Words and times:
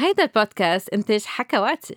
هيدا 0.00 0.22
البودكاست 0.22 0.88
إنتاج 0.88 1.24
حكواتي. 1.24 1.96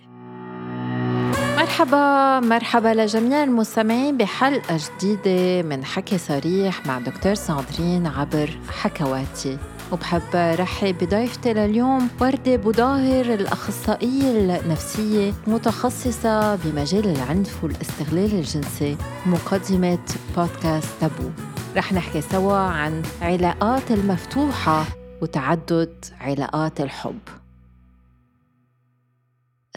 مرحبا 1.57 2.39
مرحبا 2.39 2.87
لجميع 2.87 3.43
المستمعين 3.43 4.17
بحلقة 4.17 4.79
جديدة 4.99 5.67
من 5.69 5.85
حكي 5.85 6.17
صريح 6.17 6.85
مع 6.85 6.99
دكتور 6.99 7.33
ساندرين 7.33 8.07
عبر 8.07 8.49
حكواتي. 8.69 9.57
وبحب 9.91 10.35
رحب 10.35 10.97
بضيفتي 10.97 11.53
لليوم 11.53 12.09
وردة 12.21 12.55
بوظاهر 12.55 13.25
الأخصائية 13.25 14.59
النفسية 14.59 15.33
متخصصة 15.47 16.55
بمجال 16.55 17.05
العنف 17.05 17.63
والاستغلال 17.63 18.33
الجنسي 18.33 18.97
مقدمة 19.25 19.99
بودكاست 20.37 20.89
تابو. 21.01 21.29
رح 21.77 21.93
نحكي 21.93 22.21
سوا 22.21 22.57
عن 22.57 23.01
علاقات 23.21 23.91
المفتوحة 23.91 24.85
وتعدد 25.21 26.05
علاقات 26.21 26.81
الحب. 26.81 27.40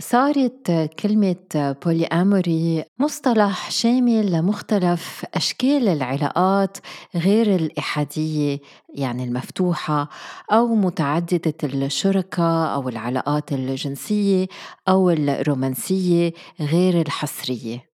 صارت 0.00 0.90
كلمة 0.98 1.76
بولي 1.84 2.06
أموري 2.06 2.84
مصطلح 2.98 3.70
شامل 3.70 4.32
لمختلف 4.32 5.24
أشكال 5.34 5.88
العلاقات 5.88 6.78
غير 7.14 7.54
الإحادية 7.54 8.58
يعني 8.94 9.24
المفتوحة 9.24 10.08
أو 10.52 10.74
متعددة 10.74 11.54
الشركة 11.64 12.66
أو 12.74 12.88
العلاقات 12.88 13.52
الجنسية 13.52 14.46
أو 14.88 15.10
الرومانسية 15.10 16.32
غير 16.60 17.00
الحصرية. 17.00 17.93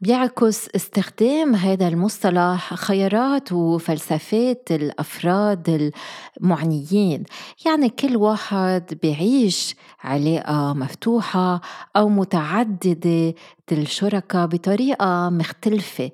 بيعكس 0.00 0.68
استخدام 0.76 1.54
هذا 1.54 1.88
المصطلح 1.88 2.74
خيارات 2.74 3.52
وفلسفات 3.52 4.68
الأفراد 4.70 5.92
المعنيين. 6.40 7.24
يعني 7.66 7.88
كل 7.88 8.16
واحد 8.16 8.98
بيعيش 9.02 9.76
علاقة 10.02 10.72
مفتوحة 10.72 11.60
أو 11.96 12.08
متعددة 12.08 13.34
الشركاء 13.72 14.46
بطريقة 14.46 15.30
مختلفة. 15.30 16.10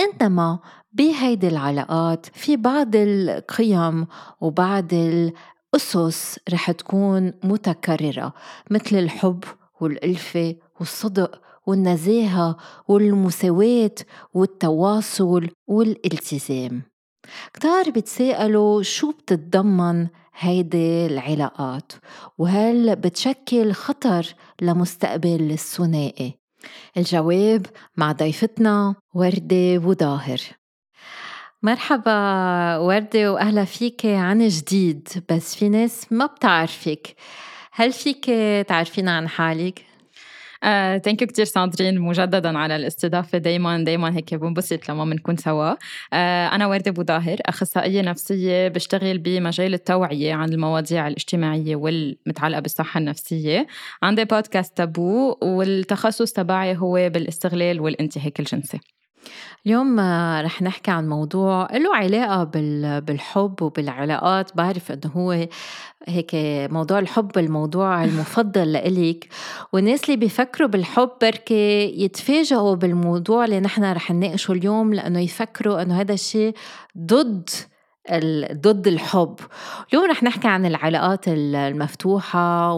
إنما 0.00 0.58
بهيدي 0.92 1.48
العلاقات 1.48 2.26
في 2.34 2.56
بعض 2.56 2.96
القيم 2.96 4.06
وبعض 4.40 4.94
الأسس 4.94 6.38
رح 6.52 6.70
تكون 6.70 7.32
متكررة 7.44 8.32
مثل 8.70 8.96
الحب 8.96 9.44
والألفة 9.80 10.56
والصدق 10.80 11.40
والنزاهة 11.66 12.56
والمساواة 12.88 13.94
والتواصل 14.34 15.48
والالتزام. 15.66 16.82
كتار 17.54 17.90
بتسألوا 17.90 18.82
شو 18.82 19.10
بتتضمن 19.10 20.08
هيدي 20.38 21.06
العلاقات؟ 21.06 21.92
وهل 22.38 22.96
بتشكل 22.96 23.72
خطر 23.72 24.26
لمستقبل 24.62 25.50
الثنائي؟ 25.50 26.34
الجواب 26.96 27.66
مع 27.96 28.12
ضيفتنا 28.12 28.94
وردة 29.14 29.78
وظاهر. 29.84 30.40
مرحبا 31.62 32.12
وردة 32.76 33.32
وأهلا 33.32 33.64
فيك 33.64 34.06
عن 34.06 34.48
جديد 34.48 35.08
بس 35.30 35.54
في 35.54 35.68
ناس 35.68 36.12
ما 36.12 36.26
بتعرفك. 36.26 37.16
هل 37.72 37.92
فيك 37.92 38.24
تعرفينا 38.68 39.16
عن 39.16 39.28
حالك؟ 39.28 39.84
thank 41.04 41.22
you 41.22 41.28
كثير 41.28 41.44
ساندرين 41.44 42.00
مجددا 42.00 42.58
على 42.58 42.76
الاستضافة. 42.76 43.38
دائما 43.38 43.84
دائما 43.84 44.16
هيك 44.16 44.34
بنبسط 44.34 44.88
لما 44.90 45.04
بنكون 45.04 45.36
سوا. 45.36 45.74
uh, 45.74 45.76
أنا 46.12 46.66
وردة 46.66 46.90
بوظاهر 46.90 47.38
أخصائية 47.46 48.02
نفسية 48.02 48.68
بشتغل 48.68 49.18
بمجال 49.18 49.74
التوعية 49.74 50.34
عن 50.34 50.52
المواضيع 50.52 51.08
الاجتماعية 51.08 51.76
والمتعلقة 51.76 52.60
بالصحة 52.60 52.98
النفسية. 52.98 53.66
عندي 54.02 54.24
بودكاست 54.24 54.76
تابو 54.76 55.36
والتخصص 55.42 56.32
تبعي 56.32 56.76
هو 56.76 56.92
بالاستغلال 57.08 57.80
والانتهاك 57.80 58.40
الجنسي. 58.40 58.95
اليوم 59.66 60.00
رح 60.40 60.62
نحكي 60.62 60.90
عن 60.90 61.08
موضوع 61.08 61.68
له 61.72 61.96
علاقة 61.96 62.44
بالحب 63.00 63.62
وبالعلاقات. 63.62 64.56
بعرف 64.56 64.92
إنه 64.92 65.12
هو 65.16 65.46
هيك 66.08 66.30
موضوع 66.70 66.98
الحب 66.98 67.38
الموضوع 67.38 68.04
المفضل 68.04 68.72
لإلك. 68.72 69.28
والناس 69.72 70.04
اللي 70.04 70.16
بيفكروا 70.16 70.68
بالحب 70.68 71.10
بركي 71.22 72.02
يتفاجئوا 72.04 72.74
بالموضوع 72.74 73.44
اللي 73.44 73.60
نحن 73.60 73.92
رح 73.92 74.10
نناقشه 74.10 74.52
اليوم 74.52 74.94
لأنه 74.94 75.20
يفكروا 75.20 75.82
أنه 75.82 76.00
هذا 76.00 76.12
الشيء 76.12 76.54
ضد 76.98 77.50
ضد 78.52 78.86
الحب. 78.86 79.36
اليوم 79.90 80.10
رح 80.10 80.22
نحكي 80.22 80.48
عن 80.48 80.66
العلاقات 80.66 81.24
المفتوحة 81.28 82.72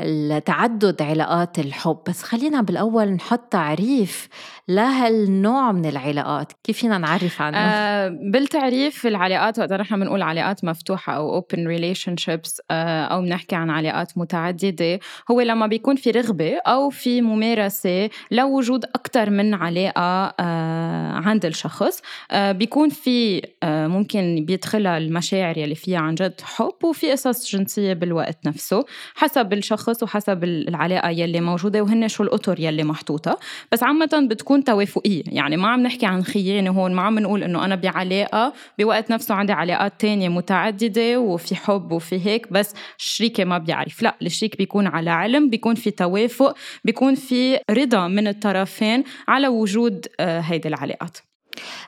والتعدد 0.00 1.02
علاقات 1.02 1.58
الحب. 1.58 1.98
بس 2.08 2.22
خلينا 2.22 2.60
بالأول 2.60 3.08
نحط 3.08 3.40
تعريف 3.40 4.28
لهالنوع 4.68 5.72
من 5.72 5.86
العلاقات. 5.86 6.52
كيف 6.64 6.78
فينا 6.78 6.98
نعرف 6.98 7.42
عنه؟ 7.42 7.58
آه 7.58 8.08
بالتعريف 8.08 9.06
العلاقات 9.06 9.58
وقت 9.58 9.72
نحن 9.72 10.00
بنقول 10.00 10.22
علاقات 10.22 10.64
مفتوحة 10.64 11.16
أو 11.16 11.40
open 11.40 11.56
relationships 11.56 12.58
آه 12.70 13.04
أو 13.04 13.22
بنحكي 13.22 13.56
عن 13.56 13.70
علاقات 13.70 14.18
متعددة. 14.18 14.98
هو 15.30 15.40
لما 15.40 15.66
بيكون 15.66 15.96
في 15.96 16.10
رغبة 16.10 16.56
أو 16.66 16.90
في 16.90 17.22
ممارسة 17.22 18.10
لوجود 18.30 18.84
أكثر 18.84 19.30
من 19.30 19.54
علاقة 19.54 20.34
آه 20.40 21.12
عند 21.12 21.44
الشخص 21.44 22.02
آه 22.30 22.52
بيكون 22.52 22.88
في 22.88 23.42
آه 23.62 23.86
ممكن 23.86 24.44
بيدخلها 24.46 24.98
المشاعر 24.98 25.58
يلي 25.58 25.74
فيها 25.74 25.98
عن 25.98 26.14
جد 26.14 26.40
حب 26.40 26.84
وفي 26.84 27.10
قصص 27.10 27.56
جنسية 27.56 27.92
بالوقت 27.92 28.46
نفسه 28.46 28.84
حسب 29.14 29.52
الشخص 29.52 30.02
وحسب 30.02 30.44
العلاقة 30.44 31.10
يلي 31.10 31.40
موجودة 31.40 31.82
وهن 31.82 32.08
شو 32.08 32.22
الأطر 32.22 32.60
يلي 32.60 32.84
محطوطة. 32.84 33.38
بس 33.72 33.82
عامة 33.82 34.26
بتكون 34.30 34.53
تكون 34.54 34.64
توافقية. 34.64 35.22
يعني 35.26 35.56
ما 35.56 35.68
عم 35.68 35.80
نحكي 35.80 36.06
عن 36.06 36.24
خيانة 36.24 36.70
هون 36.70 36.94
ما 36.94 37.02
عم 37.02 37.18
نقول 37.18 37.42
إنه 37.42 37.64
أنا 37.64 37.74
بعلاقة 37.74 38.52
بوقت 38.78 39.10
نفسه 39.10 39.34
عندي 39.34 39.52
علاقات 39.52 40.00
تانية 40.00 40.28
متعددة 40.28 41.20
وفي 41.20 41.56
حب 41.56 41.92
وفي 41.92 42.26
هيك 42.26 42.52
بس 42.52 42.74
الشريكة 42.98 43.44
ما 43.44 43.58
بيعرف. 43.58 44.02
لا 44.02 44.14
الشريك 44.22 44.58
بيكون 44.58 44.86
على 44.86 45.10
علم 45.10 45.50
بيكون 45.50 45.74
في 45.74 45.90
توافق 45.90 46.56
بيكون 46.84 47.14
في 47.14 47.58
رضا 47.70 48.08
من 48.08 48.28
الطرفين 48.28 49.04
على 49.28 49.48
وجود 49.48 50.06
آه، 50.20 50.40
هيدي 50.40 50.68
العلاقات. 50.68 51.18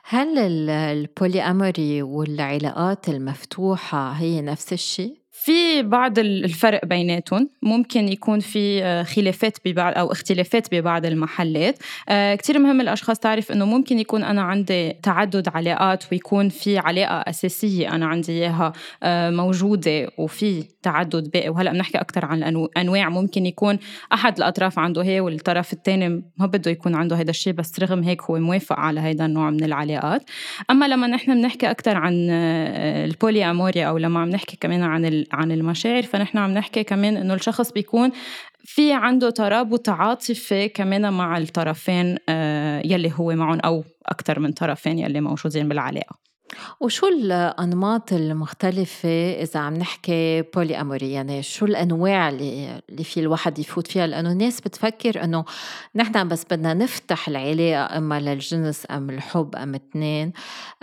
هل 0.03 0.39
البولي 0.59 1.41
أموري 1.41 2.01
والعلاقات 2.01 3.09
المفتوحة 3.09 4.11
هي 4.11 4.41
نفس 4.41 4.73
الشيء؟ 4.73 5.26
في 5.47 5.81
بعض 5.81 6.19
الفرق 6.19 6.85
بيناتهم. 6.85 7.49
ممكن 7.61 8.07
يكون 8.07 8.39
في 8.39 8.83
آه، 8.83 9.03
خلافات 9.03 9.57
ببعض 9.65 9.97
أو 9.97 10.11
اختلافات 10.11 10.75
ببعض 10.75 11.05
المحلات. 11.05 11.79
آه، 12.09 12.35
كتير 12.35 12.59
مهم 12.59 12.81
الأشخاص 12.81 13.19
تعرف 13.19 13.51
إنه 13.51 13.65
ممكن 13.65 13.99
يكون 13.99 14.23
أنا 14.23 14.41
عندي 14.41 14.93
تعدد 15.03 15.49
علاقات 15.55 16.03
ويكون 16.11 16.49
في 16.49 16.77
علاقة 16.77 17.15
أساسية 17.15 17.95
أنا 17.95 18.05
عندي 18.05 18.31
إياها 18.31 18.73
آه، 19.03 19.29
موجودة 19.29 20.09
وفي 20.17 20.63
تعدد 20.83 21.31
باقي. 21.31 21.49
وهلأ 21.49 21.71
بنحكي 21.71 21.97
أكثر 21.97 22.25
عن 22.25 22.43
الانواع 22.43 23.09
ممكن 23.09 23.45
يكون 23.45 23.79
أحد 24.13 24.37
الأطراف 24.37 24.79
عنده 24.79 25.03
هي 25.03 25.19
والطرف 25.19 25.73
الثاني 25.73 26.09
ما 26.37 26.45
بده 26.45 26.71
يكون 26.71 26.95
عنده 26.95 27.15
هذا 27.15 27.29
الشيء 27.29 27.53
بس 27.53 27.79
رغم 27.79 28.03
هيك 28.03 28.21
هو 28.21 28.39
موافق 28.39 28.79
على 28.79 28.99
هذا 28.99 29.25
النوع 29.25 29.49
من 29.49 29.63
العلاقات. 29.63 30.23
أما 30.69 30.87
لما 30.87 31.07
نحن 31.07 31.41
بنحكي 31.41 31.71
أكثر 31.71 31.97
عن 31.97 32.29
البولي 32.29 33.51
اموريا 33.51 33.85
أو 33.85 33.97
لما 33.97 34.19
عم 34.19 34.29
نحكي 34.29 34.57
كمان 34.61 34.83
عن 34.83 35.05
عن 35.37 35.51
المشاعر 35.51 36.03
فنحن 36.03 36.37
عم 36.37 36.51
نحكي 36.51 36.83
كمان 36.83 37.17
إنه 37.17 37.33
الشخص 37.33 37.71
بيكون 37.71 38.11
في 38.63 38.93
عنده 38.93 39.29
ترابط 39.29 39.89
عاطفي 39.89 40.69
كمان 40.69 41.13
مع 41.13 41.37
الطرفين 41.37 42.17
آه، 42.29 42.81
يلي 42.85 43.13
هو 43.15 43.35
معهم 43.35 43.59
أو 43.59 43.83
أكثر 44.05 44.39
من 44.39 44.51
طرفين 44.51 44.99
يلي 44.99 45.21
موجودين 45.21 45.67
بالعلاقة. 45.67 46.26
وشو 46.79 47.07
الأنماط 47.07 48.13
المختلفة 48.13 49.31
إذا 49.41 49.59
عم 49.59 49.73
نحكي 49.73 50.41
بولي 50.41 50.81
أموري 50.81 51.11
يعني 51.11 51.43
شو 51.43 51.65
الأنواع 51.65 52.29
اللي, 52.29 52.81
اللي 52.89 53.03
في 53.03 53.19
الواحد 53.19 53.59
يفوت 53.59 53.87
فيها؟ 53.87 54.07
لأنه 54.07 54.31
الناس 54.31 54.61
بتفكر 54.61 55.23
إنه 55.23 55.45
نحن 55.95 56.27
بس 56.27 56.45
بدنا 56.51 56.73
نفتح 56.73 57.27
العلاقة 57.27 57.97
إما 57.97 58.19
للجنس 58.19 58.87
أم 58.91 59.09
الحب 59.09 59.55
أم 59.55 59.75
اثنين 59.75 60.33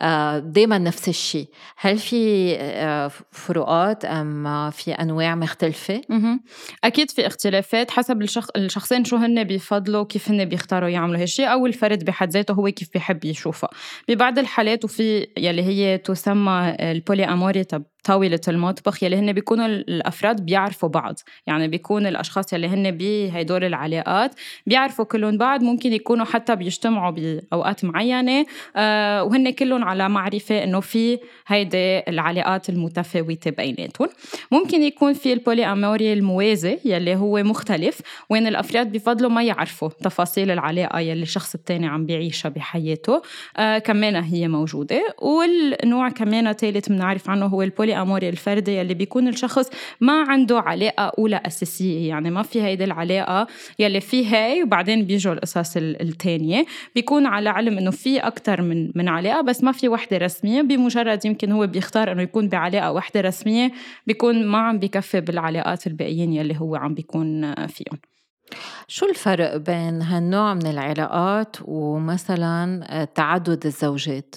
آه، 0.01 0.39
دايما 0.39 0.79
نفس 0.79 1.09
الشيء. 1.09 1.49
هل 1.77 1.99
في 1.99 2.55
آه، 2.59 3.11
فروقات؟ 3.31 4.05
أم 4.05 4.71
في 4.71 4.93
أنواع 4.93 5.35
مختلفة؟ 5.35 6.01
أكيد 6.85 7.11
في 7.11 7.27
اختلافات 7.27 7.91
حسب 7.91 8.23
الشخص 8.23 8.51
الشخصين 8.57 9.05
شو 9.05 9.17
هن 9.17 9.45
بيفضلوا 9.45 10.05
كيف 10.05 10.31
هن 10.31 10.45
بيختاروا 10.45 10.89
يعملوا 10.89 11.23
هالشيء 11.23 11.53
أو 11.53 11.67
الفرد 11.67 12.05
بحد 12.05 12.31
ذاته 12.31 12.55
هو 12.55 12.71
كيف 12.71 12.89
بيحب 12.95 13.25
يشوفها. 13.25 13.71
ببعض 14.09 14.39
الحالات 14.39 14.85
وفي 14.85 15.27
يلي 15.55 15.63
هي 15.63 15.99
تسمى 15.99 16.77
البولي 16.81 17.25
اموري 17.25 17.65
طاولة 18.05 18.41
المطبخ 18.49 19.03
يلي 19.03 19.17
هن 19.17 19.33
بيكونوا 19.33 19.67
الأفراد 19.67 20.41
بيعرفوا 20.47 20.89
بعض. 20.89 21.15
يعني 21.47 21.69
بيكون 21.69 22.07
الأشخاص 22.07 22.53
يلي 22.53 22.67
هن 22.67 22.91
بهدول 22.91 23.65
العلاقات 23.65 24.35
بيعرفوا 24.67 25.05
كلهم 25.05 25.39
بعض 25.39 25.63
ممكن 25.63 25.93
يكونوا 25.93 26.25
حتى 26.25 26.57
بيجتمعوا 26.57 27.11
بأوقات 27.11 27.85
معينة 27.85 28.47
آه 28.77 29.25
وهن 29.25 29.51
كلهم 29.51 29.85
على 29.85 30.09
معرفة 30.09 30.65
إنه 30.65 30.81
في 30.81 31.19
هيدي 31.47 31.99
العلاقات 32.09 32.69
المتفاوتة 32.69 33.51
بيناتهم 33.51 34.09
ممكن 34.53 34.83
يكون 34.83 35.13
في 35.13 35.33
البولي 35.33 35.67
أموري 35.67 36.13
الموازي 36.13 36.79
يلي 36.85 37.17
هو 37.17 37.43
مختلف 37.43 38.01
وين 38.31 38.47
الأفراد 38.47 38.93
بفضلوا 38.93 39.31
ما 39.31 39.43
يعرفوا 39.43 39.89
تفاصيل 39.89 40.51
العلاقة 40.51 40.99
يلي 41.01 41.23
الشخص 41.23 41.55
التاني 41.55 41.87
عم 41.87 42.07
بيعيشها 42.07 42.49
بحياته 42.49 43.23
آه 43.57 43.79
كمان 43.79 44.17
هي 44.17 44.49
موجودة. 44.49 45.15
والنوع 45.23 46.09
كمان 46.09 46.53
ثالث 46.53 46.89
بنعرف 46.89 47.31
عنه 47.31 47.47
هو 47.47 47.63
البولي 47.63 47.94
أموري 48.03 48.29
الفردي 48.29 48.77
يلي 48.77 48.95
بيكون 48.95 49.29
الشخص 49.29 49.71
ما 50.01 50.25
عنده 50.29 50.61
علاقة 50.61 51.13
أولى 51.19 51.41
أساسية. 51.47 52.09
يعني 52.09 52.31
ما 52.31 52.43
في 52.43 52.63
هيدي 52.63 52.85
العلاقة 52.85 53.47
يلي 53.79 54.01
في 54.01 54.27
هاي 54.27 54.63
وبعدين 54.63 55.05
بيجوا 55.05 55.33
القصص 55.33 55.77
الثانية 55.77 56.67
بيكون 56.95 57.27
على 57.27 57.51
علم 57.51 57.79
إنه 57.79 57.91
في 57.91 58.19
أكثر 58.19 58.63
من 58.63 58.91
من 58.95 59.09
علاقة 59.09 59.41
بس 59.41 59.65
ما 59.65 59.73
في 59.73 59.89
وحدة 59.89 60.17
رسمية. 60.17 60.63
بمجرد 60.63 61.25
يمكن 61.25 61.53
هو 61.53 61.67
بيختار 61.67 62.13
إنه 62.13 62.23
يكون 62.23 62.49
بعلاقة 62.49 62.93
وحدة 62.93 63.21
رسمية 63.21 63.73
بيكون 64.07 64.47
ما 64.47 64.59
عم 64.59 64.79
بكفي 64.79 65.21
بالعلاقات 65.21 65.87
الباقيين 65.87 66.33
يلي 66.33 66.57
هو 66.61 66.77
عم 66.77 66.95
بيكون 66.95 67.55
فيهم. 67.55 67.99
شو 68.89 69.07
الفرق 69.07 69.57
بين 69.57 70.03
هالنوع 70.03 70.55
من 70.55 70.67
العلاقات 70.67 71.57
ومثلا 71.65 73.09
تعدد 73.15 73.67
الزوجات؟ 73.67 74.35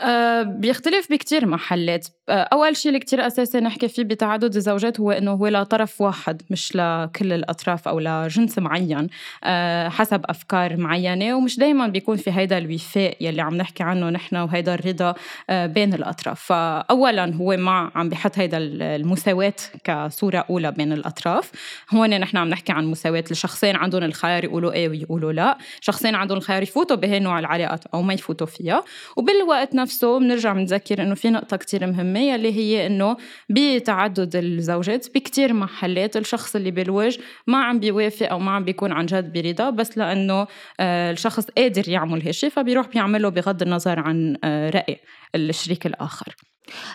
أه 0.00 0.42
بيختلف 0.42 1.12
بكتير 1.12 1.46
محلات. 1.46 2.08
أه 2.28 2.32
أول 2.32 2.76
شيء 2.76 2.88
اللي 2.88 3.00
كتير 3.00 3.26
أساسي 3.26 3.60
نحكي 3.60 3.88
فيه 3.88 4.02
بتعدد 4.02 4.56
الزوجات 4.56 5.00
هو 5.00 5.10
إنه 5.10 5.30
هو 5.30 5.48
لطرف 5.48 6.00
واحد 6.00 6.42
مش 6.50 6.76
لكل 6.76 7.32
الأطراف 7.32 7.88
أو 7.88 8.00
لجنس 8.00 8.58
معين 8.58 9.08
أه 9.44 9.88
حسب 9.88 10.20
أفكار 10.24 10.76
معينة. 10.76 11.34
ومش 11.34 11.58
دايما 11.58 11.86
بيكون 11.86 12.16
في 12.16 12.30
هيدا 12.30 12.58
الوفاء 12.58 13.16
يلي 13.20 13.42
عم 13.42 13.54
نحكي 13.54 13.82
عنه 13.82 14.10
نحن 14.10 14.36
وهيدا 14.36 14.74
الرضا 14.74 15.14
بين 15.50 15.94
الأطراف. 15.94 16.40
فأولا 16.40 17.34
هو 17.34 17.56
ما 17.56 17.90
عم 17.94 18.08
بحط 18.08 18.38
هيدا 18.38 18.58
المساواة 18.60 19.54
كصورة 19.84 20.44
أولى 20.50 20.72
بين 20.72 20.92
الأطراف. 20.92 21.50
هون 21.90 22.20
نحن 22.20 22.36
عم 22.36 22.48
نحكي 22.48 22.72
عن 22.72 22.86
مساواة 22.86 23.24
الشخصين 23.30 23.76
عندهم 23.76 24.02
الخيار 24.02 24.44
يقولوا 24.44 24.72
إيه 24.72 24.88
ويقولوا 24.88 25.32
لا. 25.32 25.58
شخصين 25.80 26.14
عندهم 26.14 26.38
الخيار 26.38 26.62
يفوتوا 26.62 26.96
بهي 26.96 27.18
نوع 27.18 27.38
العلاقات 27.38 27.86
أو 27.86 28.02
ما 28.02 28.14
يفوتوا 28.14 28.46
فيها. 28.46 28.84
وبالوقت 29.16 29.74
نفسه 29.88 30.18
بنرجع 30.18 30.52
بنذكر 30.52 31.02
إنه 31.02 31.14
في 31.14 31.30
نقطة 31.30 31.56
كتير 31.56 31.86
مهمة 31.86 32.20
يلي 32.20 32.52
هي 32.52 32.86
إنه 32.86 33.16
بتعدد 33.48 34.36
الزوجات 34.36 35.06
بكتير 35.14 35.52
محلات 35.52 36.16
الشخص 36.16 36.56
اللي 36.56 36.70
بالوجه 36.70 37.20
ما 37.46 37.64
عم 37.64 37.80
بيوافق 37.80 38.30
أو 38.30 38.38
ما 38.38 38.50
عم 38.50 38.64
بيكون 38.64 38.92
عن 38.92 39.06
جد 39.06 39.32
برضا 39.32 39.70
بس 39.70 39.98
لأنه 39.98 40.46
آه، 40.80 41.10
الشخص 41.10 41.50
قادر 41.50 41.88
يعمل 41.88 42.22
هالشيء 42.26 42.50
فبيروح 42.50 42.88
بيعمله 42.88 43.28
بغض 43.28 43.62
النظر 43.62 43.98
عن 43.98 44.36
آه، 44.44 44.70
رأي 44.70 45.00
الشريك 45.34 45.86
الآخر. 45.86 46.34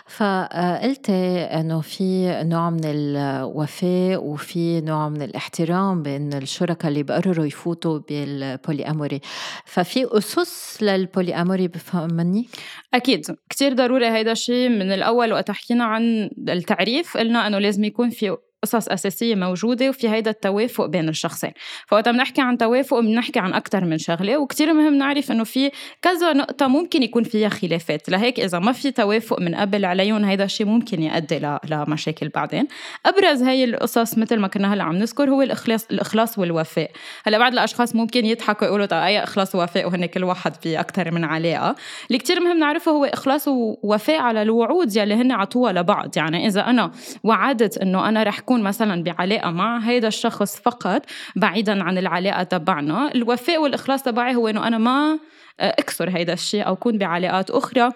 فقلت 0.06 1.10
إنه 1.10 1.80
في 1.80 2.42
نوع 2.44 2.70
من 2.70 2.84
الوفاء 2.84 4.24
وفي 4.24 4.80
نوع 4.80 5.08
من 5.08 5.22
الاحترام 5.22 6.02
بين 6.02 6.32
الشركاء 6.32 6.88
اللي 6.88 7.02
بقرروا 7.02 7.46
يفوتوا 7.46 7.98
بالبولي 7.98 8.84
اموري 8.90 9.20
ففي 9.64 10.08
أسس 10.18 10.82
للبولي 10.82 11.34
اموري 11.34 11.68
بفهمني؟ 11.68 12.48
أكيد. 12.94 13.26
كتير 13.50 13.72
ضروري 13.72 14.10
هيدا 14.10 14.32
الشيء 14.32 14.68
من 14.68 14.92
الأول 14.92 15.32
وقت 15.32 15.50
حكينا 15.50 15.84
عن 15.84 16.30
التعريف 16.48 17.16
قلنا 17.16 17.46
إنه 17.46 17.58
لازم 17.58 17.84
يكون 17.84 18.10
في 18.10 18.36
قصص 18.64 18.88
أساسية 18.88 19.34
موجودة 19.34 19.88
وفي 19.88 20.08
هيدا 20.08 20.30
التوافق 20.30 20.86
بين 20.86 21.08
الشخصين. 21.08 21.50
فوقت 21.86 22.08
بنحكي 22.08 22.40
عن 22.40 22.58
توافق 22.58 23.00
بنحكي 23.00 23.38
عن 23.38 23.52
أكثر 23.54 23.84
من 23.84 23.98
شغلة 23.98 24.36
وكتير 24.36 24.72
مهم 24.72 24.94
نعرف 24.94 25.30
إنه 25.30 25.44
في 25.44 25.70
كذا 26.02 26.32
نقطة 26.32 26.66
ممكن 26.66 27.02
يكون 27.02 27.24
فيها 27.24 27.48
خلافات. 27.48 28.08
لهيك 28.08 28.40
إذا 28.40 28.58
ما 28.58 28.72
في 28.72 28.90
توافق 28.90 29.40
من 29.40 29.54
قبل 29.54 29.84
عليهم 29.84 30.24
هيدا 30.24 30.44
الشيء 30.44 30.66
ممكن 30.66 31.02
يؤدي 31.02 31.40
لمشاكل 31.70 32.28
بعدين. 32.28 32.66
أبرز 33.06 33.42
هي 33.42 33.64
القصص 33.64 34.18
مثل 34.18 34.36
ما 34.36 34.48
كنا 34.48 34.74
هلأ 34.74 34.84
عم 34.84 34.96
نذكر 34.96 35.30
هو 35.30 35.42
الإخلاص 35.42 35.86
الإخلاص 35.90 36.38
والوفاء. 36.38 36.90
هلأ 37.26 37.38
بعض 37.38 37.52
الأشخاص 37.52 37.94
ممكن 37.94 38.24
يضحكوا 38.26 38.66
يقولوا 38.66 38.86
طيب 38.86 39.02
أي 39.02 39.22
إخلاص 39.22 39.54
ووفاء؟ 39.54 39.86
وهن 39.86 40.06
كل 40.06 40.24
واحد 40.24 40.52
بأكثر 40.64 41.10
من 41.10 41.24
علاقة. 41.24 41.74
اللي 42.08 42.18
كتير 42.18 42.40
مهم 42.40 42.58
نعرفه 42.58 42.92
هو 42.92 43.04
إخلاص 43.04 43.48
ووفاء 43.48 44.20
على 44.20 44.42
الوعود 44.42 44.96
يلي 44.96 45.14
هن 45.14 45.32
عطوها 45.32 45.72
لبعض. 45.72 46.16
يعني 46.16 46.46
إذا 46.46 46.60
أنا 46.60 46.90
وعدت 47.24 47.78
إنه 47.78 48.08
أنا 48.08 48.22
رح 48.22 48.40
كون 48.40 48.53
مثلا 48.62 49.02
بعلاقة 49.02 49.50
مع 49.50 49.78
هيدا 49.78 50.08
الشخص 50.08 50.60
فقط 50.60 51.02
بعيدا 51.36 51.82
عن 51.82 51.98
العلاقة 51.98 52.42
تبعنا. 52.42 53.14
الوفاء 53.14 53.62
والإخلاص 53.62 54.02
تبعي 54.02 54.34
هو 54.34 54.48
إنه 54.48 54.66
أنا 54.66 54.78
ما 54.78 55.18
أكسر 55.60 56.10
هيدا 56.10 56.32
الشيء 56.32 56.66
أو 56.66 56.76
كون 56.76 56.98
بعلاقات 56.98 57.50
أخرى. 57.50 57.90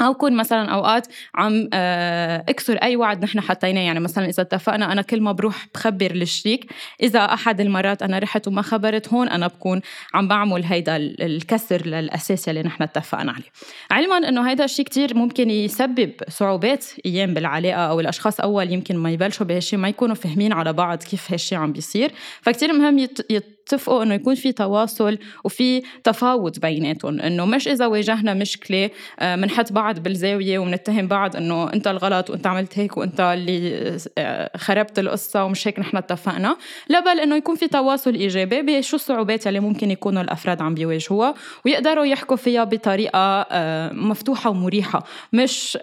أو 0.00 0.14
كون 0.14 0.36
مثلا 0.36 0.70
أوقات 0.70 1.06
عم 1.34 1.68
آه، 1.72 2.44
اكسر 2.48 2.76
أي 2.76 2.96
وعد 2.96 3.24
نحن 3.24 3.40
حطيناه. 3.40 3.80
يعني 3.80 4.00
مثلا 4.00 4.28
إذا 4.28 4.42
اتفقنا 4.42 4.92
أنا 4.92 5.02
كل 5.02 5.20
ما 5.20 5.32
بروح 5.32 5.66
بخبر 5.74 6.10
الشريك 6.10 6.72
إذا 7.02 7.24
أحد 7.24 7.60
المرات 7.60 8.02
أنا 8.02 8.18
رحت 8.18 8.48
وما 8.48 8.62
خبرت 8.62 9.08
هون 9.08 9.28
أنا 9.28 9.46
بكون 9.46 9.80
عم 10.14 10.28
بعمل 10.28 10.64
هيدا 10.64 10.96
الكسر 10.96 11.86
للأساس 11.86 12.48
اللي 12.48 12.62
نحن 12.62 12.82
اتفقنا 12.82 13.32
عليه. 13.32 13.48
علما 13.90 14.28
إنه 14.28 14.50
هيدا 14.50 14.64
الشيء 14.64 14.84
كتير 14.84 15.16
ممكن 15.16 15.50
يسبب 15.50 16.12
صعوبات 16.28 16.84
أيام 17.06 17.34
بالعلاقة 17.34 17.80
أو 17.80 18.00
الأشخاص 18.00 18.40
أول 18.40 18.72
يمكن 18.72 18.96
ما 18.96 19.10
يبلشوا 19.10 19.46
بهالشيء 19.46 19.78
ما 19.78 19.88
يكونوا 19.88 20.14
فاهمين 20.14 20.52
على 20.52 20.72
بعض 20.72 21.02
كيف 21.02 21.32
هالشيء 21.32 21.58
عم 21.58 21.72
بيصير. 21.72 22.12
فكتير 22.42 22.72
مهم 22.72 22.98
يت... 22.98 23.30
يت... 23.30 23.57
اتفقوا 23.68 24.02
إنه 24.02 24.14
يكون 24.14 24.34
في 24.34 24.52
تواصل 24.52 25.18
وفي 25.44 25.82
تفاوض 26.04 26.58
بيناتهم 26.58 27.20
إنه 27.20 27.44
مش 27.44 27.68
إذا 27.68 27.86
واجهنا 27.86 28.34
مشكلة 28.34 28.90
بنحط 29.22 29.70
آه، 29.70 29.74
بعض 29.74 29.98
بالزاوية 29.98 30.58
وبنتهم 30.58 31.08
بعض 31.08 31.36
إنه 31.36 31.72
أنت 31.72 31.86
الغلط 31.86 32.30
وأنت 32.30 32.46
عملت 32.46 32.78
هيك 32.78 32.96
وأنت 32.96 33.20
اللي 33.20 33.98
آه، 34.18 34.56
خربت 34.56 34.98
القصة 34.98 35.44
ومش 35.44 35.68
هيك 35.68 35.78
نحن 35.78 35.96
اتفقنا. 35.96 36.56
لا 36.88 37.00
بل 37.00 37.20
إنه 37.20 37.36
يكون 37.36 37.56
في 37.56 37.68
تواصل 37.68 38.14
إيجابي 38.14 38.62
بشو 38.62 38.96
الصعوبات 38.96 39.46
اللي 39.46 39.60
ممكن 39.60 39.90
يكونوا 39.90 40.22
الأفراد 40.22 40.62
عم 40.62 40.74
بيواجهوها 40.74 41.34
ويقدروا 41.64 42.04
يحكوا 42.04 42.36
فيها 42.36 42.64
بطريقة 42.64 43.46
آه، 43.50 43.92
مفتوحة 43.92 44.50
ومريحة 44.50 45.04
مش 45.32 45.78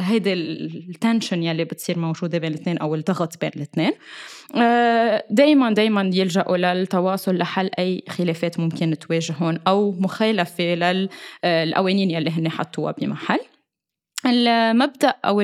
هيدي 0.00 0.32
التنشن 0.32 1.42
يلي 1.42 1.64
بتصير 1.64 1.98
موجودة 1.98 2.38
بين 2.38 2.52
الاثنين 2.52 2.78
أو 2.78 2.94
الضغط 2.94 3.40
بين 3.40 3.50
الاثنين. 3.56 3.92
دائما 5.30 5.72
دائما 5.72 6.10
يلجأوا 6.14 6.56
للتواصل 6.56 7.38
لحل 7.38 7.70
أي 7.78 8.02
خلافات 8.08 8.60
ممكن 8.60 8.98
تواجههم 8.98 9.58
أو 9.66 9.92
مخالفة 9.92 10.64
للقوانين 10.64 12.10
يلي 12.10 12.30
هن 12.30 12.48
حطوها 12.48 12.92
بمحل. 12.92 13.40
المبدأ 14.26 15.14
أو 15.24 15.40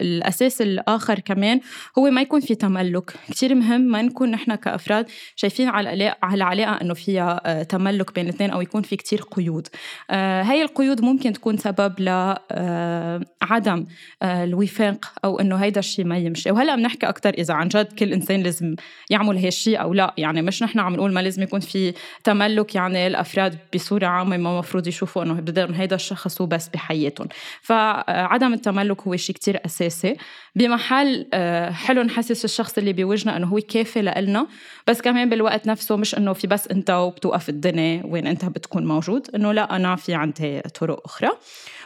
الأساس 0.00 0.62
الآخر 0.62 1.18
كمان 1.18 1.60
هو 1.98 2.10
ما 2.10 2.20
يكون 2.20 2.40
في 2.40 2.54
تملك. 2.54 3.14
كتير 3.28 3.54
مهم 3.54 3.80
ما 3.80 4.02
نكون 4.02 4.30
نحن 4.30 4.54
كأفراد 4.54 5.06
شايفين 5.36 5.68
على 5.68 6.14
العلاقة 6.32 6.80
أنه 6.82 6.94
فيها 6.94 7.40
آه، 7.44 7.62
تملك 7.62 8.14
بين 8.14 8.24
الاثنين 8.24 8.50
أو 8.50 8.60
يكون 8.60 8.82
في 8.82 8.96
كتير 8.96 9.22
قيود. 9.22 9.68
آه، 10.10 10.42
هاي 10.42 10.62
القيود 10.62 11.00
ممكن 11.00 11.32
تكون 11.32 11.56
سبب 11.56 12.00
لعدم 12.00 13.86
آه، 14.22 14.44
الوفاق 14.44 15.12
أو 15.24 15.40
أنه 15.40 15.56
هيدا 15.56 15.78
الشيء 15.78 16.04
ما 16.04 16.18
يمشي. 16.18 16.50
وهلأ 16.50 16.76
بنحكي 16.76 17.08
أكثر 17.08 17.30
إذا 17.30 17.54
عن 17.54 17.68
جد 17.68 17.92
كل 17.92 18.12
إنسان 18.12 18.42
لازم 18.42 18.76
يعمل 19.10 19.38
هالشيء 19.38 19.80
أو 19.80 19.94
لا. 19.94 20.14
يعني 20.18 20.42
مش 20.42 20.62
نحن 20.62 20.78
عم 20.78 20.94
نقول 20.94 21.12
ما 21.12 21.20
لازم 21.20 21.42
يكون 21.42 21.60
في 21.60 21.94
تملك 22.24 22.74
يعني 22.74 23.06
الأفراد 23.06 23.58
بصورة 23.74 24.06
عامة 24.06 24.36
ما 24.36 24.58
مفروض 24.58 24.86
يشوفوا 24.86 25.22
أنه 25.22 25.34
بدهم 25.34 25.74
هيدا 25.74 25.96
الشخص 25.96 26.40
وبس 26.40 26.68
بحياتهم. 26.68 27.28
فعدم 27.62 28.52
التملك 28.52 29.02
هو 29.02 29.16
شيء 29.16 29.34
كتير 29.36 29.60
أساسي. 29.64 29.83
أساسي. 29.86 30.16
بمحل 30.56 31.26
آه، 31.34 31.70
حلو 31.70 32.02
نحسس 32.02 32.44
الشخص 32.44 32.78
اللي 32.78 32.92
بوجهنا 32.92 33.36
إنه 33.36 33.46
هو 33.46 33.60
كافي 33.60 34.02
لإلنا. 34.02 34.46
بس 34.86 35.00
كمان 35.00 35.28
بالوقت 35.28 35.66
نفسه 35.66 35.96
مش 35.96 36.14
إنه 36.18 36.32
في 36.32 36.46
بس 36.46 36.68
أنت 36.68 36.90
وبتوقف 36.90 37.48
الدنيا 37.48 38.02
وين 38.04 38.26
أنت 38.26 38.44
بتكون 38.44 38.86
موجود. 38.86 39.26
إنه 39.34 39.52
لا 39.52 39.76
أنا 39.76 39.96
في 39.96 40.14
عندي 40.14 40.60
طرق 40.60 41.00
أخرى. 41.04 41.30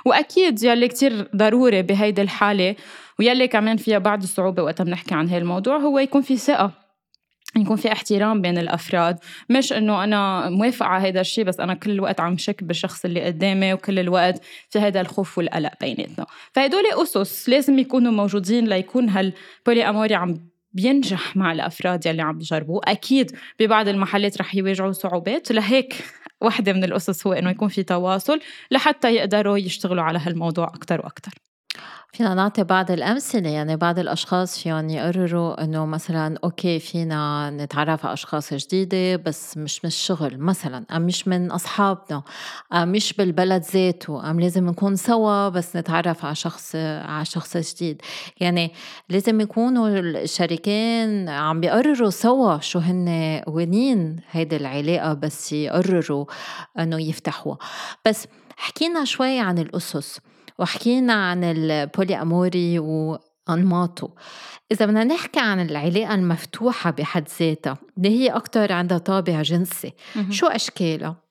وأكيد 0.04 0.62
يلي 0.62 0.88
كتير 0.88 1.28
ضروري 1.36 1.82
بهيدي 1.82 2.22
الحالة 2.22 2.76
ويلي 3.18 3.48
كمان 3.48 3.76
فيها 3.76 3.98
بعض 3.98 4.22
الصعوبة 4.22 4.62
وقت 4.62 4.82
بنحكي 4.82 5.14
عن 5.14 5.28
هالموضوع 5.28 5.58
الموضوع 5.58 5.76
هو 5.76 5.98
يكون 5.98 6.22
في 6.22 6.36
ثقة. 6.36 6.87
يكون 7.56 7.76
في 7.76 7.92
احترام 7.92 8.42
بين 8.42 8.58
الأفراد. 8.58 9.18
مش 9.50 9.72
إنه 9.72 10.04
أنا 10.04 10.50
موافقة 10.50 10.86
على 10.86 11.08
هذا 11.08 11.20
الشيء 11.20 11.44
بس 11.44 11.60
أنا 11.60 11.74
كل 11.74 11.90
الوقت 11.90 12.20
عم 12.20 12.38
شك 12.38 12.64
بالشخص 12.64 13.04
اللي 13.04 13.22
قدامي 13.24 13.72
وكل 13.72 13.98
الوقت 13.98 14.42
في 14.70 14.78
هذا 14.78 15.00
الخوف 15.00 15.38
والقلق 15.38 15.72
بيناتنا. 15.80 16.26
فهدول 16.52 16.82
أسس 17.02 17.48
لازم 17.48 17.78
يكونوا 17.78 18.12
موجودين 18.12 18.66
ليكون 18.66 19.08
هالبولي 19.08 19.88
اموري 19.88 20.14
عم 20.14 20.48
بينجح 20.72 21.36
مع 21.36 21.52
الأفراد 21.52 22.06
يلي 22.06 22.22
عم 22.22 22.38
بيجربوا 22.38 22.90
أكيد 22.90 23.36
ببعض 23.60 23.88
المحلات 23.88 24.38
رح 24.38 24.54
يواجهوا 24.54 24.92
صعوبات. 24.92 25.52
لهيك 25.52 25.94
واحدة 26.40 26.72
من 26.72 26.84
الأسس 26.84 27.26
هو 27.26 27.32
إنه 27.32 27.50
يكون 27.50 27.68
في 27.68 27.82
تواصل 27.82 28.40
لحتى 28.70 29.14
يقدروا 29.14 29.58
يشتغلوا 29.58 30.02
على 30.02 30.18
هالموضوع 30.18 30.66
أكثر 30.66 31.00
وأكثر 31.00 31.32
فينا 32.12 32.34
نعطي 32.34 32.64
بعض 32.64 32.90
الأمثلة 32.90 33.50
يعني 33.50 33.76
بعض 33.76 33.98
الأشخاص 33.98 34.58
فيهم 34.58 34.88
يقرروا 34.88 35.64
إنه 35.64 35.86
مثلا 35.86 36.38
أوكي 36.44 36.78
فينا 36.78 37.50
نتعرف 37.50 38.06
على 38.06 38.12
أشخاص 38.12 38.54
جديدة 38.54 39.16
بس 39.16 39.56
مش 39.56 39.84
من 39.84 39.88
الشغل 39.88 40.38
مثلا 40.38 40.84
أم 40.90 41.02
مش 41.02 41.28
من 41.28 41.50
أصحابنا 41.50 42.22
أم 42.72 42.88
مش 42.92 43.12
بالبلد 43.12 43.62
ذاته 43.62 44.30
أم 44.30 44.40
لازم 44.40 44.66
نكون 44.66 44.96
سوا 44.96 45.48
بس 45.48 45.76
نتعرف 45.76 46.24
على 46.24 46.34
شخص 46.34 46.76
على 46.76 47.24
شخص 47.24 47.56
جديد. 47.56 48.02
يعني 48.40 48.72
لازم 49.08 49.40
يكونوا 49.40 49.88
الشريكين 49.88 51.28
عم 51.28 51.60
بيقرروا 51.60 52.10
سوا 52.10 52.58
شو 52.60 52.78
هن 52.78 53.42
وينين 53.46 54.20
هيدي 54.30 54.56
العلاقة 54.56 55.12
بس 55.14 55.52
يقرروا 55.52 56.24
إنه 56.78 57.02
يفتحوها. 57.02 57.58
بس 58.06 58.26
حكينا 58.56 59.04
شوي 59.04 59.38
عن 59.40 59.58
الأسس. 59.58 60.20
وحكينا 60.58 61.12
عن 61.12 61.44
البولي 61.44 62.22
أموري 62.22 62.78
وأنماطه. 62.78 64.10
إذا 64.72 64.86
بدنا 64.86 65.04
نحكي 65.04 65.40
عن 65.40 65.60
العلاقة 65.60 66.14
المفتوحة 66.14 66.90
بحد 66.90 67.28
ذاتها 67.40 67.78
اللي 67.98 68.08
هي 68.08 68.28
أكتر 68.28 68.72
عندها 68.72 68.98
طابع 68.98 69.42
جنسي. 69.42 69.92
شو 70.30 70.46
أشكالها؟ 70.46 71.27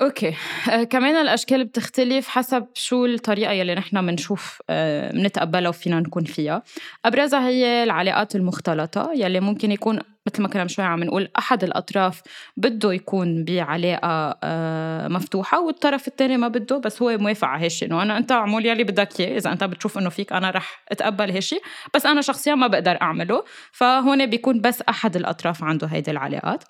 أوكي. 0.00 0.34
آه 0.70 0.82
كمان 0.84 1.14
الأشكال 1.16 1.64
بتختلف 1.64 2.28
حسب 2.28 2.66
شو 2.74 3.06
الطريقة 3.06 3.52
يلي 3.52 3.74
نحن 3.74 4.06
بنشوف 4.06 4.62
آه 4.70 5.12
بنتقبلها 5.12 5.68
وفينا 5.68 6.00
نكون 6.00 6.24
فيها. 6.24 6.62
أبرزها 7.04 7.48
هي 7.48 7.82
العلاقات 7.82 8.36
المختلطة 8.36 9.10
يلي 9.14 9.40
ممكن 9.40 9.72
يكون 9.72 9.98
مثل 10.26 10.42
ما 10.42 10.48
كنا 10.48 10.62
من 10.62 10.68
شوي 10.68 10.84
عم 10.84 11.04
نقول 11.04 11.28
أحد 11.38 11.64
الأطراف 11.64 12.22
بده 12.56 12.92
يكون 12.92 13.44
بعلاقة 13.44 14.38
آه 14.42 15.08
مفتوحة 15.08 15.60
والطرف 15.60 16.08
الثاني 16.08 16.36
ما 16.36 16.48
بده 16.48 16.78
بس 16.78 17.02
هو 17.02 17.18
موافق 17.18 17.48
على 17.48 17.64
هالشيء 17.64 17.88
إنه 17.88 18.02
أنا 18.02 18.18
أنت 18.18 18.32
اعمل 18.32 18.66
يلي 18.66 18.84
بدك 18.84 19.20
إياه. 19.20 19.36
إذا 19.38 19.52
أنت 19.52 19.64
بتشوف 19.64 19.98
إنه 19.98 20.08
فيك 20.08 20.32
أنا 20.32 20.50
رح 20.50 20.82
أتقبل 20.88 21.30
هالشيء 21.30 21.62
بس 21.94 22.06
أنا 22.06 22.20
شخصيا 22.20 22.54
ما 22.54 22.66
بقدر 22.66 22.98
أعمله. 23.02 23.44
فهون 23.72 24.26
بيكون 24.26 24.60
بس 24.60 24.82
أحد 24.82 25.16
الأطراف 25.16 25.64
عنده 25.64 25.86
هيدي 25.86 26.10
العلاقات. 26.10 26.64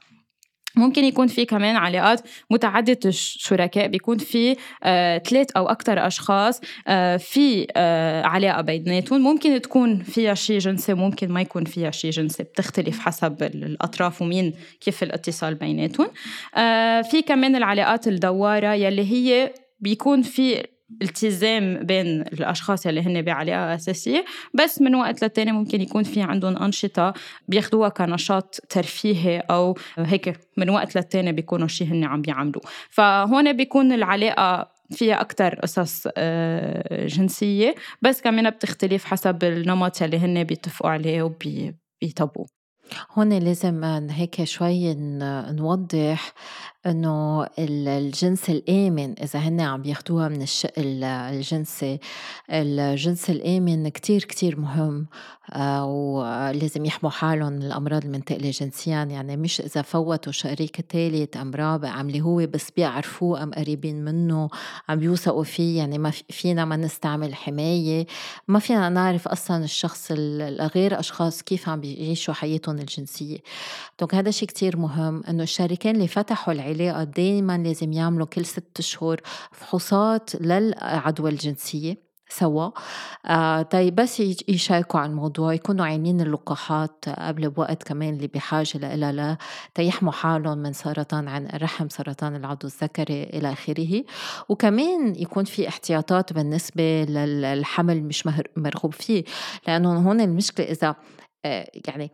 ممكن 0.77 1.05
يكون 1.05 1.27
في 1.27 1.45
كمان 1.45 1.77
علاقات 1.77 2.21
متعددة 2.51 2.99
الشركاء 3.05 3.87
بيكون 3.87 4.19
في 4.19 4.57
آه، 4.83 5.23
أو 5.57 5.69
أكثر 5.69 6.07
أشخاص 6.07 6.61
آه، 6.89 7.17
في 7.17 7.67
آه، 7.77 8.23
علاقة 8.23 8.61
بيناتهم. 8.61 9.21
ممكن 9.21 9.61
تكون 9.61 10.03
فيها 10.03 10.35
شيء 10.35 10.59
جنسي 10.59 10.95
ممكن 10.95 11.29
ما 11.29 11.41
يكون 11.41 11.65
فيها 11.65 11.91
شيء 11.91 12.11
جنسي 12.11 12.43
بتختلف 12.43 12.99
حسب 12.99 13.43
الأطراف 13.43 14.23
ومين 14.23 14.55
كيف 14.81 15.03
الاتصال 15.03 15.55
بيناتهم. 15.55 16.09
آه، 16.57 17.03
في 17.03 17.23
كمان 17.23 17.57
العلاقات 17.57 18.09
الدوارة 18.09 18.75
يلي 18.75 19.13
هي 19.13 19.53
بيكون 19.81 20.23
في 20.23 20.67
التزام 21.03 21.79
بين 21.83 22.21
الأشخاص 22.21 22.87
اللي 22.87 23.01
هن 23.03 23.23
بعلاقة 23.23 23.75
أساسية 23.75 24.25
بس 24.55 24.81
من 24.81 24.95
وقت 24.95 25.23
للتاني 25.23 25.53
ممكن 25.53 25.81
يكون 25.81 26.03
في 26.03 26.23
عندهم 26.23 26.57
أنشطة 26.57 27.15
بياخدوها 27.49 27.89
كنشاط 27.89 28.61
ترفيهي 28.69 29.39
أو 29.39 29.77
هيك 29.99 30.41
من 30.57 30.71
وقت 30.71 30.97
للتاني 30.97 31.33
بيكونوا 31.33 31.69
شيء 31.69 31.87
هن 31.87 32.05
عم 32.05 32.23
بيعملوه 32.23 32.63
فهون 32.91 33.53
بيكون 33.53 33.93
العلاقة 33.93 34.77
فيها 34.91 35.21
أكتر 35.21 35.55
قصص 35.55 36.07
آه، 36.17 37.07
جنسية 37.07 37.75
بس 38.03 38.21
كمان 38.23 38.51
بتختلف 38.51 39.05
حسب 39.05 39.45
النمط 39.45 40.03
اللي 40.03 40.19
هن 40.19 40.45
بيتفقوا 40.45 40.91
عليه 40.91 41.23
وبيطبقوا 41.23 42.47
هون 43.13 43.39
لازم 43.39 43.85
هيك 44.11 44.45
شوي 44.45 44.95
نوضح 45.51 46.33
إنه 46.87 47.47
الجنس 47.59 48.51
الآمن 48.51 49.15
إذا 49.23 49.39
هن 49.39 49.61
عم 49.61 49.85
ياخدوها 49.85 50.29
من 50.29 50.43
الشق 50.43 50.73
الجنسي 50.79 51.99
الجنس 52.51 53.31
الآمن 53.31 53.89
كتير 53.89 54.25
كتير 54.25 54.61
مهم 54.61 55.07
آه، 55.53 55.85
ولازم 55.85 56.85
يحموا 56.85 57.11
حالهم 57.11 57.53
من 57.53 57.63
الأمراض 57.63 58.05
المنتقلة 58.05 58.51
جنسيا. 58.51 59.05
يعني 59.05 59.37
مش 59.37 59.61
إذا 59.61 59.83
فوتوا 59.83 60.33
شريك 60.33 60.81
ثالث 60.93 61.37
أم 61.37 61.55
رابع 61.55 61.89
عم 61.89 62.09
اللي 62.09 62.21
هو 62.21 62.47
بس 62.47 62.71
بيعرفوه 62.71 63.43
أم 63.43 63.51
قريبين 63.51 64.05
منه 64.05 64.49
عم 64.89 64.99
بيوثقوا 64.99 65.45
فيه. 65.45 65.79
يعني 65.79 65.99
ما 65.99 66.11
فينا 66.11 66.65
ما 66.65 66.77
نستعمل 66.77 67.35
حماية. 67.35 68.07
ما 68.49 68.59
فينا 68.59 68.89
نعرف 68.89 69.29
أصلا 69.29 69.65
الشخص 69.65 70.09
الغير 70.11 71.01
أشخاص 71.01 71.43
كيف 71.43 71.69
عم 71.69 71.81
بيعيشوا 71.81 72.35
حياتهم 72.35 72.79
الجنسية. 72.79 73.39
دونك 74.01 74.15
هذا 74.15 74.31
شيء 74.31 74.49
كتير 74.49 74.77
مهم 74.77 75.23
إنه 75.29 75.43
الشريكين 75.43 75.95
اللي 75.95 76.09
فتحوا 76.09 76.55
العلاقة 76.77 77.05
دايما 77.05 77.59
لازم 77.59 77.93
يعملوا 77.93 78.27
كل 78.27 78.45
ست 78.45 78.81
شهور 78.81 79.21
فحوصات 79.53 80.31
للعدوى 80.41 81.31
الجنسية 81.31 82.07
سوا. 82.29 82.71
آه 83.27 83.63
طيب 83.63 83.95
بس 83.95 84.21
يشاركوا 84.49 85.01
عن 85.01 85.11
الموضوع 85.11 85.55
يكونوا 85.55 85.87
عينين 85.87 86.21
اللقاحات 86.21 87.05
قبل 87.09 87.51
بوقت 87.51 87.83
كمان 87.83 88.15
اللي 88.15 88.27
بحاجة 88.27 88.79
لها 88.97 89.13
لا 89.13 89.37
تيحموا 89.75 90.13
حالهم 90.13 90.59
من 90.59 90.73
سرطان 90.73 91.29
عن 91.29 91.47
الرحم 91.47 91.89
سرطان 91.89 92.37
العضو 92.37 92.67
الذكري 92.67 93.23
إلى 93.23 93.53
آخره. 93.53 94.05
وكمان 94.49 95.15
يكون 95.17 95.45
في 95.45 95.69
احتياطات 95.69 96.33
بالنسبة 96.33 97.05
للحمل 97.05 98.03
مش 98.03 98.29
مرغوب 98.57 98.93
فيه 98.93 99.25
لأنه 99.69 100.09
هون 100.09 100.21
المشكلة 100.21 100.67
إذا 100.67 100.97
يعني 101.89 102.11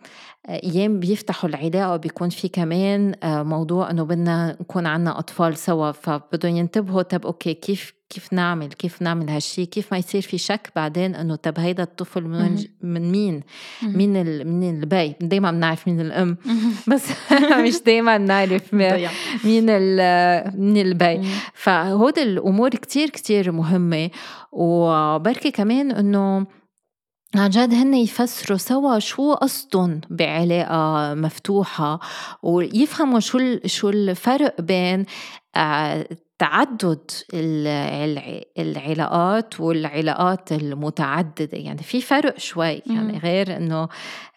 أيام 0.48 1.00
بيفتحوا 1.00 1.50
العلاقة 1.50 1.96
بيكون 1.96 2.28
في 2.28 2.48
كمان 2.48 3.14
آه، 3.22 3.42
موضوع 3.42 3.90
إنه 3.90 4.04
بدنا 4.04 4.56
نكون 4.60 4.86
عنا 4.86 5.18
أطفال 5.18 5.56
سوا 5.56 5.92
فبدهم 5.92 6.56
ينتبهوا 6.56 7.02
طب 7.02 7.26
okay 7.26 7.54
كيف 7.54 7.92
كيف 8.12 8.32
نعمل 8.32 8.66
كيف 8.68 9.02
نعمل 9.02 9.30
هالشي؟ 9.30 9.66
كيف 9.66 9.92
ما 9.92 9.98
يصير 9.98 10.22
في 10.22 10.38
شك 10.38 10.72
بعدين 10.76 11.14
إنه 11.14 11.36
طب 11.36 11.58
هيدا 11.58 11.82
الطفل 11.82 12.22
من, 12.22 12.64
من 12.82 13.12
مين؟ 13.12 13.40
مين 13.82 14.16
ال... 14.16 14.48
من 14.48 14.70
البي؟ 14.70 15.14
دايما 15.20 15.50
بنعرف 15.50 15.88
مين 15.88 16.00
الأم 16.00 16.36
بس 16.90 17.08
مش 17.66 17.82
دايما 17.86 18.16
بنعرف 18.16 18.74
مين 18.74 19.64
ال... 19.68 20.60
من 20.60 20.80
البي. 20.80 21.28
فهود 21.54 22.18
الأمور 22.18 22.70
كتير 22.70 23.10
كتير 23.10 23.52
مهمة 23.52 24.10
وبركي 24.52 25.50
كمان 25.50 25.92
إنه 25.92 26.46
عن 27.36 27.50
جد 27.50 27.74
هن 27.74 27.94
يفسروا 27.94 28.58
سوا 28.58 28.98
شو 28.98 29.34
قصدهم 29.34 30.00
بعلاقة 30.10 31.14
مفتوحة 31.14 32.00
ويفهموا 32.42 33.20
شو 33.20 33.58
شو 33.66 33.88
الفرق 33.88 34.60
بين 34.60 35.06
آه، 35.56 36.06
تعدد 36.42 37.10
العلاقات 38.58 39.60
والعلاقات 39.60 40.52
المتعددة. 40.52 41.58
يعني 41.58 41.82
في 41.82 42.00
فرق 42.00 42.38
شوي 42.38 42.82
يعني 42.86 43.18
غير 43.18 43.56
إنه 43.56 43.88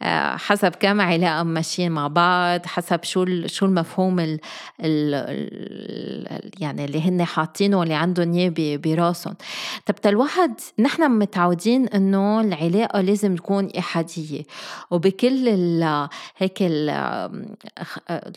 آه، 0.01 0.35
حسب 0.35 0.71
كم 0.71 1.01
علاقة 1.01 1.43
ماشيين 1.43 1.91
مع 1.91 2.07
بعض 2.07 2.65
حسب 2.65 3.03
شو 3.03 3.25
شو 3.45 3.65
المفهوم 3.65 4.19
ال 4.19 4.39
ال 4.81 6.51
يعني 6.59 6.85
اللي 6.85 7.01
هن 7.01 7.23
حاطينه 7.23 7.83
اللي 7.83 7.93
عندهم 7.93 8.33
إياه 8.33 8.77
براسهم. 8.77 9.35
طب 9.85 9.95
الواحد 10.05 10.53
نحن 10.79 11.11
متعودين 11.11 11.87
إنه 11.87 12.41
العلاقة 12.41 13.01
لازم 13.01 13.35
تكون 13.35 13.69
إحادية. 13.79 14.43
وبكل 14.91 15.47
ال 15.47 16.07
هيك 16.37 16.57
ال 16.61 16.89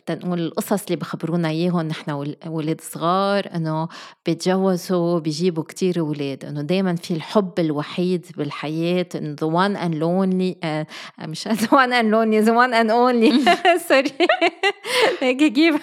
تنقول 0.06 0.40
القصص 0.40 0.84
اللي 0.84 0.96
بخبرونا 0.96 1.48
إياهم 1.48 1.88
نحن 1.88 2.34
ولاد 2.46 2.80
صغار 2.80 3.57
إنه 3.58 3.88
بيتجوزوا 4.26 5.18
بيجيبوا 5.18 5.64
كتير 5.64 6.00
أولاد. 6.00 6.44
إنه 6.44 6.62
دائما 6.62 6.96
في 6.96 7.14
الحب 7.14 7.52
الوحيد 7.58 8.26
بالحياة 8.36 9.06
انه 9.14 9.36
the 9.36 9.48
one 9.48 9.76
and 9.78 9.94
lonely 9.94 10.54
uh, 10.64 11.26
مش 11.28 11.48
the 11.62 11.68
one 11.70 11.92
and 11.92 12.10
lonely 12.10 12.40
the 12.46 12.52
one 12.52 12.72
and 12.72 12.90
only. 12.90 13.50
سوري 13.88 14.12
هيك 15.20 15.52
كيف؟ 15.52 15.76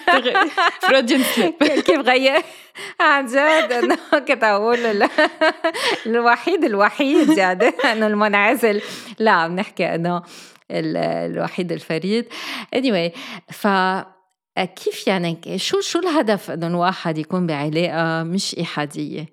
فروديان 0.80 1.22
كيف 1.60 2.00
غير؟ 2.00 2.42
عن 3.00 3.26
جد. 3.26 3.72
إنه 3.72 3.98
كنت 4.10 4.44
أقول 4.44 5.08
الوحيد 6.06 6.64
الوحيد 6.64 7.28
يعني 7.38 7.68
إنه 7.68 8.06
المنعزل. 8.06 8.82
لا 9.18 9.48
بنحكي 9.48 9.94
إنه 9.94 10.22
الوحيد 10.70 11.72
الفريد. 11.72 12.24
Anyway 12.76 13.18
ف 13.52 13.66
كيف 14.64 15.06
يعني؟ 15.06 15.38
شو 15.56 15.80
شو 15.80 15.98
الهدف 15.98 16.50
إنه 16.50 16.66
الواحد 16.66 17.18
يكون 17.18 17.46
بعلاقة 17.46 18.22
مش 18.22 18.54
إحادية؟ 18.54 19.26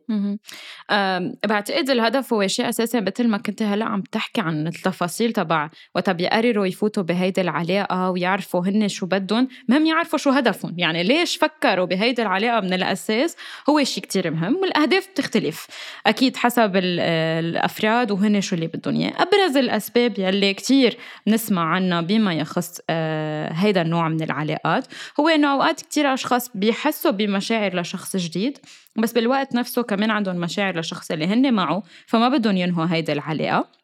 بعتقد 1.45 1.89
الهدف 1.89 2.33
هو 2.33 2.47
شيء 2.47 2.69
أساسي 2.69 3.01
مثل 3.01 3.27
ما 3.27 3.37
كنت 3.37 3.63
هلأ 3.63 3.85
عم 3.85 4.01
تحكي 4.01 4.41
عن 4.41 4.67
التفاصيل 4.67 5.33
تبع 5.33 5.69
وقت 5.95 6.09
بيقرروا 6.09 6.65
يفوتوا 6.65 7.03
بهيدي 7.03 7.41
العلاقة 7.41 8.09
ويعرفوا 8.09 8.61
هن 8.65 8.87
شو 8.87 9.05
بدهم، 9.05 9.47
مهم 9.67 9.85
يعرفوا 9.85 10.19
شو 10.19 10.29
هدفهم، 10.29 10.75
يعني 10.77 11.03
ليش 11.03 11.37
فكروا 11.37 11.85
بهيدي 11.85 12.21
العلاقة 12.21 12.59
من 12.59 12.73
الأساس؟ 12.73 13.35
هو 13.69 13.83
شيء 13.83 14.03
كتير 14.03 14.31
مهم 14.31 14.55
والأهداف 14.55 15.07
بتختلف. 15.07 15.67
أكيد 16.07 16.37
حسب 16.37 16.71
الأفراد 16.75 18.11
وهن 18.11 18.41
شو 18.41 18.55
اللي 18.55 18.67
بدهم 18.67 18.95
اياه، 18.95 19.13
أبرز 19.21 19.57
الأسباب 19.57 20.19
يلي 20.19 20.53
كتير 20.53 20.97
بنسمع 21.27 21.63
عنها 21.63 22.01
بما 22.01 22.33
يخص 22.33 22.79
آه، 22.89 23.53
هيدا 23.53 23.81
النوع 23.81 24.09
من 24.09 24.23
العلاقات 24.23 24.85
هو 25.19 25.27
إنه 25.29 25.53
أوقات 25.53 25.81
كتير 25.81 26.13
أشخاص 26.13 26.49
بيحسوا 26.55 27.11
بمشاعر 27.11 27.79
لشخص 27.79 28.15
جديد 28.17 28.57
بس 28.97 29.11
بالوقت 29.11 29.55
نفسه 29.55 29.83
كمان 29.83 30.11
عندهم 30.11 30.35
مشاعر 30.35 30.75
للشخص 30.75 31.11
اللي 31.11 31.25
هن 31.27 31.53
معه 31.53 31.83
فما 32.07 32.29
بدهم 32.29 32.57
ينهوا 32.57 32.87
هيدي 32.91 33.11
العلاقة. 33.11 33.82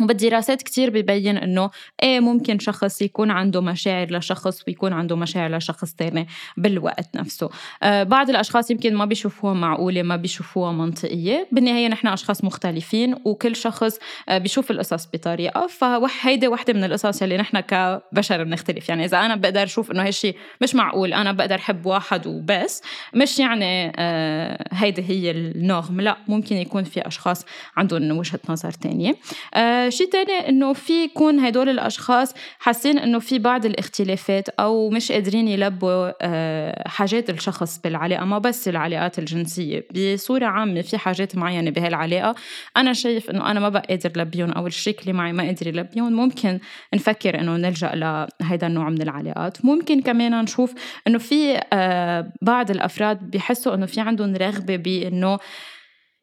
وبالدراسات 0.00 0.62
كتير 0.62 0.90
ببين 0.90 1.36
إنه 1.36 1.70
إيه 2.02 2.20
ممكن 2.20 2.58
شخص 2.58 3.02
يكون 3.02 3.30
عنده 3.30 3.60
مشاعر 3.60 4.16
لشخص 4.16 4.62
ويكون 4.68 4.92
عنده 4.92 5.16
مشاعر 5.16 5.56
لشخص 5.56 5.92
تاني 5.92 6.26
بالوقت 6.56 7.16
نفسه. 7.16 7.50
آه 7.82 8.02
بعض 8.02 8.30
الأشخاص 8.30 8.70
يمكن 8.70 8.94
ما 8.94 9.04
بيشوفوها 9.04 9.54
معقولة 9.54 10.02
ما 10.02 10.16
بيشوفوها 10.16 10.72
منطقية. 10.72 11.48
بالنهاية 11.52 11.88
نحن 11.88 12.06
أشخاص 12.08 12.44
مختلفين 12.44 13.14
وكل 13.24 13.56
شخص 13.56 13.98
آه 14.28 14.38
بيشوف 14.38 14.70
القصص 14.70 15.06
بطريقة. 15.12 15.66
فهيدي 15.66 16.48
وحدة 16.48 16.72
من 16.72 16.84
القصص 16.84 17.22
اللي 17.22 17.36
نحن 17.36 17.60
كبشر 17.60 18.44
بنختلف. 18.44 18.88
يعني 18.88 19.04
إذا 19.04 19.18
أنا 19.18 19.36
بقدر 19.36 19.62
أشوف 19.62 19.90
إنه 19.90 20.06
هالشيء 20.06 20.36
مش 20.60 20.74
معقول 20.74 21.12
أنا 21.14 21.32
بقدر 21.32 21.54
أحب 21.54 21.86
واحد 21.86 22.26
وبس 22.26 22.82
مش 23.14 23.38
يعني 23.38 23.92
آه 23.96 24.68
هيدي 24.72 25.02
هي 25.02 25.30
النغم. 25.30 26.00
لا 26.00 26.16
ممكن 26.28 26.56
يكون 26.56 26.84
في 26.84 27.06
أشخاص 27.06 27.44
عندهم 27.76 28.18
وجهة 28.18 28.40
نظر 28.48 28.70
تانية. 28.70 29.16
آه 29.54 29.83
شيء 29.88 30.08
تاني 30.10 30.48
إنه 30.48 30.72
في 30.72 31.04
يكون 31.04 31.40
هدول 31.40 31.68
الأشخاص 31.68 32.34
حاسين 32.58 32.98
إنه 32.98 33.18
في 33.18 33.38
بعض 33.38 33.66
الاختلافات 33.66 34.48
أو 34.48 34.90
مش 34.90 35.12
قادرين 35.12 35.48
يلبوا 35.48 36.12
آه، 36.22 36.88
حاجات 36.88 37.30
الشخص 37.30 37.78
بالعلاقة 37.78 38.24
ما 38.24 38.38
بس 38.38 38.68
العلاقات 38.68 39.18
الجنسية 39.18 39.86
بصورة 39.94 40.46
عامة 40.46 40.80
في 40.82 40.98
حاجات 40.98 41.36
معينة 41.36 41.70
بهالعلاقة. 41.70 42.34
أنا 42.76 42.92
شايف 42.92 43.30
إنه 43.30 43.50
أنا 43.50 43.60
ما 43.60 43.68
بقى 43.68 43.82
قادر 43.88 44.20
لبيهم 44.20 44.52
أو 44.52 44.66
الشريك 44.66 45.00
اللي 45.00 45.12
معي 45.12 45.32
ما 45.32 45.42
قادر 45.42 45.66
يلبيهم. 45.66 46.12
ممكن 46.12 46.58
نفكر 46.94 47.40
إنه 47.40 47.56
نلجأ 47.56 47.92
لهيدا 47.94 48.66
النوع 48.66 48.88
من 48.90 49.02
العلاقات. 49.02 49.64
ممكن 49.64 50.00
كمان 50.02 50.40
نشوف 50.42 50.74
إنه 51.06 51.18
في 51.18 51.60
آه، 51.72 52.32
بعض 52.42 52.70
الأفراد 52.70 53.30
بيحسوا 53.30 53.74
إنه 53.74 53.86
في 53.86 54.00
عندهم 54.00 54.36
رغبة 54.36 54.76
بإنه 54.76 55.38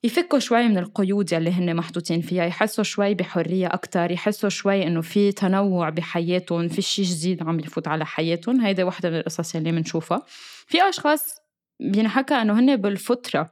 يفكوا 0.04 0.40
شوي 0.40 0.68
من 0.68 0.78
القيود 0.78 1.34
يلي 1.34 1.52
هن 1.52 1.76
محطوطين 1.76 2.22
فيها 2.22 2.46
يحسوا 2.46 2.84
شوي 2.84 3.14
بحرية 3.14 3.68
أكتر 3.68 4.12
يحسوا 4.12 4.50
شوي 4.50 4.88
إنه 4.88 5.02
في 5.02 5.32
تنوع 5.32 5.90
بحياتهم 5.90 6.68
في 6.68 6.82
شيء 6.82 7.06
جديد 7.06 7.44
عم 7.44 7.60
يفوت 7.60 7.88
على 7.88 8.06
حياتهم. 8.06 8.62
هيدا 8.62 8.84
وحدة 8.84 9.10
من 9.10 9.18
القصص 9.18 9.56
يلي 9.56 9.72
بنشوفها 9.72 10.22
في 10.68 10.90
أشخاص 10.90 11.36
بينحكى 11.80 12.34
إنه 12.34 12.60
هن 12.60 12.76
بالفطرة 12.76 13.52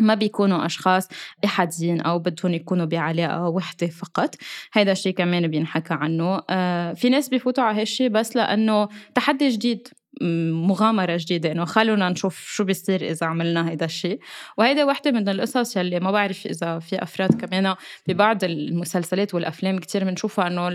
ما 0.00 0.14
بيكونوا 0.14 0.66
أشخاص 0.66 1.08
إحاديين 1.44 2.00
أو 2.00 2.18
بدهم 2.18 2.54
يكونوا 2.54 2.86
بعلاقة 2.86 3.48
وحدة 3.48 3.86
فقط. 3.86 4.34
هذا 4.72 4.92
الشيء 4.92 5.12
كمان 5.14 5.46
بينحكى 5.46 5.94
عنه. 5.94 6.42
آه 6.50 6.92
في 6.92 7.08
ناس 7.08 7.28
بيفوتوا 7.28 7.64
على 7.64 7.80
هالشيء 7.80 8.08
بس 8.08 8.36
لأنه 8.36 8.88
تحدي 9.14 9.48
جديد. 9.48 9.88
مغامرة 10.22 11.16
جديدة 11.20 11.52
إنه 11.52 11.64
خلونا 11.64 12.08
نشوف 12.08 12.46
شو 12.46 12.64
بيصير 12.64 13.10
إذا 13.10 13.26
عملنا 13.26 13.70
هيدا 13.70 13.84
الشيء. 13.84 14.18
وهيدا 14.58 14.84
وحدة 14.84 15.10
من 15.10 15.28
القصص 15.28 15.76
يلي 15.76 16.00
ما 16.00 16.10
بعرف 16.10 16.46
إذا 16.46 16.78
في 16.78 17.02
أفراد 17.02 17.40
كمان 17.40 17.74
ببعض 18.08 18.44
المسلسلات 18.44 19.34
والأفلام 19.34 19.78
كتير 19.78 20.04
بنشوفها 20.04 20.46
إنه 20.46 20.68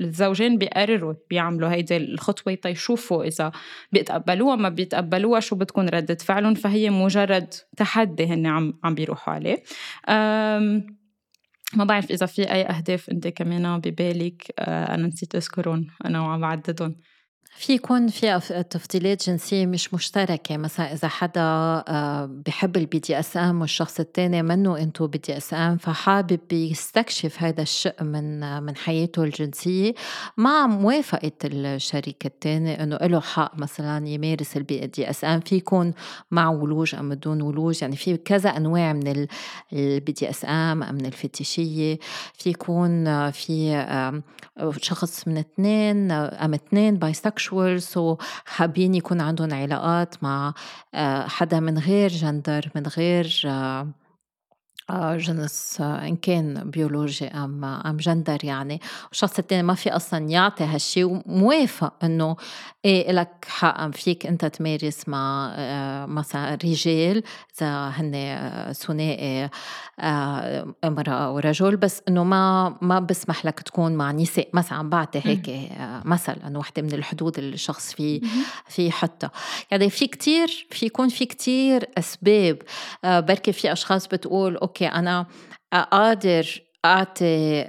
الزوجين 0.00 0.58
بيقرروا 0.58 1.14
بيعملوا 1.30 1.70
هيدي 1.70 1.96
الخطوة 1.96 2.54
تيشوفوا 2.54 3.24
إذا 3.24 3.52
بيتقبلوها 3.92 4.56
ما 4.56 4.68
بيتقبلوها 4.68 5.40
شو 5.40 5.56
بتكون 5.56 5.88
ردة 5.88 6.14
فعلهم. 6.14 6.54
فهي 6.54 6.90
مجرد 6.90 7.54
تحدي 7.76 8.26
هن 8.26 8.46
عم 8.46 8.78
عم 8.84 8.94
بيروحوا 8.94 9.34
عليه. 9.34 9.62
ما 11.74 11.84
بعرف 11.84 12.10
إذا 12.10 12.26
في 12.26 12.52
أي 12.52 12.62
أهداف 12.62 13.10
أنت 13.10 13.28
كمان 13.28 13.78
ببالك 13.78 14.54
آه، 14.58 14.94
أنا 14.94 15.06
نسيت 15.06 15.34
أذكرهم 15.34 15.86
أنا 16.04 16.20
وعم 16.20 16.40
بعددهم. 16.40 16.96
في 17.56 17.72
يكون 17.72 18.08
في 18.08 18.40
تفضيلات 18.70 19.26
جنسية 19.26 19.66
مش 19.66 19.94
مشتركة. 19.94 20.56
مثلا 20.56 20.92
إذا 20.92 21.08
حدا 21.08 21.40
آه، 21.40 22.30
بحب 22.46 22.76
ال 22.76 22.98
BDSM 22.98 23.60
والشخص 23.60 24.00
التاني 24.00 24.42
منه 24.42 24.78
إنتو 24.78 25.06
BDSM 25.06 25.76
فحابب 25.76 26.52
يستكشف 26.52 27.42
هذا 27.42 27.62
الشق 27.62 28.02
من 28.02 28.62
من 28.62 28.76
حياته 28.76 29.22
الجنسية. 29.24 29.94
مع 30.36 30.66
موافقة 30.66 31.32
الشريك 31.44 32.26
التاني 32.26 32.82
إنه 32.82 32.96
له 32.96 33.20
حق 33.20 33.58
مثلا 33.58 34.08
يمارس 34.08 34.56
ال 34.56 34.86
BDSM 34.86 35.40
في 35.40 35.56
يكون 35.56 35.94
مع 36.30 36.48
ولوج 36.50 36.94
أم 36.94 37.08
بدون 37.08 37.42
ولوج. 37.42 37.82
يعني 37.82 37.96
في 37.96 38.16
كذا 38.16 38.50
أنواع 38.50 38.92
من 38.92 39.26
ال 39.72 40.12
BDSM 40.12 40.82
أم 40.82 40.94
من 40.94 41.06
الفتيشية 41.06 41.98
في 42.34 42.50
يكون 42.50 43.30
في 43.30 44.22
شخص 44.80 45.28
من 45.28 45.38
اثنين 45.38 46.10
أم 46.12 46.54
اثنين 46.54 46.96
بدهم 46.96 47.11
يستكشف 47.11 47.37
سو 47.78 48.16
حابين 48.44 48.94
يكون 48.94 49.20
عندهم 49.20 49.54
علاقات 49.54 50.22
مع 50.22 50.54
آه، 50.94 51.26
حدا 51.26 51.60
من 51.60 51.78
غير 51.78 52.10
جندر 52.10 52.70
من 52.74 52.86
غير 52.86 53.42
آه، 53.46 53.88
جنس 54.92 55.80
إن 55.80 56.16
كان 56.16 56.70
بيولوجي 56.70 57.26
أم 57.26 57.64
أم 57.64 57.96
جندر 57.96 58.38
يعني. 58.44 58.80
الشخص 59.12 59.38
التاني 59.38 59.62
ما 59.62 59.74
في 59.74 59.90
أصلا 59.90 60.28
يعطي 60.30 60.64
هالشي 60.64 61.04
وموافق 61.04 61.92
إنه 62.04 62.36
إيه 62.84 63.10
إلك 63.10 63.46
حق 63.48 63.90
فيك 63.90 64.26
أنت 64.26 64.44
تمارس 64.44 65.08
مع 65.08 65.54
مثلا 66.06 66.54
رجال 66.64 67.22
إذا 67.58 67.88
هن 67.88 68.72
ثنائي 68.72 69.50
امرأة 70.84 71.32
ورجل 71.32 71.76
بس 71.76 72.02
إنه 72.08 72.24
ما 72.24 72.76
ما 72.82 73.00
بسمح 73.00 73.44
لك 73.46 73.60
تكون 73.60 73.92
مع 73.92 74.12
نساء. 74.12 74.48
مثلا 74.52 74.78
عم 74.78 74.90
بعطي 74.90 75.20
هيك 75.24 75.70
مثل 76.04 76.32
إنه 76.46 76.58
وحدة 76.58 76.82
من 76.82 76.92
الحدود 76.92 77.38
اللي 77.38 77.54
الشخص 77.54 77.92
في 77.92 78.20
في 78.68 78.86
يحطها 78.86 79.30
يعني 79.70 79.90
في 79.90 80.06
كتير 80.06 80.66
في 80.70 80.86
يكون 80.86 81.08
في 81.08 81.24
كتير 81.26 81.88
أسباب. 81.98 82.58
بركي 83.04 83.52
في 83.52 83.72
أشخاص 83.72 84.06
بتقول 84.06 84.56
okay 84.82 84.86
أنا 84.86 85.26
قادر 85.72 86.60
أعطي 86.84 87.64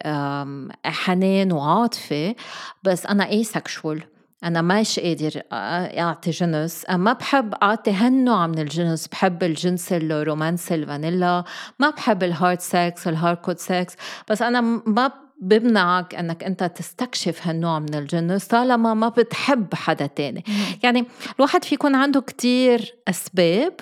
حنان 0.86 1.52
وعاطفة 1.52 2.36
بس 2.84 3.06
أنا 3.06 3.28
asexual 3.28 4.04
أنا 4.44 4.62
مش 4.62 5.00
قادر 5.00 5.42
أعطي 5.54 6.32
جنس. 6.32 6.86
ما 6.90 7.14
بحب 7.14 7.54
أعطي 7.54 7.92
هالنوع 7.92 8.48
من 8.48 8.60
الجنس. 8.60 9.08
بحب 9.08 9.44
الجنس 9.44 9.94
الرومانسي 9.94 10.76
الفانيلا. 10.76 11.44
ما 11.80 11.90
بحب 11.90 12.24
ال 12.24 12.31
hard 12.31 12.60
sex 12.60 13.08
ال 13.08 13.18
hard 13.18 13.58
sex 13.58 13.96
بس 14.30 14.42
أنا 14.42 14.62
ما 14.62 15.12
بمنعك 15.42 16.16
إنك 16.16 16.44
أنت 16.44 16.64
تستكشف 16.64 17.48
هالنوع 17.48 17.80
من 17.80 17.96
الجنس 17.96 18.48
طالما 18.48 18.94
ما 18.94 19.10
بتحب 19.10 19.76
حدا 19.76 20.06
تاني. 20.06 20.44
يعني 20.84 21.06
الواحد 21.36 21.64
في 21.64 21.76
يكون 21.76 21.96
عنده 21.96 22.22
كتير 22.22 22.96
أسباب. 23.08 23.74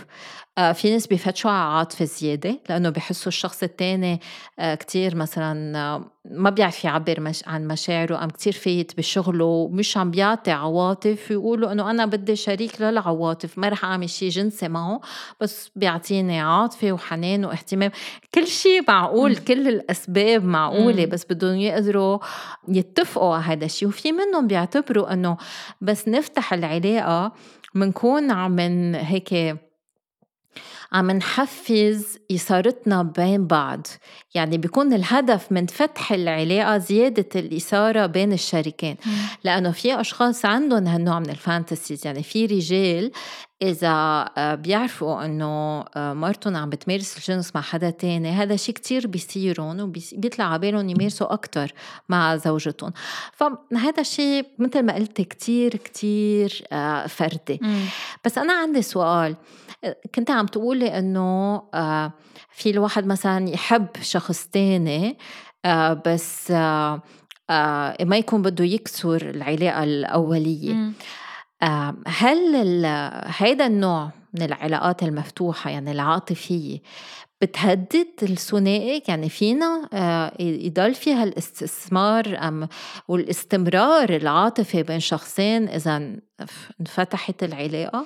في 0.58 0.92
ناس 0.92 1.08
بيفتشوا 1.08 1.52
على 1.52 1.78
عاطفة 1.78 2.06
زيادة 2.06 2.60
لأنه 2.70 2.90
بحسوا 2.90 3.28
الشخص 3.28 3.64
التاني 3.64 4.22
آه، 4.60 4.76
كتير 4.76 5.16
مثلا 5.16 5.78
آه، 5.78 6.12
ما 6.26 6.50
بيعرف 6.50 6.84
يعبر 6.84 7.20
مش 7.20 7.48
عن 7.48 7.68
مشاعره 7.68 8.24
أم 8.24 8.30
كتير 8.30 8.54
فايت 8.54 8.98
بشغله 8.98 9.70
مش 9.72 9.98
عم 9.98 10.12
بيعطي 10.12 10.52
عواطف 10.52 11.32
يقولوا 11.32 11.72
إنه 11.72 11.92
أنا 11.92 12.06
بدي 12.06 12.36
شريك 12.36 12.82
للعواطف 12.82 13.58
ما 13.58 13.70
رح 13.70 13.86
أعمل 13.86 14.10
شيء 14.10 14.30
جنسي 14.30 14.68
معه 14.68 15.02
بس 15.42 15.72
بيعطيني 15.76 16.40
عاطفة 16.40 16.92
وحنان 16.92 17.46
واهتمام. 17.46 17.92
كل 18.34 18.48
شيء 18.48 18.82
معقول 18.88 19.36
كل 19.36 19.68
الأسباب 19.68 20.44
معقولة 20.44 21.06
بس 21.06 21.26
بدهم 21.30 21.56
يقدروا 21.56 22.20
يتفقوا 22.68 23.36
على 23.36 23.44
هذا 23.44 23.66
الشيء 23.66 23.88
وفي 23.88 24.12
منهم 24.12 24.48
بيعتبروا 24.48 25.14
إنه 25.14 25.38
بس 25.82 26.08
نفتح 26.08 26.54
العلاقة 26.54 27.32
منكون 27.76 28.32
عم 28.32 28.52
من 28.52 28.96
هيك 28.96 29.58
عم 30.92 31.12
نحفز 31.12 32.18
إثارتنا 32.32 33.04
بين 33.04 33.48
بعض. 33.48 33.88
يعني 34.36 34.58
بيكون 34.58 34.94
الهدف 34.94 35.52
من 35.52 35.66
فتح 35.66 36.12
العلاقة 36.12 36.78
زيادة 36.78 37.30
الإثارة 37.36 38.06
بين 38.06 38.34
الشريكين. 38.34 38.96
لأنه 39.44 39.72
في 39.72 40.02
أشخاص 40.02 40.46
عندهم 40.46 40.88
هالنوع 40.88 41.20
من 41.20 41.30
الفانتسيز. 41.30 42.06
يعني 42.06 42.24
في 42.24 42.46
رجال 42.46 43.12
إذا 43.62 44.30
آه، 44.38 44.56
بيعرفوا 44.56 45.26
إنه 45.26 45.86
آه، 45.96 46.14
مرتهم 46.14 46.56
عم 46.56 46.70
بتمارس 46.70 47.18
الجنس 47.18 47.56
مع 47.56 47.62
حدا 47.62 47.90
تاني 47.90 48.30
هذا 48.32 48.56
شيء 48.56 48.76
كتير 48.76 49.08
بيصيرهم 49.08 49.80
وبيطلع 49.80 50.46
على 50.46 50.60
بالهم 50.60 50.90
يمارسوا 50.90 51.34
أكتر 51.34 51.74
مع 52.10 52.36
زوجتهم. 52.36 52.94
فهذا 53.34 54.02
الشيء 54.02 54.46
مثل 54.60 54.84
ما 54.84 54.96
قلت 54.96 55.22
كتير 55.22 55.76
كتير 55.76 56.64
آه، 56.72 57.08
فردي. 57.08 57.62
بس 58.26 58.38
أنا 58.38 58.54
عندي 58.54 58.82
سؤال 58.82 59.36
كنت 60.16 60.32
عم 60.32 60.46
تقولي 60.46 61.00
إنه 61.00 61.62
في 62.52 62.70
الواحد 62.70 63.06
مثلا 63.06 63.50
يحب 63.50 63.88
شخص 64.02 64.48
تاني 64.48 65.18
بس 66.06 66.52
ما 68.02 68.18
يكون 68.18 68.42
بده 68.42 68.66
يكسر 68.66 69.30
العلاقة 69.30 69.84
الأولية. 69.84 70.92
هل 72.08 72.86
هيدا 73.38 73.68
النوع 73.68 74.12
من 74.34 74.42
العلاقات 74.42 75.04
المفتوحة 75.04 75.70
يعني 75.70 75.92
العاطفية 75.92 76.80
بتهدد 77.42 78.08
الثنائي 78.24 79.04
يعني 79.08 79.30
فينا 79.30 79.90
آه، 79.94 80.34
يضل 80.40 80.94
فيها 80.94 81.24
الاستثمار 81.24 82.38
أم 82.48 82.68
والاستمرار 83.08 84.10
العاطفي 84.10 84.84
بين 84.84 85.00
شخصين 85.00 85.68
إذا 85.68 86.16
انفتحت 86.80 87.44
العلاقة؟ 87.44 88.06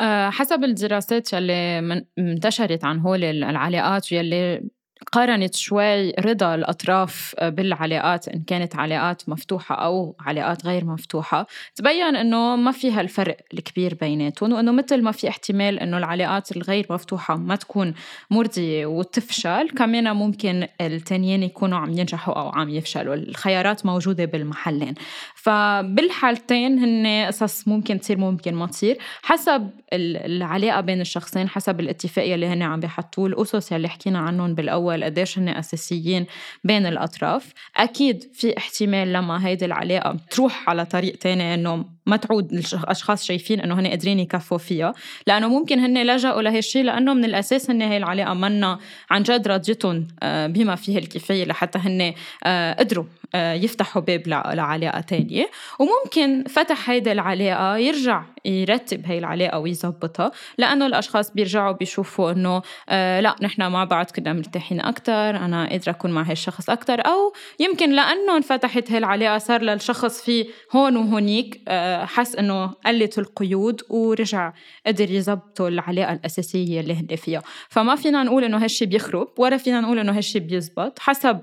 آه، 0.00 0.30
حسب 0.30 0.64
الدراسات 0.64 1.32
يلي 1.32 1.78
انتشرت 2.18 2.84
عن 2.84 2.98
هول 2.98 3.24
العلاقات 3.24 4.12
يلي 4.12 4.70
قارنت 5.12 5.54
شوي 5.54 6.10
رضا 6.10 6.54
الأطراف 6.54 7.34
بالعلاقات 7.42 8.28
إن 8.28 8.42
كانت 8.42 8.76
علاقات 8.76 9.28
مفتوحة 9.28 9.74
أو 9.74 10.16
علاقات 10.20 10.66
غير 10.66 10.84
مفتوحة. 10.84 11.46
تبين 11.74 12.16
إنه 12.16 12.56
ما 12.56 12.72
فيها 12.72 13.00
الفرق 13.00 13.36
الكبير 13.54 13.94
بيناتهم 14.00 14.52
وإنه 14.52 14.72
مثل 14.72 15.02
ما 15.02 15.12
في 15.12 15.28
احتمال 15.28 15.78
إنه 15.78 15.98
العلاقات 15.98 16.56
الغير 16.56 16.86
مفتوحة 16.90 17.36
ما 17.36 17.56
تكون 17.56 17.94
مرضية 18.30 18.86
وتفشل 18.86 19.70
كمان 19.70 20.16
ممكن 20.16 20.66
التانيين 20.80 21.42
يكونوا 21.42 21.78
عم 21.78 21.90
ينجحوا 21.90 22.34
أو 22.34 22.48
عم 22.48 22.68
يفشلوا. 22.68 23.14
الخيارات 23.14 23.86
موجودة 23.86 24.24
بالمحلين. 24.24 24.94
فبالحالتين 25.34 26.78
هن 26.78 27.26
قصص 27.26 27.68
ممكن 27.68 28.00
تصير 28.00 28.18
ممكن 28.18 28.54
ما 28.54 28.66
تصير. 28.66 28.98
حسب 29.22 29.70
العلاقة 29.92 30.80
بين 30.80 31.00
الشخصين 31.00 31.48
حسب 31.48 31.80
الاتفاق 31.80 32.24
يلي 32.24 32.46
هن 32.46 32.62
عم 32.62 32.80
بيحطوه 32.80 33.26
الأسس 33.26 33.72
يلي 33.72 33.88
حكينا 33.88 34.18
عنهم 34.18 34.54
بالأول 34.54 34.89
الأول 34.94 35.04
قديش 35.04 35.38
هن 35.38 35.48
أساسيين 35.48 36.26
بين 36.64 36.86
الأطراف. 36.86 37.52
أكيد 37.76 38.30
في 38.34 38.56
احتمال 38.58 39.12
لما 39.12 39.46
هيدي 39.46 39.64
العلاقة 39.64 40.16
تروح 40.30 40.68
على 40.68 40.84
طريق 40.84 41.16
تاني 41.16 41.54
إنه 41.54 41.84
ما 42.06 42.16
تعود 42.16 42.52
الأشخاص 42.52 43.24
شايفين 43.24 43.60
إنه 43.60 43.80
هن 43.80 43.86
قادرين 43.86 44.18
يكفوا 44.18 44.58
فيها 44.58 44.94
لأنه 45.26 45.48
ممكن 45.48 45.78
هن 45.78 46.06
لجأوا 46.06 46.42
لهالشيء 46.42 46.84
لأنه 46.84 47.14
من 47.14 47.24
الأساس 47.24 47.70
هن 47.70 47.82
هي 47.82 47.96
العلاقة 47.96 48.34
منا 48.34 48.78
عن 49.10 49.22
جد 49.22 49.48
راضيتهم 49.48 50.08
آه، 50.22 50.46
بما 50.46 50.74
فيه 50.76 50.98
الكفاية 50.98 51.44
لحتى 51.44 51.78
هن 51.78 52.14
آه، 52.44 52.72
قدروا. 52.72 53.04
يفتحوا 53.34 54.02
باب 54.02 54.28
لعلاقة 54.28 55.00
تانية. 55.00 55.50
وممكن 55.78 56.44
فتح 56.48 56.90
هيدا 56.90 57.12
العلاقة 57.12 57.76
يرجع 57.76 58.22
يرتب 58.44 59.06
هاي 59.06 59.18
العلاقة 59.18 59.58
ويظبطها 59.58 60.30
لأنه 60.58 60.86
الأشخاص 60.86 61.30
بيرجعوا 61.30 61.72
بيشوفوا 61.72 62.30
إنه 62.32 62.62
آه 62.88 63.20
لا 63.20 63.36
نحن 63.42 63.70
مع 63.70 63.84
بعض 63.84 64.06
كنا 64.06 64.32
مرتاحين 64.32 64.80
أكتر 64.80 65.12
أنا 65.12 65.68
قادرة 65.68 65.90
أكون 65.90 66.10
مع 66.10 66.22
هالشخص 66.22 66.70
أكتر. 66.70 67.00
أو 67.00 67.32
يمكن 67.60 67.90
لأنه 67.90 68.36
انفتحت 68.36 68.90
هاي 68.90 68.98
العلاقة 68.98 69.38
صار 69.38 69.62
للشخص 69.62 70.22
في 70.22 70.46
هون 70.72 70.96
وهونيك 70.96 71.60
آه 71.68 72.04
حس 72.04 72.36
إنه 72.36 72.66
قلت 72.86 73.18
القيود 73.18 73.82
ورجع 73.88 74.52
قدر 74.86 75.10
يظبطوا 75.10 75.68
العلاقة 75.68 76.12
الأساسية 76.12 76.80
اللي 76.80 76.94
هن 76.94 77.16
فيها. 77.16 77.42
فما 77.68 77.96
فينا 77.96 78.22
نقول 78.22 78.44
إنه 78.44 78.64
هالشي 78.64 78.86
بيخرب 78.86 79.28
ولا 79.38 79.56
فينا 79.56 79.80
نقول 79.80 79.98
إنه 79.98 80.12
هالشي 80.16 80.38
بيزبط 80.38 80.98
حسب 80.98 81.40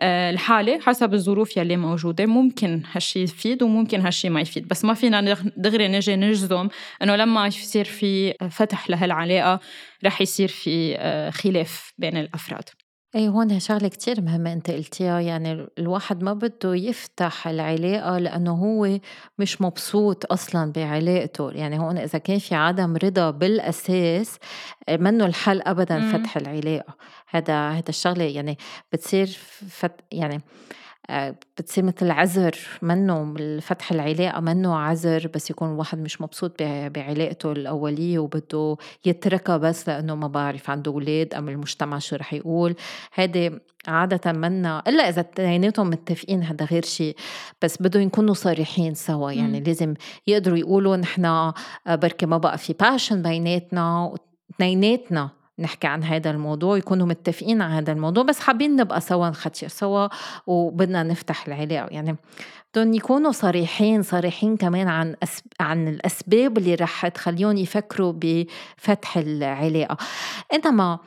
آه، 0.00 0.30
حسب 0.80 1.14
الظروف 1.14 1.56
يلي 1.56 1.76
موجودة. 1.76 2.26
ممكن 2.26 2.82
هالشي 2.92 3.22
يفيد 3.22 3.62
وممكن 3.62 4.00
هالشي 4.00 4.28
ما 4.28 4.40
يفيد. 4.40 4.68
بس 4.68 4.84
ما 4.84 4.94
فينا 4.94 5.36
دغري 5.56 5.88
نجي 5.88 6.16
نجزم 6.16 6.68
إنه 7.02 7.16
لما 7.16 7.46
يصير 7.46 7.84
في 7.84 8.34
فتح 8.50 8.90
لهالعلاقة 8.90 9.60
رح 10.04 10.20
يصير 10.20 10.48
في 10.48 10.96
آه، 10.98 11.30
خلاف 11.30 11.92
بين 11.98 12.16
الأفراد. 12.16 12.64
اي 13.14 13.28
هون 13.28 13.60
شغلة 13.60 13.88
كتير 13.88 14.20
مهمة 14.20 14.52
أنت 14.52 14.70
قلتيها 14.70 15.20
يعني 15.20 15.66
الواحد 15.78 16.22
ما 16.22 16.32
بده 16.32 16.74
يفتح 16.74 17.48
العلاقة 17.48 18.18
لأنه 18.18 18.50
هو 18.52 18.98
مش 19.38 19.62
مبسوط 19.62 20.32
أصلا 20.32 20.72
بعلاقته 20.72 21.50
يعني 21.50 21.78
هون 21.78 21.98
إذا 21.98 22.18
كان 22.18 22.38
في 22.38 22.54
عدم 22.54 22.96
رضا 22.96 23.30
بالأساس 23.30 24.38
منه 24.90 25.26
الحل 25.26 25.60
أبدا. 25.60 26.12
فتح 26.12 26.36
العلاقة 26.36 26.94
هذا 27.28 27.70
هذا 27.70 27.88
الشغلة 27.88 28.24
يعني 28.24 28.58
بتصير 28.92 29.26
فت 29.68 30.00
يعني 30.12 30.34
آه، 30.34 30.40
بتصير 31.10 31.84
مثل 31.84 32.10
عذر 32.10 32.56
منه 32.82 33.34
فتح 33.60 33.92
العلاقة 33.92 34.40
منه 34.40 34.76
عذر 34.76 35.30
بس 35.34 35.50
يكون 35.50 35.72
الواحد 35.72 35.98
مش 35.98 36.20
مبسوط 36.20 36.62
بعلاقته 36.62 37.52
الأولية 37.52 38.18
وبده 38.18 38.76
يتركها 39.04 39.56
بس 39.56 39.88
لأنه 39.88 40.14
ما 40.14 40.28
بعرف 40.28 40.70
عنده 40.70 40.92
أولاد 40.92 41.34
أم 41.34 41.48
المجتمع 41.48 41.98
شو 41.98 42.16
رح 42.16 42.34
يقول. 42.34 42.74
هيدي 43.14 43.50
عادة 43.86 44.32
منا 44.32 44.82
إلا 44.88 45.08
إذا 45.08 45.20
اثنيناتهم 45.20 45.90
متفقين 45.90 46.42
هذا 46.42 46.64
غير 46.64 46.84
شيء 46.84 47.16
بس 47.62 47.82
بدهم 47.82 48.02
يكونوا 48.02 48.34
صريحين 48.34 48.94
سوا. 48.94 49.32
يعني 49.32 49.60
م. 49.60 49.64
لازم 49.64 49.94
يقدروا 50.26 50.58
يقولوا 50.58 50.96
نحن 50.96 51.24
آه، 51.24 51.54
بركي 51.88 52.26
ما 52.26 52.38
بقى 52.38 52.58
في 52.58 52.72
باشن 52.72 53.22
بيناتنا 53.22 54.14
اثنيناتنا 54.54 55.37
نحكي 55.58 55.86
عن 55.86 56.04
هذا 56.04 56.30
الموضوع 56.30 56.76
يكونوا 56.78 57.06
متفقين 57.06 57.62
على 57.62 57.74
هذا 57.74 57.92
الموضوع 57.92 58.22
بس 58.22 58.40
حابين 58.40 58.76
نبقى 58.76 59.00
سوا 59.00 59.28
نختشر 59.28 59.68
سوا 59.68 60.08
وبدنا 60.46 61.02
نفتح 61.02 61.46
العلاقة. 61.46 61.88
يعني 61.90 62.16
بدهم 62.74 62.94
يكونوا 62.94 63.32
صريحين 63.32 64.02
صريحين 64.02 64.56
كمان 64.56 64.88
عن 64.88 65.16
أسب... 65.22 65.44
عن 65.60 65.88
الأسباب 65.88 66.58
اللي 66.58 66.74
رح 66.74 67.08
تخليهم 67.08 67.56
يفكروا 67.56 68.12
بفتح 68.16 69.16
العلاقة. 69.16 69.96
إنما 70.54 70.92
آه، 70.92 71.00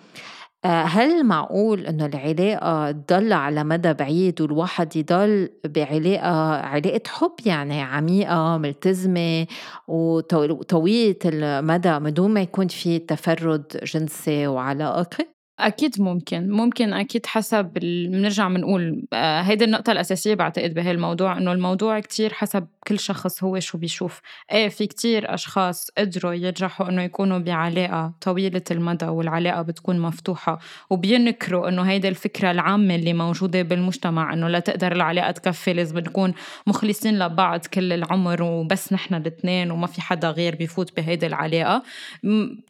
هل 0.65 1.23
معقول 1.25 1.85
إنه 1.85 2.05
العلاقة 2.05 2.91
تضل 2.91 3.33
على 3.33 3.63
مدى 3.63 3.93
بعيد 3.93 4.41
والواحد 4.41 4.95
يضل 4.95 5.49
بعلاقة 5.65 6.55
علاقة 6.55 7.01
حب 7.07 7.35
يعني 7.45 7.81
عميقة 7.81 8.57
ملتزمة 8.57 9.47
وطويلة 9.87 11.15
المدى 11.25 11.99
من 11.99 12.13
دون 12.13 12.31
ما 12.31 12.41
يكون 12.41 12.67
في 12.67 12.99
تفرد 12.99 13.79
جنسي 13.83 14.47
وعلاقة؟ 14.47 15.40
أكيد 15.67 16.01
ممكن 16.01 16.49
ممكن 16.49 16.93
أكيد 16.93 17.25
حسب 17.25 17.65
بنرجع 17.65 18.47
بنقول 18.47 19.03
آه، 19.13 19.41
هيدي 19.41 19.65
النقطة 19.65 19.91
الأساسية 19.91 20.33
بعتقد 20.33 20.73
بهالموضوع 20.73 21.11
الموضوع 21.11 21.37
إنه 21.37 21.51
الموضوع 21.51 21.99
كتير 21.99 22.33
حسب 22.33 22.67
كل 22.87 22.99
شخص 22.99 23.43
هو 23.43 23.59
شو 23.59 23.77
بيشوف. 23.77 24.21
إيه 24.51 24.69
في 24.69 24.87
كتير 24.87 25.33
أشخاص 25.33 25.91
قدروا 25.97 26.33
ينجحوا 26.33 26.89
إنه 26.89 27.01
يكونوا 27.01 27.37
بعلاقة 27.37 28.13
طويلة 28.21 28.61
المدى 28.71 29.05
والعلاقة 29.05 29.61
بتكون 29.61 29.99
مفتوحة 29.99 30.59
وبينكروا 30.89 31.69
إنه 31.69 31.81
هيدي 31.81 32.07
الفكرة 32.07 32.51
العامة 32.51 32.95
اللي 32.95 33.13
موجودة 33.13 33.61
بالمجتمع 33.61 34.33
إنه 34.33 34.47
لا 34.47 34.59
تقدر 34.59 34.91
العلاقة 34.91 35.31
تكفي 35.31 35.73
لازم 35.73 35.97
نكون 35.99 36.33
مخلصين 36.67 37.19
لبعض 37.19 37.65
كل 37.65 37.93
العمر 37.93 38.43
وبس 38.43 38.93
نحن 38.93 39.15
الاثنين 39.15 39.71
وما 39.71 39.87
في 39.87 40.01
حدا 40.01 40.29
غير 40.29 40.55
بيفوت 40.55 40.95
بهيدي 40.97 41.27
العلاقة. 41.27 41.83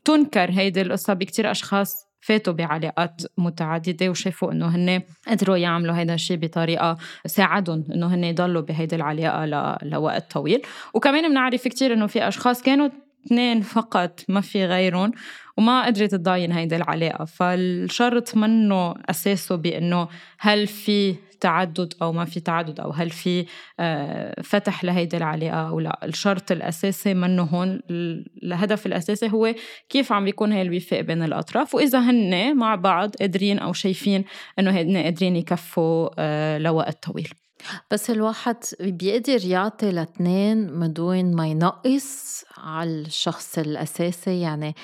تنكر 0.06 0.52
هيدي 0.52 0.82
القصة 0.82 1.14
بكتير 1.14 1.52
أشخاص 1.52 2.11
فاتوا 2.22 2.54
بعلاقات 2.54 3.22
متعددة 3.38 4.10
وشافوا 4.10 4.52
إنه 4.52 4.68
هن 4.68 5.02
قدروا 5.28 5.58
يعملوا 5.58 5.96
هذا 5.96 6.14
الشيء 6.14 6.38
بطريقة 6.38 6.98
ساعدهم 7.26 7.84
إنه 7.94 8.16
هن 8.16 8.24
يضلوا 8.24 8.62
بهيدي 8.62 8.96
العلاقة. 8.96 9.78
لوقت 9.84 10.32
طويل 10.32 10.62
وكمان 10.94 11.30
بنعرف 11.30 11.68
كثير 11.68 11.94
إنه 11.94 12.08
في 12.08 12.28
أشخاص 12.28 12.62
كانوا 12.62 12.90
اثنين 13.26 13.62
فقط 13.62 14.20
ما 14.28 14.42
في 14.42 14.66
غيرهم 14.66 15.12
وما 15.58 15.86
قدرت 15.86 16.12
تضاين 16.12 16.52
هيدي 16.52 16.76
العلاقة 16.76 17.26
فالشرط 17.26 18.38
منه 18.38 18.96
أساسه 19.10 19.56
بأنه 19.56 20.08
هل 20.40 20.68
في 20.68 21.16
تعدد 21.42 21.94
أو 22.02 22.12
ما 22.14 22.26
في 22.26 22.40
تعدد 22.40 22.80
أو 22.80 22.92
هل 22.92 23.10
في 23.10 23.46
آه، 23.80 24.42
فتح 24.42 24.84
لهيدي 24.84 25.18
العلاقة 25.18 25.70
أو 25.70 25.80
لا. 25.80 26.00
الشرط 26.04 26.52
الأساسي 26.52 27.14
منه 27.14 27.44
هون 27.44 27.82
الهدف 28.44 28.86
الأساسي 28.86 29.32
هو 29.32 29.54
كيف 29.90 30.12
عم 30.12 30.26
بيكون 30.26 30.52
هي 30.52 30.62
الوفاق 30.62 31.02
بين 31.02 31.24
الأطراف. 31.24 31.76
وإذا 31.76 32.00
هن 32.00 32.58
مع 32.58 32.76
بعض 32.76 33.16
قادرين 33.16 33.60
أو 33.60 33.74
شايفين 33.74 34.24
إنه 34.60 34.72
هن 34.72 34.98
قادرين 34.98 35.36
يكفوا 35.36 36.10
آه، 36.20 36.58
لوقت 36.58 37.04
طويل. 37.04 37.30
بس 37.92 38.10
الواحد 38.10 38.58
بيقدر 38.80 39.46
يعطي 39.46 39.92
لاثنين 39.92 40.72
من 40.74 40.94
دون 40.94 41.36
ما 41.36 41.48
ينقص 41.48 42.46
على 42.58 42.90
الشخص 42.90 43.58
الأساسي 43.58 44.42
يعني 44.42 44.76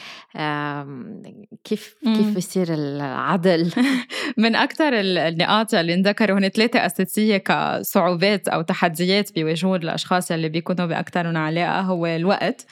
كيف 1.64 1.96
كيف 2.04 2.36
بيصير 2.36 2.74
العدل؟ 2.74 3.72
من 4.38 4.56
أكثر 4.56 4.90
النقاط 4.94 5.74
اللي 5.74 5.94
انذكروا 5.94 6.40
هن 6.40 6.50
ثلاثة 6.50 6.86
أساسية 6.86 7.38
كصعوبات 7.38 8.48
أو 8.48 8.62
تحديات 8.62 9.34
بيواجهون 9.34 9.84
الأشخاص 9.84 10.32
اللي 10.32 10.50
بيكونوا 10.50 10.86
بأكثر 10.86 11.28
من 11.28 11.38
علاقة 11.38 11.82
هو 11.82 12.06
الوقت 12.06 12.66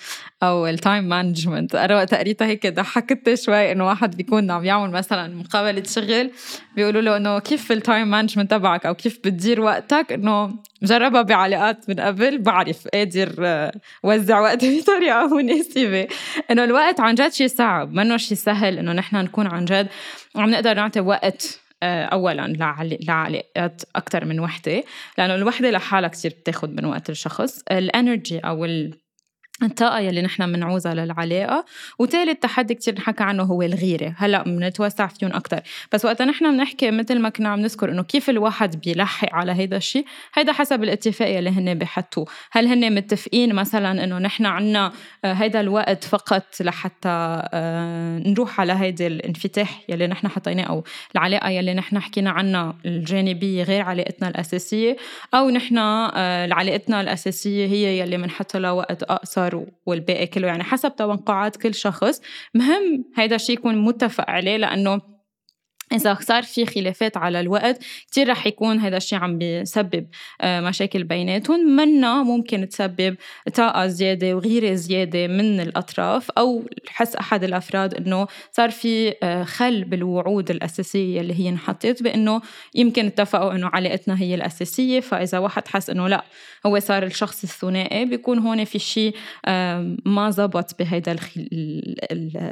أو 0.44 0.68
ال 0.68 0.75
time 0.75 1.04
management 1.04 1.76
أنا 1.76 1.96
وقت 1.96 2.14
قريتها 2.14 2.48
هيك 2.48 2.68
ضحكت 2.68 3.34
شوي 3.34 3.72
إنه 3.72 3.88
واحد 3.88 4.18
بيكون 4.18 4.52
عم 4.52 4.66
يعمل 4.66 4.92
مثلا 4.92 5.36
مقابلة 5.36 5.84
شغل 5.84 6.32
بيقولوا 6.76 7.02
له 7.02 7.18
إنه 7.18 7.40
كيف 7.40 7.72
ال 7.72 7.79
time 7.79 8.08
management 8.08 8.52
تبعك 8.52 8.86
أو 8.86 8.94
كيف 8.94 9.20
بتدير 9.20 9.62
وقتك 9.62 9.95
إنه 10.02 10.54
جربها 10.84 11.22
بعلاقات 11.22 11.90
من 11.90 12.00
قبل 12.00 12.38
بعرف 12.38 12.88
قادر 12.88 13.36
آه، 13.40 13.72
وزع 14.04 14.40
وقتي 14.40 14.66
بطريقة 14.80 15.28
مناسبة. 15.38 16.08
إنه 16.52 16.64
الوقت 16.64 17.00
عن 17.00 17.16
جد 17.16 17.32
شيء 17.32 17.48
صعب 17.48 17.94
منه 17.94 18.18
شيء 18.18 18.38
سهل 18.38 18.78
إنه 18.78 18.94
نحن 18.94 19.16
نكون 19.16 19.48
عن 19.48 19.66
جد 19.66 19.88
عم 20.36 20.50
نقدر 20.50 20.74
نعطي 20.74 21.00
وقت 21.00 21.60
آه، 21.84 22.06
اولا 22.06 22.54
لعلاقات 23.08 23.82
أكثر 23.96 24.26
من 24.26 24.40
وحدة 24.40 24.84
لأنه 25.18 25.36
الوحدة 25.36 25.72
لحالها 25.72 26.10
كثير 26.10 26.36
بتاخذ 26.40 26.70
من 26.70 26.86
وقت 26.86 27.10
الشخص. 27.10 27.64
الانرجي 27.72 28.40
أو 28.40 28.66
الطاقة 29.64 30.00
يلي 30.00 30.22
نحن 30.22 30.52
بنعوزها 30.52 30.94
للعلاقة. 30.94 31.66
وثالث 32.00 32.40
تحدي 32.40 32.76
كتير 32.76 32.96
نحكى 32.96 33.24
عنه 33.24 33.44
هو 33.44 33.62
الغيرة. 33.62 34.14
هلأ 34.18 34.44
بنتوسع 34.44 35.08
فيهم 35.08 35.34
أكتر. 35.34 35.60
بس 35.94 36.06
وقتا 36.06 36.26
نحن 36.26 36.52
بنحكي 36.52 36.92
مثل 36.92 37.20
ما 37.20 37.30
كنا 37.30 37.50
عم 37.50 37.60
نذكر 37.60 37.92
إنه 37.92 38.04
كيف 38.04 38.30
الواحد 38.30 38.82
بيلحق 38.82 39.34
على 39.34 39.52
هيدا 39.52 39.78
الشيء 39.78 40.06
هيدا 40.34 40.54
حسب 40.54 40.84
الاتفاق 40.84 41.30
يلي 41.30 41.50
هن 41.50 41.74
بحطوه. 41.74 42.26
هل 42.52 42.68
هن 42.68 42.96
متفقين 42.96 43.56
مثلا 43.56 44.04
إنه 44.04 44.18
نحن 44.18 44.46
عنا 44.46 44.92
آه، 45.26 45.34
هيدا 45.34 45.60
الوقت 45.60 46.04
فقط 46.04 46.46
لحتى 46.62 47.42
آه، 47.54 48.20
نروح 48.20 48.60
على 48.60 48.74
هيدا 48.74 49.08
الانفتاح 49.08 49.82
يلي 49.90 50.08
نحن 50.08 50.28
حطيناه 50.28 50.64
أو 50.64 50.84
العلاقة 51.16 51.50
يلي 51.50 51.74
نحن 51.74 52.00
حكينا 52.00 52.30
عنها 52.30 52.76
الجانبية 52.86 53.64
غير 53.64 53.82
علاقتنا 53.82 54.28
الأساسية؟ 54.28 54.98
أو 55.34 55.50
نحن 55.50 55.78
آه، 55.78 56.54
علاقتنا 56.54 57.02
الأساسية 57.02 57.68
هي 57.68 58.00
يلي 58.00 58.18
بنحط 58.18 58.58
لها 58.58 58.72
وقت 58.72 59.04
أقصر 59.04 59.45
الصغر 59.48 59.66
والباقي 59.86 60.28
كله. 60.28 60.48
يعني 60.48 60.64
حسب 60.64 60.96
توقعات 60.96 61.56
كل 61.56 61.74
شخص. 61.74 62.22
مهم 62.54 63.06
هيدا 63.16 63.36
الشيء 63.36 63.56
يكون 63.56 63.78
متفق 63.86 64.30
عليه 64.30 64.58
لأنه 64.58 65.15
إذا 65.94 66.18
صار 66.22 66.44
في 66.44 66.66
خلافات 66.66 67.18
على 67.18 67.40
الوقت 67.40 67.84
كتير 68.08 68.30
رح 68.30 68.48
يكون 68.48 68.80
هذا 68.80 68.98
الشيء 68.98 69.20
عم 69.20 69.38
بيسبب 69.38 70.08
آه، 70.42 70.62
مشاكل 70.62 71.04
بيناتهم. 71.04 71.60
منها 71.60 72.24
ممكن 72.24 72.70
تسبب 72.70 73.16
طاقة 73.54 73.88
زيادة 73.88 74.36
وغيرة 74.36 74.74
زيادة 74.74 75.28
من 75.28 75.60
الأطراف 75.60 76.32
أو 76.32 76.64
حس 76.88 77.16
أحد 77.16 77.44
الأفراد 77.44 77.94
إنه 77.94 78.28
صار 78.52 78.72
في 78.72 79.14
آه، 79.24 79.44
خل 79.44 79.84
بالوعود 79.84 80.52
الأساسية 80.52 81.22
اللي 81.22 81.40
هي 81.40 81.50
انحطت 81.50 82.04
بإنه 82.04 82.42
يمكن 82.76 83.06
اتفقوا 83.06 83.54
إنه 83.54 83.70
علاقتنا 83.74 84.22
هي 84.22 84.36
الأساسية. 84.36 85.00
فإذا 85.00 85.40
واحد 85.40 85.68
حس 85.68 85.90
إنه 85.90 86.08
لأ 86.08 86.26
هو 86.66 86.80
صار 86.80 87.04
الشخص 87.04 87.44
الثنائي 87.44 88.06
بيكون 88.06 88.40
هون 88.40 88.64
في 88.64 88.80
شيء 88.80 89.16
ما 90.06 90.30
زبط 90.30 90.80
بهيدا 90.80 91.16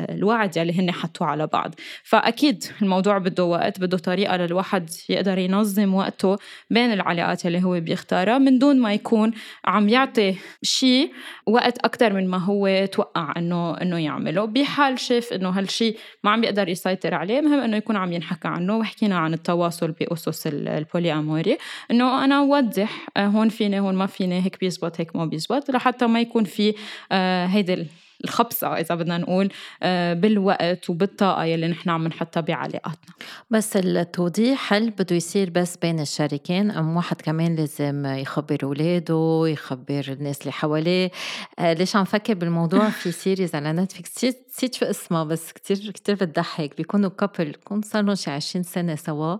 الوعد 0.10 0.58
يلي 0.58 0.80
هن 0.80 0.92
حطوه 0.92 1.28
على 1.28 1.48
بعض. 1.48 1.76
فأكيد 2.04 2.64
الموضوع 2.82 3.18
بده 3.24 3.44
وقت 3.44 3.80
بده 3.80 3.98
طريقة 3.98 4.38
للواحد 4.38 4.90
يقدر 5.10 5.38
ينظم 5.38 5.94
وقته 5.94 6.38
بين 6.70 6.94
العلاقات 6.94 7.46
اللي 7.46 7.64
هو 7.64 7.80
بيختارها 7.80 8.38
من 8.38 8.60
دون 8.60 8.80
ما 8.80 8.94
يكون 8.94 9.32
عم 9.66 9.90
يعطي 9.90 10.36
شيء 10.64 11.12
وقت 11.46 11.78
أكثر 11.78 12.14
من 12.14 12.28
ما 12.28 12.38
هو 12.38 12.86
توقع 12.92 13.34
إنه 13.38 13.82
إنه 13.82 13.98
يعمله. 14.00 14.46
بحال 14.46 15.00
شاف 15.00 15.34
إنه 15.34 15.50
هالشيء 15.50 15.98
ما 16.24 16.32
عم 16.32 16.42
بيقدر 16.42 16.70
يسيطر 16.70 17.14
عليه 17.14 17.42
مهم 17.42 17.60
إنه 17.60 17.78
يكون 17.78 17.96
عم 17.96 18.14
ينحكى 18.14 18.48
عنه. 18.48 18.78
وحكينا 18.78 19.18
عن 19.18 19.34
التواصل 19.34 19.92
بأسس 19.92 20.48
البولي 20.48 21.14
أموري 21.14 21.58
إنه 21.92 22.26
أنا 22.26 22.42
وضح 22.42 23.08
آه، 23.18 23.26
هون 23.26 23.50
فيني 23.50 23.80
هون 23.80 23.96
ما 23.96 24.06
فيني 24.06 24.42
هيك 24.42 24.60
بيزبط 24.60 25.00
هيك 25.00 25.16
ما 25.16 25.26
بيزبط 25.26 25.72
لحتى 25.72 26.08
ما 26.08 26.22
يكون 26.22 26.44
في 26.44 26.74
آه، 27.12 27.46
هيدي 27.46 27.88
الخبصة 28.24 28.68
إذا 28.68 28.96
بدنا 28.96 29.18
نقول 29.18 29.50
آه، 29.84 30.14
بالوقت 30.14 30.90
وبالطاقة 30.90 31.44
يلي 31.44 31.68
نحن 31.68 31.90
عم 31.90 32.08
نحطها 32.08 32.42
بعلاقاتنا. 32.42 33.14
بس 33.50 33.78
التوضيح 33.78 34.74
هل 34.74 34.90
بده 34.90 35.16
يصير 35.16 35.50
بس 35.50 35.78
بين 35.78 36.00
الشريكين 36.00 36.72
أم 36.72 36.96
واحد 36.96 37.22
كمان 37.22 37.56
لازم 37.56 38.06
يخبر 38.06 38.58
أولاده 38.64 39.44
يخبر 39.46 40.06
الناس 40.08 40.42
اللي 40.42 40.52
حواليه؟ 40.52 41.12
آه، 41.60 41.74
ليش 41.74 41.96
عم 41.96 42.04
فكر 42.04 42.34
بالموضوع؟ 42.34 42.90
في 42.90 43.12
series 43.24 43.56
على 43.56 43.72
نتفلكس 43.72 44.26
نسيت 44.54 44.76
شو 44.76 44.86
اسمها 44.86 45.24
بس 45.24 45.52
كتير 45.52 45.92
كتير 45.92 46.16
بتضحك. 46.16 46.78
بيكونوا 46.78 47.10
couple 47.10 47.46
بيكون 47.46 47.82
صار 47.82 48.04
لهم 48.04 48.16
شي 48.16 48.32
20 48.32 48.64
سنة 48.64 48.96
سوا 48.96 49.38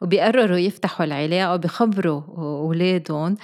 وبيقرروا 0.00 0.56
يفتحوا 0.58 1.06
العلاقة 1.06 1.54
وبيخبروا 1.54 2.22
أولادهم 2.38 3.36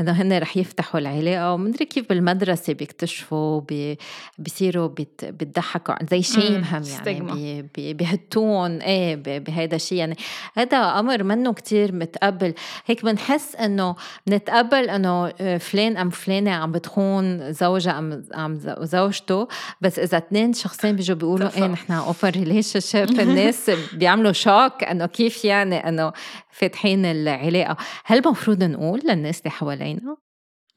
إنه 0.00 0.12
هن 0.12 0.38
رح 0.38 0.56
يفتحوا 0.56 1.00
العلاقة. 1.00 1.52
ومدري 1.54 1.84
كيف 1.84 2.08
بالمدرسة 2.08 2.72
بيكتشفوا 2.72 3.60
بي 3.60 3.98
بيصيروا 4.38 4.90
بيضحكوا 5.22 5.94
they 6.10 6.22
shame 6.22 6.64
هم 6.64 6.82
يعني 7.06 7.62
بي 7.74 7.94
بيهتون 7.94 8.78
إيه 8.78 9.16
بهيدا 9.16 9.76
الشيء 9.76 9.98
يعني. 9.98 10.16
هذا 10.54 10.76
أمر 10.76 11.22
منه 11.22 11.52
كتير 11.52 11.94
متقبل. 11.94 12.54
هيك 12.86 13.04
بنحس 13.04 13.56
إنه 13.56 13.96
بنتقبل 14.26 14.90
إنه 14.90 15.32
آه، 15.40 15.58
فلان 15.58 15.96
أم 15.96 16.10
فلانة 16.10 16.50
عم 16.50 16.72
بتخون 16.72 17.52
زوجها 17.52 17.98
أم 17.98 18.24
ام 18.34 18.58
زوجته 18.82 19.48
بس 19.80 19.98
إذا 19.98 20.18
اثنين 20.18 20.52
شخصين 20.52 20.96
بيجوا 20.96 21.16
بيقولوا 21.16 21.56
إيه 21.56 21.66
نحن 21.66 21.92
open 21.92 22.28
relationship 22.28 23.20
الناس 23.20 23.70
بيعملوا 23.92 24.32
choc 24.32 24.84
إنه 24.84 25.06
كيف 25.06 25.44
يعني 25.44 25.88
إنه 25.88 26.12
فاتحين 26.50 27.04
العلاقة. 27.04 27.76
هل 28.04 28.18
المفروض 28.18 28.64
نقول 28.64 29.00
للناس 29.04 29.38
اللي 29.38 29.50
حوالينا؟ 29.50 30.16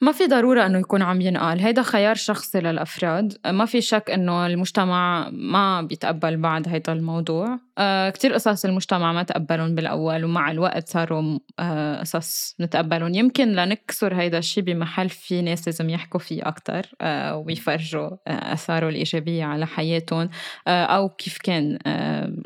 ما 0.01 0.11
في 0.11 0.27
ضرورة 0.27 0.65
إنه 0.65 0.79
يكون 0.79 1.01
عم 1.01 1.21
ينقال. 1.21 1.59
هيدا 1.59 1.81
خيار 1.83 2.15
شخصي 2.15 2.59
للأفراد. 2.59 3.37
ما 3.45 3.65
في 3.65 3.81
شك 3.81 4.09
إنه 4.11 4.45
المجتمع 4.45 5.29
ما 5.31 5.81
بيتقبل 5.81 6.37
بعد 6.37 6.67
هيدا 6.67 6.93
الموضوع. 6.93 7.59
آه 7.77 8.09
كتير 8.09 8.33
قصص 8.33 8.65
المجتمع 8.65 9.13
ما 9.13 9.23
تقبلهم 9.23 9.75
بالأول 9.75 10.25
ومع 10.25 10.51
الوقت 10.51 10.89
صاروا 10.89 11.39
آه 11.59 11.99
قصص 11.99 12.55
نتقبلهم. 12.61 13.13
يمكن 13.13 13.51
لنكسر 13.51 14.15
هيدا 14.15 14.37
الشيء 14.37 14.63
بمحل 14.63 15.09
في 15.09 15.41
ناس 15.41 15.67
لازم 15.67 15.89
يحكوا 15.89 16.19
فيه 16.19 16.47
أكتر 16.47 16.81
آه 17.01 17.37
ويفرجوا 17.37 18.09
أثاره 18.27 18.89
الإيجابية 18.89 19.43
على 19.45 19.67
حياتهم 19.67 20.29
أو 20.67 21.09
كيف 21.09 21.37
كان 21.43 21.77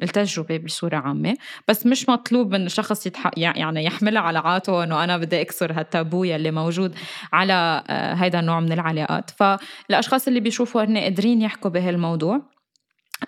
التجربة 0.04 0.58
بصورة 0.58 0.98
عامة. 0.98 1.36
بس 1.68 1.86
مش 1.86 2.10
مطلوب 2.10 2.52
من 2.52 2.66
الشخص 2.66 3.08
يعني 3.38 3.84
يحملها 3.86 4.22
على 4.22 4.40
عاته 4.40 4.84
إنه 4.84 5.04
أنا 5.04 5.18
بدي 5.18 5.42
أكسر 5.42 5.72
هالتابو 5.74 6.24
يلي 6.24 6.52
موجود 6.52 6.96
على 7.34 7.84
هيدا 7.90 8.40
النوع 8.40 8.60
من 8.60 8.72
العلاقات. 8.72 9.30
فالأشخاص 9.30 10.28
اللي 10.28 10.40
بيشوفوا 10.40 10.84
هن 10.84 10.98
قادرين 10.98 11.42
يحكوا 11.42 11.72
بهالموضوع 11.72 12.42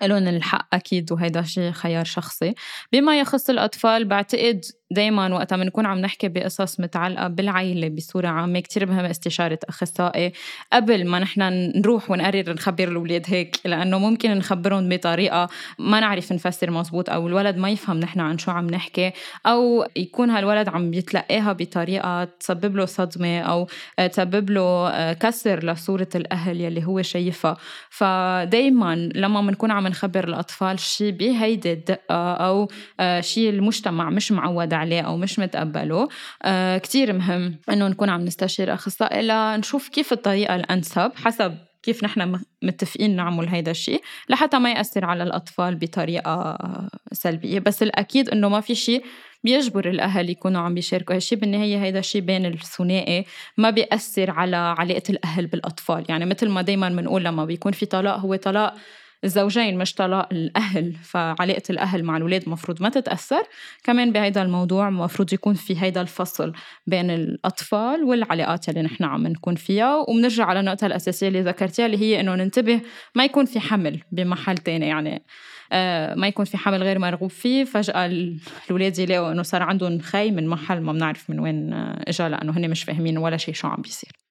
لهم 0.02 0.28
الحق 0.28 0.74
أكيد 0.74 1.12
وهيدا 1.12 1.42
شيء 1.42 1.72
خيار 1.72 2.04
شخصي. 2.04 2.54
بما 2.92 3.20
يخص 3.20 3.50
الأطفال 3.50 4.04
بعتقد 4.04 4.64
دايما 4.92 5.34
وقتها 5.34 5.56
بنكون 5.56 5.86
عم 5.86 5.98
نحكي 5.98 6.28
بقصص 6.28 6.80
متعلقة 6.80 7.28
بالعيلة 7.28 7.88
بصورة 7.88 8.28
عامة 8.28 8.60
كتير 8.60 8.86
مهم 8.86 9.04
استشارة 9.04 9.58
أخصائي 9.68 10.32
قبل 10.72 11.06
ما 11.06 11.18
نحن 11.18 11.42
نروح 11.76 12.10
ونقرر 12.10 12.52
نخبر 12.52 12.88
الأولاد 12.88 13.24
هيك 13.26 13.56
لأنه 13.64 13.98
ممكن 13.98 14.30
نخبرهم 14.30 14.88
بطريقة 14.88 15.48
ما 15.78 16.00
نعرف 16.00 16.32
نفسر 16.32 16.70
مزبوط 16.70 17.10
أو 17.10 17.28
الولد 17.28 17.56
ما 17.56 17.70
يفهم 17.70 18.00
نحن 18.00 18.20
عن 18.20 18.38
شو 18.38 18.50
عم 18.50 18.66
نحكي 18.66 19.12
أو 19.46 19.86
يكون 19.96 20.30
هالولد 20.30 20.68
عم 20.68 20.94
يتلقاها 20.94 21.52
بطريقة 21.52 22.24
تسبب 22.24 22.76
له 22.76 22.84
صدمة 22.84 23.40
أو 23.40 23.68
تسبب 24.12 24.50
له 24.50 25.12
كسر 25.12 25.64
لصورة 25.64 26.08
الأهل 26.14 26.60
يلي 26.60 26.84
هو 26.86 27.02
شايفها. 27.02 27.56
فدايما 27.90 28.96
لما 29.14 29.40
بنكون 29.40 29.70
عم 29.70 29.86
نخبر 29.86 30.24
الأطفال 30.24 30.78
شيء 30.78 31.10
بهيدي 31.12 31.72
الدقة 31.72 32.32
أو 32.34 32.68
شيء 33.20 33.50
المجتمع 33.50 34.10
مش 34.10 34.32
معود 34.32 34.74
عليه 34.82 35.00
أو 35.00 35.16
مش 35.16 35.38
متقبله. 35.38 36.08
آه 36.42 36.78
كتير 36.78 37.12
مهم 37.12 37.58
إنه 37.70 37.88
نكون 37.88 38.08
عم 38.08 38.24
نستشير 38.24 38.74
أخصائي 38.74 39.22
لنشوف 39.22 39.88
كيف 39.88 40.12
الطريقة 40.12 40.56
الأنسب 40.56 41.12
حسب 41.16 41.58
كيف 41.82 42.04
نحن 42.04 42.40
متفقين 42.62 43.16
نعمل 43.16 43.48
هيدا 43.48 43.70
الشيء 43.70 44.02
لحتى 44.28 44.58
ما 44.58 44.72
يأثر 44.72 45.04
على 45.04 45.22
الأطفال 45.22 45.74
بطريقة 45.76 46.58
سلبية. 47.12 47.58
بس 47.58 47.82
الأكيد 47.82 48.28
إنه 48.28 48.48
ما 48.48 48.60
في 48.60 48.74
شيء 48.74 49.04
بيجبر 49.44 49.88
الأهل 49.88 50.30
يكونوا 50.30 50.60
عم 50.60 50.74
بيشاركوا 50.74 51.14
هالشيء 51.14 51.38
بالنهاية 51.38 51.82
هيدا 51.82 51.98
الشيء 51.98 52.20
بين 52.20 52.46
الثنائي 52.46 53.24
ما 53.56 53.70
بيأثر 53.70 54.30
على 54.30 54.56
علاقة 54.56 55.02
الأهل 55.10 55.46
بالأطفال. 55.46 56.04
يعني 56.08 56.26
مثل 56.26 56.48
ما 56.48 56.62
دايما 56.62 56.88
بنقول 56.88 57.24
لما 57.24 57.44
بيكون 57.44 57.72
في 57.72 57.86
طلاق 57.86 58.18
هو 58.18 58.36
طلاق 58.36 58.74
الزوجين 59.24 59.78
مش 59.78 59.94
طلاق 59.94 60.28
الأهل 60.32 60.92
فعلاقة 60.92 61.62
الأهل 61.70 62.02
مع 62.04 62.16
الأولاد 62.16 62.48
مفروض 62.48 62.82
ما 62.82 62.88
تتأثر. 62.88 63.42
كمان 63.84 64.12
بهيدا 64.12 64.42
الموضوع 64.42 64.90
مفروض 64.90 65.32
يكون 65.32 65.54
في 65.54 65.82
هيدا 65.82 66.00
الفصل 66.00 66.52
بين 66.86 67.10
الأطفال 67.10 68.04
والعلاقات 68.04 68.68
اللي 68.68 68.82
نحن 68.82 69.04
عم 69.04 69.26
نكون 69.26 69.54
فيها. 69.54 69.96
وبنرجع 69.96 70.44
على 70.44 70.60
النقطة 70.60 70.86
الأساسية 70.86 71.28
اللي 71.28 71.40
ذكرتيها 71.42 71.86
اللي 71.86 71.98
هي 71.98 72.20
إنه 72.20 72.34
ننتبه 72.34 72.80
ما 73.14 73.24
يكون 73.24 73.44
في 73.44 73.60
حمل 73.60 74.00
بمحل 74.12 74.58
تاني 74.58 74.86
يعني 74.86 75.22
آه 75.72 76.14
ما 76.14 76.26
يكون 76.28 76.44
في 76.44 76.56
حمل 76.56 76.82
غير 76.82 76.98
مرغوب 76.98 77.30
فيه. 77.30 77.64
فجأة 77.64 78.06
الأولاد 78.06 78.98
يلاقوا 78.98 79.32
إنه 79.32 79.42
صار 79.42 79.62
عندهم 79.62 79.98
خي 79.98 80.30
من 80.30 80.46
محل 80.48 80.80
ما 80.80 80.92
بنعرف 80.92 81.30
من 81.30 81.40
وين 81.40 81.72
آه، 81.72 82.04
إجا 82.08 82.28
لأنه 82.28 82.52
هن 82.52 82.70
مش 82.70 82.84
فاهمين 82.84 83.18
ولا 83.18 83.36
شيء 83.36 83.54
شو 83.54 83.68
عم 83.68 83.82
بيصير. 83.82 84.21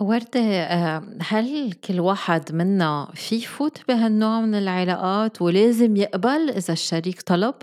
وردة 0.00 0.40
آه، 0.40 1.02
هل 1.22 1.72
كل 1.72 2.00
واحد 2.00 2.54
منا 2.54 3.08
في 3.14 3.36
يفوت 3.36 3.78
بهالنوع 3.88 4.40
من 4.40 4.54
العلاقات 4.54 5.42
ولازم 5.42 5.96
يقبل 5.96 6.50
إذا 6.50 6.72
الشريك 6.72 7.22
طلب؟ 7.22 7.54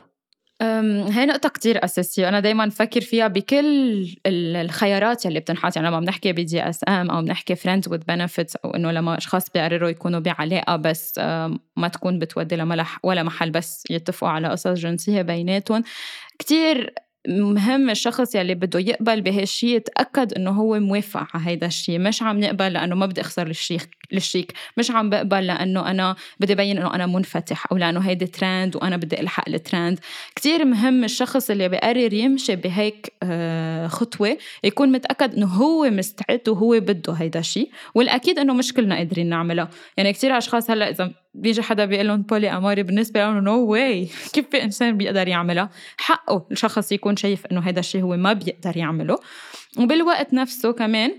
هي 0.61 1.25
نقطة 1.25 1.49
كتير 1.49 1.85
أساسية. 1.85 2.29
أنا 2.29 2.39
دايما 2.39 2.65
بفكر 2.65 3.01
فيها 3.01 3.27
بكل 3.27 4.07
الخيارات 4.27 5.25
اللي 5.25 5.39
بتنحط. 5.39 5.75
يعني 5.75 5.87
لما 5.87 5.99
بنحكي 5.99 6.33
BDSM 6.33 7.09
أو 7.09 7.21
بنحكي 7.21 7.55
friends 7.55 7.87
with 7.87 8.01
benefits 8.07 8.55
أو 8.55 8.75
إنه 8.75 8.91
لما 8.91 9.17
أشخاص 9.17 9.49
بيقرروا 9.49 9.89
يكونوا 9.89 10.19
بعلاقة 10.19 10.75
بس 10.75 11.19
ما 11.77 11.87
تكون 11.93 12.19
بتودي 12.19 12.55
لملح 12.55 12.99
ولا 13.03 13.23
محل 13.23 13.51
بس 13.51 13.83
يتفقوا 13.89 14.29
على 14.29 14.47
قصص 14.47 14.67
جنسية 14.67 15.21
بيناتهم. 15.21 15.83
كتير 16.39 16.93
مهم 17.27 17.89
الشخص 17.89 18.35
يلي 18.35 18.55
بده 18.55 18.79
يقبل 18.79 19.21
بهالشي 19.21 19.75
يتأكد 19.75 20.33
إنه 20.33 20.51
هو 20.51 20.79
موافق 20.79 21.27
على 21.33 21.45
هيدا 21.45 21.67
الشيء 21.67 21.99
مش 21.99 22.23
عم 22.23 22.39
نقبل 22.39 22.73
لأنه 22.73 22.95
ما 22.95 23.05
بدي 23.05 23.21
أخسر 23.21 23.47
الشيك 23.47 23.89
الشيك. 24.13 24.53
مش 24.77 24.91
عم 24.91 25.09
بقبل 25.09 25.47
لأنه 25.47 25.91
أنا 25.91 26.15
بدي 26.39 26.53
أبين 26.53 26.77
إنه 26.77 26.95
أنا 26.95 27.05
منفتح 27.05 27.71
أو 27.71 27.77
لأنه 27.77 27.99
هيدي 27.99 28.25
ترند 28.25 28.75
وأنا 28.75 28.97
بدي 28.97 29.19
ألحق 29.19 29.49
الترند 29.49 29.99
كتير 30.35 30.65
مهم 30.65 31.03
الشخص 31.03 31.49
اللي 31.49 31.69
بقرر 31.69 32.13
يمشي 32.13 32.55
بهيك 32.55 33.13
آه، 33.23 33.87
خطوة 33.87 34.37
يكون 34.63 34.91
متأكد 34.91 35.33
إنه 35.35 35.45
هو 35.45 35.89
مستعد 35.89 36.49
وهو 36.49 36.79
بده 36.79 37.13
هيدا 37.13 37.39
الشيء 37.39 37.69
والأكيد 37.95 38.39
إنه 38.39 38.53
مش 38.53 38.73
كلنا 38.73 38.95
قادرين 38.95 39.29
نعملها 39.29 39.69
يعني 39.97 40.13
كتير 40.13 40.37
أشخاص 40.37 40.71
هلأ 40.71 40.89
إذا 40.89 41.11
بيجي 41.37 41.61
حدا 41.61 41.85
بيقول 41.85 42.07
لهم 42.07 42.21
polyamory 42.21 42.83
بالنسبة 42.83 43.19
لهم 43.19 43.37
no 43.37 43.65
way 43.65 44.09
كيف 44.33 44.49
في 44.49 44.63
انسان 44.63 44.97
بيقدر 44.97 45.27
يعملها 45.27 45.69
حقه 45.97 46.47
الشخص 46.51 46.91
يكون 46.91 47.15
شايف 47.15 47.45
إنه 47.45 47.59
هذا 47.61 47.79
الشيء 47.79 48.01
هو 48.01 48.17
ما 48.17 48.33
بيقدر 48.33 48.77
يعمله. 48.77 49.19
وبالوقت 49.79 50.33
نفسه 50.33 50.71
كمان 50.71 51.11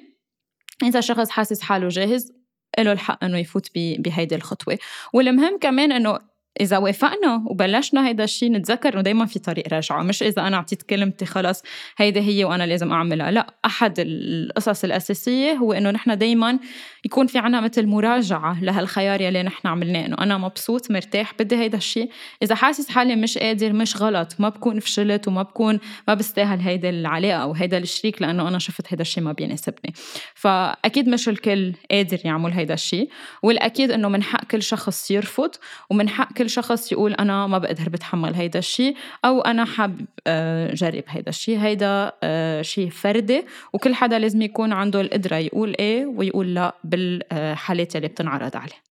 إذا 0.83 1.01
شخص 1.01 1.31
حاسس 1.31 1.61
حاله 1.61 1.89
جاهز 1.89 2.33
له 2.79 2.93
الحق 2.93 3.25
إنه 3.25 3.39
يفوت 3.39 3.71
بهيدي 3.75 4.35
الخطوة. 4.35 4.79
والمهم 5.13 5.59
كمان 5.59 5.93
إنه 5.93 6.19
إذا 6.61 6.79
وافقنا 6.79 7.43
وبلشنا 7.47 8.09
هيدا 8.09 8.25
الشيء 8.25 8.53
نتذكر 8.53 8.95
إنه 8.95 9.03
دائما 9.03 9.27
في 9.27 9.39
طريق 9.39 9.65
رجعه 9.73 10.03
مش 10.03 10.23
إذا 10.23 10.47
أنا 10.47 10.57
اعطيت 10.57 10.83
كلمتي 10.83 11.27
خلص 11.27 11.63
هيدي 11.97 12.21
هي 12.21 12.45
وأنا 12.45 12.67
لازم 12.67 12.93
أعملها 12.93 13.31
لا 13.31 13.55
أحد 13.65 13.95
القصص 13.99 14.85
الأساسية 14.85 15.53
هو 15.53 15.73
إنه 15.73 15.91
نحن 15.91 16.19
دائما 16.19 16.59
يكون 17.05 17.27
في 17.27 17.39
عنا 17.39 17.61
مثل 17.61 17.87
مراجعة 17.87 18.65
لهالخيار 18.65 19.21
يلي 19.21 19.43
نحن 19.43 19.69
عملناه 19.69 20.07
إنه 20.07 20.17
أنا 20.19 20.39
مبسوط 20.39 20.91
مرتاح 20.91 21.35
بدي 21.39 21.57
هيدا 21.57 21.79
الشيء 21.79 22.11
إذا 22.43 22.55
حاسس 22.55 22.89
حالي 22.89 23.17
مش 23.17 23.39
قادر 23.39 23.73
مش 23.73 24.03
غلط 24.03 24.35
ما 24.39 24.49
بكون 24.49 24.81
فشلت 24.81 25.29
وما 25.29 25.43
بكون 25.43 25.81
ما 26.09 26.15
بستاهل 26.15 26.61
هيدا 26.61 26.89
العلاقة 26.89 27.37
أو 27.37 27.53
هيدا 27.53 27.79
الشريك 27.79 28.23
لأنه 28.23 28.49
أنا 28.49 28.59
شفت 28.59 28.93
هيدا 28.93 29.03
الشيء 29.03 29.25
ما 29.25 29.33
بيناسبني. 29.33 29.95
فأكيد 30.35 31.09
مش 31.09 31.29
الكل 31.29 31.73
قادر 31.91 32.19
يعمل 32.25 32.53
هيدا 32.53 32.75
الشيء 32.75 33.11
والأكيد 33.43 33.91
إنه 33.91 34.09
من 34.09 34.23
حق 34.23 34.45
كل 34.45 34.63
شخص 34.63 35.11
يرفض 35.11 35.51
ومن 35.91 36.09
حق 36.09 36.33
كل 36.33 36.48
شخص 36.49 36.93
يقول 36.93 37.13
أنا 37.13 37.47
ما 37.47 37.59
بقدر 37.59 37.89
بتحمل 37.89 38.35
هيدا 38.35 38.59
الشيء 38.59 38.97
أو 39.25 39.41
أنا 39.41 39.65
حاب 39.65 40.01
آه، 40.27 40.75
جرب 40.75 41.05
هيدا 41.09 41.29
الشيء. 41.29 41.59
هيدا 41.59 42.13
آه، 42.23 42.63
شيء 42.63 42.91
فردي 42.91 43.45
وكل 43.73 43.95
حدا 43.95 44.19
لازم 44.19 44.43
يكون 44.43 44.73
عنده 44.73 45.01
القدرة 45.01 45.37
يقول 45.37 45.75
إيه 45.79 46.07
ويقول 46.07 46.55
لا 46.55 46.75
بالحالات 46.85 47.97
اللي 47.97 48.09
بتنعرض 48.09 48.57
عليه. 48.57 48.88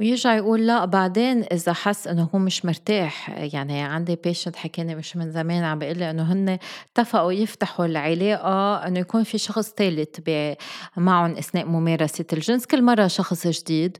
ويرجع 0.00 0.34
يقول 0.34 0.66
لا 0.66 0.84
بعدين 0.84 1.44
إذا 1.52 1.72
حس 1.72 2.06
إنه 2.06 2.28
هو 2.34 2.38
مش 2.38 2.64
مرتاح 2.64 3.30
يعني 3.30 3.82
عندي 3.82 4.16
بيشنت 4.24 4.56
حكيني 4.56 4.94
مش 4.94 5.16
من 5.16 5.30
زمان 5.30 5.64
عم 5.64 5.78
بيقول 5.78 5.98
لي 5.98 6.10
إنه 6.10 6.32
هن 6.32 6.58
اتفقوا 6.92 7.32
يفتحوا 7.32 7.86
العلاقة 7.86 8.86
إنه 8.86 9.00
يكون 9.00 9.22
في 9.24 9.38
شخص 9.38 9.74
ثالث 9.76 10.20
معهم 10.96 11.30
أثناء 11.36 11.66
ممارسة 11.66 12.24
الجنس 12.32 12.66
كل 12.66 12.82
مرة 12.82 13.06
شخص 13.06 13.46
جديد. 13.46 13.96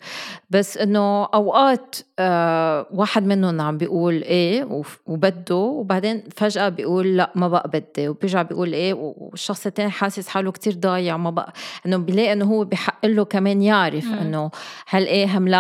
بس 0.51 0.77
إنه 0.77 1.25
أوقات 1.25 1.97
آه 2.19 2.87
واحد 2.91 3.27
منهم 3.27 3.61
عم 3.61 3.79
بيقول 3.79 4.23
إيه 4.23 4.83
وبده 5.07 5.55
وبعدين 5.57 6.23
فجأة 6.37 6.69
بيقول 6.69 7.17
لا 7.17 7.33
ما 7.35 7.49
بقى 7.49 7.71
بدي 7.73 8.09
وبيرجع 8.09 8.43
بيقول 8.43 8.73
إيه 8.73 8.95
والشخص 8.95 9.67
الثاني 9.67 9.91
حاسس 9.91 10.29
حاله 10.29 10.53
كتير 10.53 10.75
ضايع 10.75 11.17
ما 11.17 11.31
بقى 11.31 11.53
إنه 11.87 11.97
بيلاقي 11.97 12.33
إنه 12.33 12.45
هو 12.45 12.65
بحق 12.65 13.07
له 13.07 13.25
كمان 13.25 13.63
يعرف 13.63 14.05
إنه 14.07 14.51
هل 14.87 15.07
إيه 15.07 15.39
هم 15.39 15.49
لا 15.49 15.58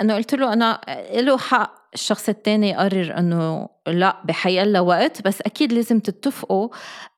أنا 0.00 0.14
قلت 0.14 0.34
له 0.34 0.52
أنا 0.52 0.80
له 1.26 1.38
حق. 1.38 1.77
الشخص 1.94 2.28
الثاني 2.28 2.70
يقرر 2.70 3.18
إنه 3.18 3.68
لا 3.86 4.16
بحيلا 4.24 4.80
وقت 4.80 5.22
بس 5.22 5.40
أكيد 5.40 5.72
لازم 5.72 5.98
تتفقوا 6.00 6.68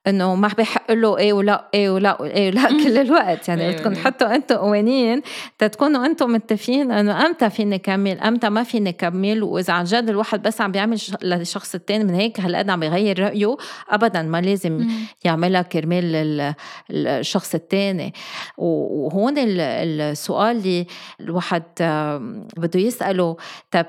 إنه 0.06 0.34
ما 0.34 0.48
بحق 0.48 0.92
له 0.92 1.18
إيه 1.18 1.32
ولا 1.32 1.68
إيه 1.74 1.90
ولا 1.90 2.24
إيه 2.24 2.50
ولا 2.50 2.68
كل 2.84 2.98
الوقت. 2.98 3.48
يعني 3.48 3.62
أيوة، 3.62 3.72
بدكم 3.72 3.90
أيوة. 3.90 4.02
تحطوا 4.02 4.34
أنتم 4.34 4.56
قوانين 4.56 5.22
تتكونوا 5.58 6.06
أنتم 6.06 6.32
متفقين 6.32 6.92
إنه 6.92 7.26
أمتى 7.26 7.50
فيني 7.50 7.78
كمل 7.78 8.20
أمتى 8.20 8.48
ما 8.48 8.62
فيني 8.62 8.92
كمل 8.92 9.42
وإذا 9.42 9.72
عن 9.72 9.84
جد 9.84 10.08
الواحد 10.08 10.42
بس 10.42 10.60
عم 10.60 10.72
بيعمل 10.72 10.98
للشخص 11.22 11.74
الثاني 11.74 12.04
من 12.04 12.14
هيك 12.14 12.40
هالقد 12.40 12.70
عم 12.70 12.80
بيغير 12.80 13.20
رأيه؟ 13.20 13.56
ابدا 13.90 14.22
ما 14.22 14.40
لازم 14.40 14.88
يعملها 15.24 15.62
كرمال 15.62 16.54
الشخص 16.90 17.54
الثاني 17.54 18.14
وهون 18.58 19.34
السؤال 19.38 20.56
اللي 20.56 20.86
الواحد 21.20 21.62
بده 22.56 22.80
يسأله 22.80 23.36
طب 23.70 23.86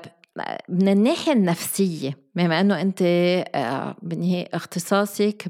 من 0.68 0.88
الناحية 0.88 1.32
النفسية 1.32 2.18
بما 2.34 2.60
أنه 2.60 2.80
أنت 2.80 3.02
بالنهاية 4.02 4.48
اختصاصك 4.54 5.48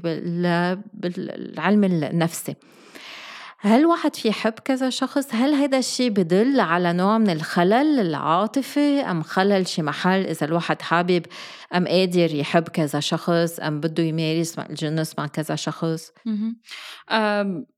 بالعلم 0.93 1.83
النفسي 1.83 2.55
هل 3.65 3.85
واحد 3.85 4.15
في 4.15 4.27
يحب 4.27 4.53
كذا 4.53 4.89
شخص؟ 4.89 5.35
هل 5.35 5.53
هذا 5.53 5.77
الشيء 5.77 6.09
بدل 6.09 6.59
على 6.59 6.93
نوع 6.93 7.17
من 7.17 7.29
الخلل 7.29 7.99
العاطفي 7.99 9.01
أم 9.01 9.23
خلل 9.23 9.67
شي 9.67 9.81
محل 9.81 10.19
إذا 10.25 10.45
الواحد 10.45 10.81
حابب 10.81 11.25
أم 11.75 11.87
قادر 11.87 12.35
يحب 12.35 12.67
كذا 12.67 12.99
شخص 12.99 13.59
أم 13.59 13.79
بده 13.79 14.03
يمارس 14.03 14.59
الجنس 14.59 15.19
مع 15.19 15.27
كذا 15.27 15.55
شخص؟ 15.55 16.11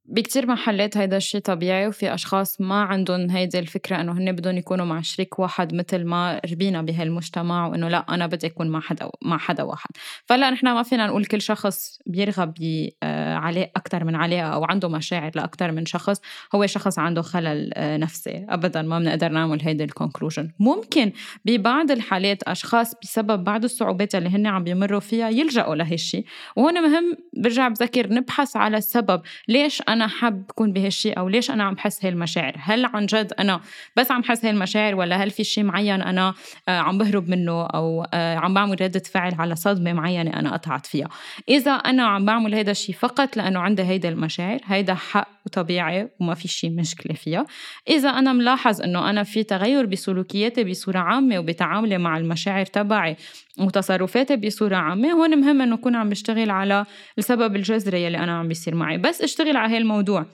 بكتير 0.07 0.47
محلات 0.47 0.97
هيدا 0.97 1.17
الشيء 1.17 1.41
طبيعي 1.41 1.87
وفي 1.87 2.13
أشخاص 2.13 2.61
ما 2.61 2.81
عندهم 2.81 3.29
هيدي 3.29 3.59
الفكرة 3.59 4.01
إنه 4.01 4.11
هن 4.11 4.31
بدهم 4.31 4.57
يكونوا 4.57 4.85
مع 4.85 5.01
شريك 5.01 5.39
واحد 5.39 5.73
مثل 5.73 6.05
ما 6.05 6.41
ربينا 6.51 6.81
بهالمجتمع 6.81 7.67
وإنه 7.67 7.89
لا 7.89 8.05
أنا 8.09 8.27
بدي 8.27 8.47
أكون 8.47 8.69
مع 8.69 8.79
حدا 8.79 9.09
مع 9.21 9.37
حدا 9.37 9.63
واحد. 9.63 9.89
فلا 10.25 10.49
نحن 10.49 10.67
ما 10.67 10.83
فينا 10.83 11.07
نقول 11.07 11.25
كل 11.25 11.41
شخص 11.41 11.99
بيرغب 12.05 12.53
بعلاقة 12.53 13.71
أكثر 13.75 14.03
من 14.03 14.15
علاقة 14.15 14.47
أو 14.47 14.63
عنده 14.63 14.89
مشاعر 14.89 15.31
لأكثر 15.35 15.71
من 15.71 15.85
شخص. 15.85 16.21
هو 16.55 16.65
شخص 16.65 16.99
عنده 16.99 17.21
خلل 17.21 17.71
آه، 17.73 17.97
نفسي. 17.97 18.45
أبدا 18.49 18.81
ما 18.81 18.99
بنقدر 18.99 19.29
نعمل 19.29 19.61
هيدي 19.61 19.83
الكونكلوجن 19.83 20.51
ممكن 20.59 21.11
ببعض 21.45 21.91
الحالات 21.91 22.43
أشخاص 22.43 22.93
بسبب 23.01 23.43
بعض 23.43 23.63
الصعوبات 23.63 24.15
اللي 24.15 24.29
هن 24.29 24.47
عم 24.47 24.63
بيمروا 24.63 24.99
فيها 24.99 25.29
يلجأوا 25.29 25.75
لهالشيء 25.75 26.25
وهون 26.55 26.81
مهم 26.81 27.17
برجع 27.37 27.67
بذكر 27.67 28.13
نبحث 28.13 28.57
على 28.57 28.77
السبب. 28.77 29.21
ليش 29.47 29.81
أنا 29.89 29.94
حاب 30.01 30.43
كون 30.55 30.73
بهالشيء 30.73 31.19
أو 31.19 31.29
ليش 31.29 31.51
أنا 31.51 31.63
عم 31.63 31.73
بحس 31.73 32.05
هاي 32.05 32.11
المشاعر 32.13 32.53
هل 32.57 32.85
عن 32.85 33.05
جد 33.05 33.33
أنا 33.39 33.61
بس 33.95 34.11
عم 34.11 34.21
بحس 34.21 34.45
هاي 34.45 34.51
المشاعر 34.51 34.95
ولا 34.95 35.23
هل 35.23 35.31
في 35.31 35.43
شيء 35.43 35.63
معين 35.63 36.01
أنا 36.01 36.33
آه، 36.67 36.79
عم 36.79 36.97
بهرب 36.97 37.29
منه 37.29 37.65
أو 37.65 38.07
آه، 38.13 38.35
عم 38.35 38.53
بعمل 38.53 38.81
ردة 38.81 38.99
فعل 38.99 39.33
على 39.39 39.55
صدمة 39.55 39.93
معينة 39.93 40.39
أنا 40.39 40.53
قطعت 40.53 40.85
فيها؟ 40.85 41.09
إذا 41.49 41.71
أنا 41.71 42.03
عم 42.03 42.25
بعمل 42.25 42.55
هذا 42.55 42.71
الشيء 42.71 42.95
فقط 42.95 43.37
لأنه 43.37 43.59
عندي 43.59 43.83
هيدا 43.83 44.09
المشاعر 44.09 44.59
هيدا 44.65 44.93
حق 44.93 45.35
وطبيعي 45.45 46.09
وما 46.19 46.33
في 46.33 46.47
شيء 46.47 46.71
مشكلة 46.71 47.15
فيها. 47.15 47.45
إذا 47.89 48.09
أنا 48.09 48.33
ملاحظ 48.33 48.81
أنه 48.81 49.09
أنا 49.09 49.23
في 49.23 49.43
تغير 49.43 49.85
بسلوكياتي 49.85 50.63
بصورة 50.63 50.99
عامة 50.99 51.39
وبتعاملي 51.39 51.97
مع 51.97 52.17
المشاعر 52.17 52.65
تبعي 52.65 53.17
وتصرفاتي 53.59 54.35
بصورة 54.35 54.75
عامة 54.75 55.11
هون 55.11 55.39
مهم 55.39 55.61
إنه 55.61 55.75
أكون 55.75 55.95
عم 55.95 56.09
بشتغل 56.09 56.49
على 56.49 56.85
السبب 57.17 57.55
الجذري 57.55 58.03
يلي 58.03 58.17
أنا 58.17 58.39
عم 58.39 58.47
بيصير 58.47 58.75
معي. 58.75 58.97
بس 58.97 59.21
أشتغل 59.21 59.57
على 59.57 59.77
هالموضوع 59.85 60.25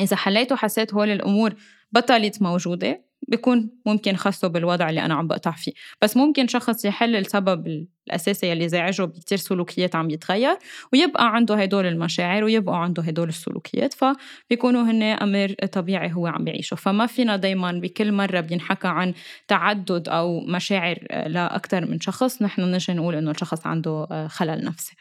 إذا 0.00 0.16
حليت 0.16 0.52
وحسيت 0.52 0.94
هول 0.94 1.10
الأمور 1.10 1.54
بطلت 1.92 2.42
موجودة 2.42 3.04
بيكون 3.28 3.70
ممكن 3.86 4.16
خصه 4.16 4.48
بالوضع 4.48 4.90
اللي 4.90 5.04
أنا 5.04 5.14
عم 5.14 5.26
بقطع 5.28 5.50
فيه. 5.50 5.72
بس 6.02 6.16
ممكن 6.16 6.48
شخص 6.48 6.84
يحل 6.84 7.16
السبب 7.16 7.86
الأساسي 8.06 8.52
اللي 8.52 8.68
زعجه 8.68 9.02
بكتير 9.02 9.38
سلوكيات 9.38 9.96
عم 9.96 10.10
يتغير 10.10 10.56
ويبقى 10.92 11.34
عنده 11.34 11.54
هدول 11.54 11.86
المشاعر 11.86 12.44
ويبقى 12.44 12.82
عنده 12.82 13.02
هدول 13.02 13.28
السلوكيات 13.28 13.94
فبيكونوا 13.94 14.82
هن 14.82 15.02
أمر 15.02 15.54
طبيعي 15.72 16.12
هو 16.12 16.26
عم 16.26 16.44
بيعيشه. 16.44 16.74
فما 16.74 17.06
فينا 17.06 17.36
دايما 17.36 17.72
بكل 17.72 18.12
مرة 18.12 18.40
بينحكى 18.40 18.88
عن 18.88 19.14
تعدد 19.48 20.08
أو 20.08 20.40
مشاعر 20.40 20.98
لأكثر 21.26 21.90
من 21.90 22.00
شخص 22.00 22.42
نحن 22.42 22.62
نجي 22.62 22.92
نقول 22.92 23.14
إنه 23.14 23.30
الشخص 23.30 23.66
عنده 23.66 24.26
خلل 24.28 24.64
نفسي. 24.64 24.92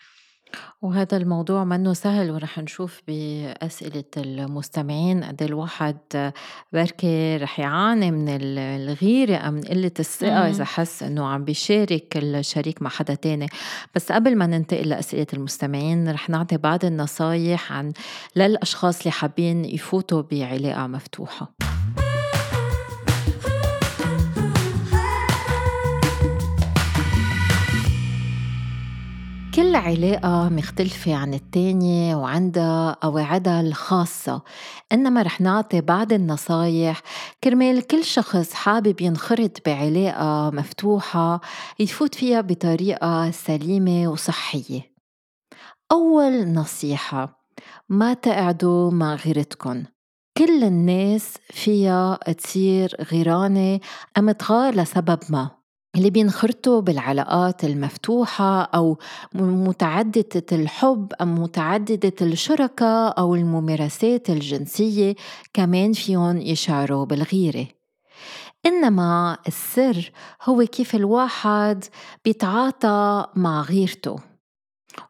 وهذا 0.82 1.18
الموضوع 1.18 1.64
منه 1.64 1.94
سهل 1.94 2.32
ورح 2.32 2.60
نشوف 2.60 3.02
بأسئلة 3.08 4.04
المستمعين 4.18 5.24
قد 5.24 5.44
الواحد 5.44 5.98
بركي 6.74 7.38
رح 7.38 7.60
يعاني 7.60 8.12
من 8.12 8.26
الغيرة 8.30 9.36
أو 9.36 9.52
من 9.52 9.62
قلة 9.62 9.92
الثقة 10.00 10.50
إذا 10.50 10.66
حس 10.66 11.04
إنه 11.04 11.28
عم 11.28 11.44
بيشارك 11.44 12.18
الشريك 12.18 12.82
مع 12.82 12.90
حدا 12.90 13.14
تاني. 13.14 13.48
بس 13.96 14.12
قبل 14.12 14.36
ما 14.36 14.48
ننتقل 14.48 14.90
لأسئلة 14.90 15.28
المستمعين 15.34 16.12
رح 16.12 16.30
نعطي 16.30 16.58
بعض 16.58 16.86
النصايح 16.86 17.74
عن 17.74 17.94
للأشخاص 18.36 19.00
اللي 19.00 19.12
حابين 19.12 19.66
يفوتوا 19.66 20.22
بعلاقة 20.22 20.88
مفتوحة. 20.88 21.52
كل 29.62 29.76
علاقة 29.76 30.50
مختلفة 30.50 31.15
عن 31.15 31.34
التانية 31.34 32.15
وعندها 32.15 32.97
قواعدها 33.02 33.62
الخاصة 33.62 34.41
إنما 34.91 35.21
رح 35.21 35.41
نعطي 35.41 35.82
بعض 35.82 36.13
النصايح. 36.13 37.02
كرمال 37.43 37.88
كل 37.88 38.04
شخص 38.04 38.54
حابب 38.54 39.02
ينخرط 39.02 39.58
بعلاقة 39.65 40.52
مفتوحة 40.54 41.41
يفوت 41.80 42.16
فيها 42.16 42.41
بطريقة 42.41 43.32
سليمة 43.32 44.12
وصحية. 44.12 44.91
أول 45.91 46.53
نصيحة 46.53 47.45
ما 47.89 48.14
تقعدوا 48.14 48.91
مع 48.91 49.16
غيرتكن. 49.16 49.86
كل 50.38 50.64
الناس 50.64 51.34
فيها 51.49 52.20
تصير 52.38 52.95
غيرانة 53.12 53.80
أم 54.18 54.32
تغار 54.32 54.76
لسبب 54.76 55.20
ما. 55.30 55.61
اللي 55.96 56.10
بينخرطوا 56.10 56.82
بالعلاقات 56.82 57.64
المفتوحة 57.64 58.62
أو 58.62 58.98
متعددة 59.36 60.46
الحب 60.52 61.14
أو 61.22 61.26
متعددة 61.26 62.14
الشركة 62.22 63.08
أو 63.08 63.36
الممارسات 63.36 64.30
الجنسية 64.30 65.16
كمان 65.54 65.94
فيهم 65.94 66.38
يشعروا 66.38 67.06
بالغيرة. 67.06 67.68
إنما 68.66 69.38
السر 69.48 70.12
هو 70.44 70.66
كيف 70.66 70.96
الواحد 70.96 71.84
بيتعاطى 72.26 73.26
مع 73.36 73.62
غيرته. 73.62 74.31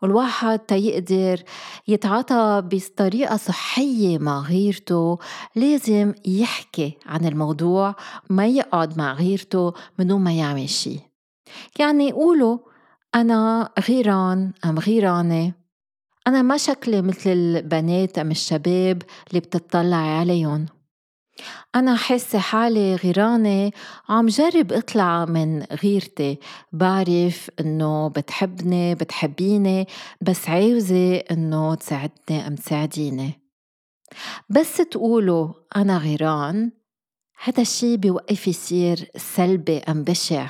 والواحد 0.02 0.60
تيقدر 0.60 1.44
يتعاطى 1.88 2.64
بطريقة 2.66 3.38
صحية 3.38 4.18
مع 4.18 4.40
غيرته. 4.40 5.18
لازم 5.56 6.14
يحكي 6.26 6.98
عن 7.06 7.26
الموضوع 7.26 7.96
ما 8.30 8.48
يقعد 8.48 8.98
مع 8.98 9.14
غيرته 9.14 9.74
من 10.00 10.08
دون 10.08 10.22
ما 10.22 10.34
يعمل 10.34 10.70
شي. 10.70 11.00
يعني 11.80 12.10
يقولوا 12.10 12.58
أنا 13.16 13.70
غيران 13.90 14.52
أم 14.66 14.80
غيرانة؟ 14.80 15.54
أنا 16.28 16.42
ما 16.42 16.58
شكلي 16.58 17.02
مثل 17.02 17.30
البنات 17.30 18.18
أم 18.18 18.32
الشباب 18.32 19.02
اللي 19.30 19.40
بتطلعي 19.40 20.20
عليهم. 20.20 20.66
أنا 21.76 21.96
حاسة 21.96 22.40
حالي 22.40 22.96
غيرانة 22.96 23.72
عم 24.10 24.28
جرب 24.28 24.74
إطلع 24.74 25.26
من 25.26 25.64
غيرتي. 25.64 26.40
بعرف 26.72 27.50
إنه 27.60 28.08
بتحبني 28.08 28.96
بتحبيني 28.96 29.88
بس 30.22 30.50
عاوزة 30.50 31.16
إنه 31.16 31.76
تساعدني 31.76 32.48
أم 32.48 32.56
تساعديني. 32.56 33.42
بس 34.50 34.78
تقولوا 34.78 35.48
أنا 35.76 35.98
غيران 35.98 36.72
هذا 37.44 37.62
الشي 37.62 37.98
بيوقف 37.98 38.48
يصير 38.48 39.12
سلبي 39.16 39.78
أم 39.78 40.04
بشع. 40.04 40.48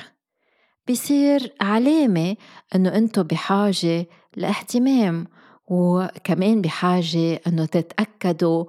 بيصير 0.86 1.54
علامة 1.60 2.36
إنه 2.74 2.96
أنتو 2.96 3.22
بحاجة 3.22 4.06
لاهتمام 4.36 5.26
وكمان 5.66 6.60
بحاجة 6.60 7.40
إنه 7.46 7.64
تتأكدوا 7.64 8.64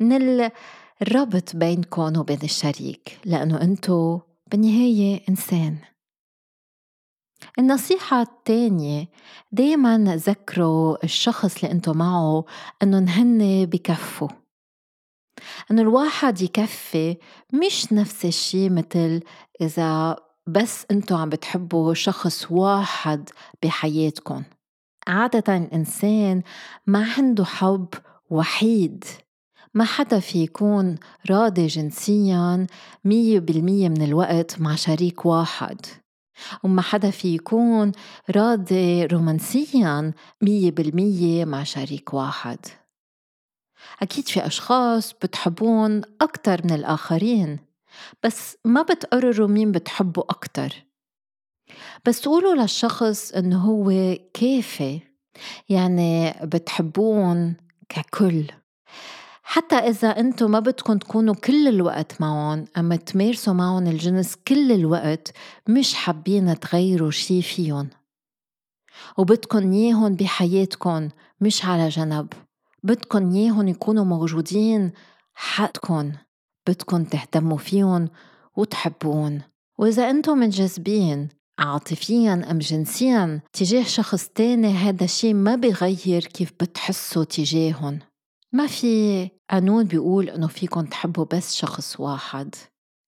من 0.00 0.50
الربط 1.02 1.56
بينكم 1.56 2.18
وبين 2.18 2.38
الشريك 2.42 3.18
لأنه 3.24 3.62
أنتو 3.62 4.20
بالنهاية 4.50 5.22
إنسان. 5.28 5.78
النصيحة 7.58 8.22
الثانية 8.22 9.08
دايما 9.52 10.16
ذكروا 10.16 11.04
الشخص 11.04 11.56
اللي 11.56 11.72
أنتو 11.72 11.92
معه 11.92 12.44
إنه 12.82 12.98
هن 12.98 13.66
بكفوا. 13.66 14.28
إنه 15.70 15.82
الواحد 15.82 16.42
يكفي 16.42 17.16
مش 17.52 17.92
نفس 17.92 18.24
الشي 18.24 18.68
مثل 18.68 19.22
إذا 19.60 20.16
بس 20.46 20.86
أنتو 20.90 21.16
عم 21.16 21.28
بتحبوا 21.28 21.94
شخص 21.94 22.46
واحد 22.50 23.30
بحياتكم 23.62 24.44
عادة 25.06 25.56
الإنسان 25.56 26.42
ما 26.86 27.12
عنده 27.18 27.44
حب 27.44 27.88
وحيد. 28.30 29.04
ما 29.76 29.84
حدا 29.84 30.20
في 30.20 30.42
يكون 30.42 30.94
راضي 31.30 31.66
جنسيا 31.66 32.66
مية 33.04 33.40
بالمية 33.40 33.88
من 33.88 34.02
الوقت 34.02 34.60
مع 34.60 34.74
شريك 34.74 35.26
واحد. 35.26 35.86
وما 36.62 36.82
حدا 36.82 37.10
في 37.10 37.34
يكون 37.34 37.92
راضي 38.30 39.06
رومانسيا 39.06 40.12
مية 40.42 40.70
بالمية 40.70 41.44
مع 41.44 41.62
شريك 41.62 42.14
واحد. 42.14 42.58
أكيد 44.02 44.28
في 44.28 44.46
أشخاص 44.46 45.12
بتحبون 45.12 46.02
أكتر 46.20 46.60
من 46.64 46.70
الآخرين 46.70 47.58
بس 48.22 48.56
ما 48.64 48.82
بتقرروا 48.82 49.48
مين 49.48 49.72
بتحبوا 49.72 50.24
أكتر. 50.30 50.84
بس 52.06 52.20
تقولوا 52.20 52.54
للشخص 52.54 53.32
إنه 53.32 53.58
هو 53.58 54.16
كافي 54.34 55.00
يعني 55.68 56.34
بتحبون 56.42 57.56
ككل. 57.88 58.46
حتى 59.48 59.76
إذا 59.76 60.08
أنتم 60.08 60.50
ما 60.50 60.60
بدكم 60.60 60.98
تكونوا 60.98 61.34
كل 61.34 61.68
الوقت 61.68 62.20
معهم 62.20 62.64
أما 62.76 62.96
تمارسوا 62.96 63.52
معهم 63.52 63.86
الجنس 63.86 64.36
كل 64.48 64.72
الوقت 64.72 65.32
مش 65.68 65.94
حابين 65.94 66.60
تغيروا 66.60 67.10
شي 67.10 67.42
فيهم. 67.42 67.88
وبدكن 69.18 69.72
ياهن 69.72 70.16
بحياتكن 70.16 71.10
مش 71.40 71.64
على 71.64 71.88
جنب. 71.88 72.32
بدكن 72.82 73.32
ياهن 73.32 73.68
يكونوا 73.68 74.04
موجودين 74.04 74.92
حقكن 75.34 76.12
بدكن 76.68 77.08
تهتموا 77.08 77.58
فيهم 77.58 78.08
وتحبون 78.56 79.42
وإذا 79.78 80.10
أنتم 80.10 80.38
منجذبين 80.38 81.28
عاطفيا 81.58 82.50
أم 82.50 82.58
جنسيا 82.58 83.40
تجاه 83.52 83.82
شخص 83.82 84.28
تاني 84.28 84.72
هذا 84.72 85.04
الشي 85.04 85.34
ما 85.34 85.56
بيغير 85.56 86.24
كيف 86.24 86.52
بتحسوا 86.60 87.24
تجاهن 87.24 88.00
ما 88.52 88.66
في 88.66 89.30
قانون 89.50 89.84
بيقول 89.84 90.30
إنه 90.30 90.46
فيكن 90.46 90.88
تحبوا 90.88 91.24
بس 91.24 91.54
شخص 91.54 92.00
واحد. 92.00 92.54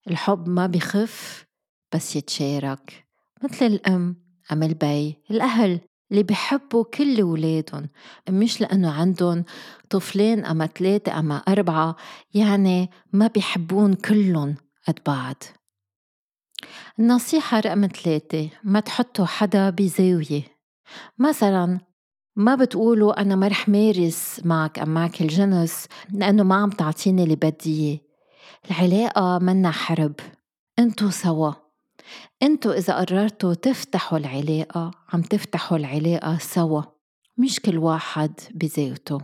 الحب 0.08 0.48
ما 0.48 0.66
بخف 0.66 1.46
بس 1.94 2.16
يتشارك. 2.16 3.06
مثل 3.42 3.66
الأم 3.66 4.16
أم 4.52 4.62
البي 4.62 5.18
الأهل 5.30 5.80
اللي 6.10 6.22
بحبوا 6.22 6.84
كل 6.84 7.22
ولادهم 7.22 7.88
مش 8.28 8.60
لأنه 8.60 8.92
عندهم 8.92 9.44
طفلين 9.90 10.44
أما 10.44 10.66
ثلاثة 10.66 11.18
أما 11.18 11.36
أربعة 11.36 11.96
يعني 12.34 12.90
ما 13.12 13.26
بيحبون 13.26 13.94
كلهم 13.94 14.56
قد 14.88 14.98
بعض. 15.06 15.42
النصيحة 16.98 17.60
رقم 17.60 17.86
ثلاثة 17.86 18.50
ما 18.64 18.80
تحطوا 18.80 19.24
حدا 19.24 19.70
بزاوية. 19.70 20.42
مثلا 21.18 21.80
ما 22.38 22.54
بتقولوا 22.54 23.20
أنا 23.20 23.36
ما 23.36 23.48
رح 23.48 23.68
مارس 23.68 24.40
معك 24.44 24.78
أم 24.78 24.88
معك 24.88 25.20
الجنس 25.20 25.86
لأنه 26.12 26.42
ما 26.42 26.54
عم 26.54 26.70
تعطيني 26.70 27.22
اللي 27.22 27.36
بدي 27.36 28.02
العلاقة 28.70 29.38
منا 29.38 29.70
حرب. 29.70 30.14
انتو 30.78 31.10
سوا. 31.10 31.52
انتو 32.42 32.70
إذا 32.70 32.94
قررتوا 32.94 33.54
تفتحوا 33.54 34.18
العلاقة 34.18 34.90
عم 35.12 35.22
تفتحوا 35.22 35.78
العلاقة 35.78 36.38
سوا. 36.38 36.82
مش 37.38 37.60
كل 37.60 37.78
واحد 37.78 38.40
بذاته. 38.54 39.20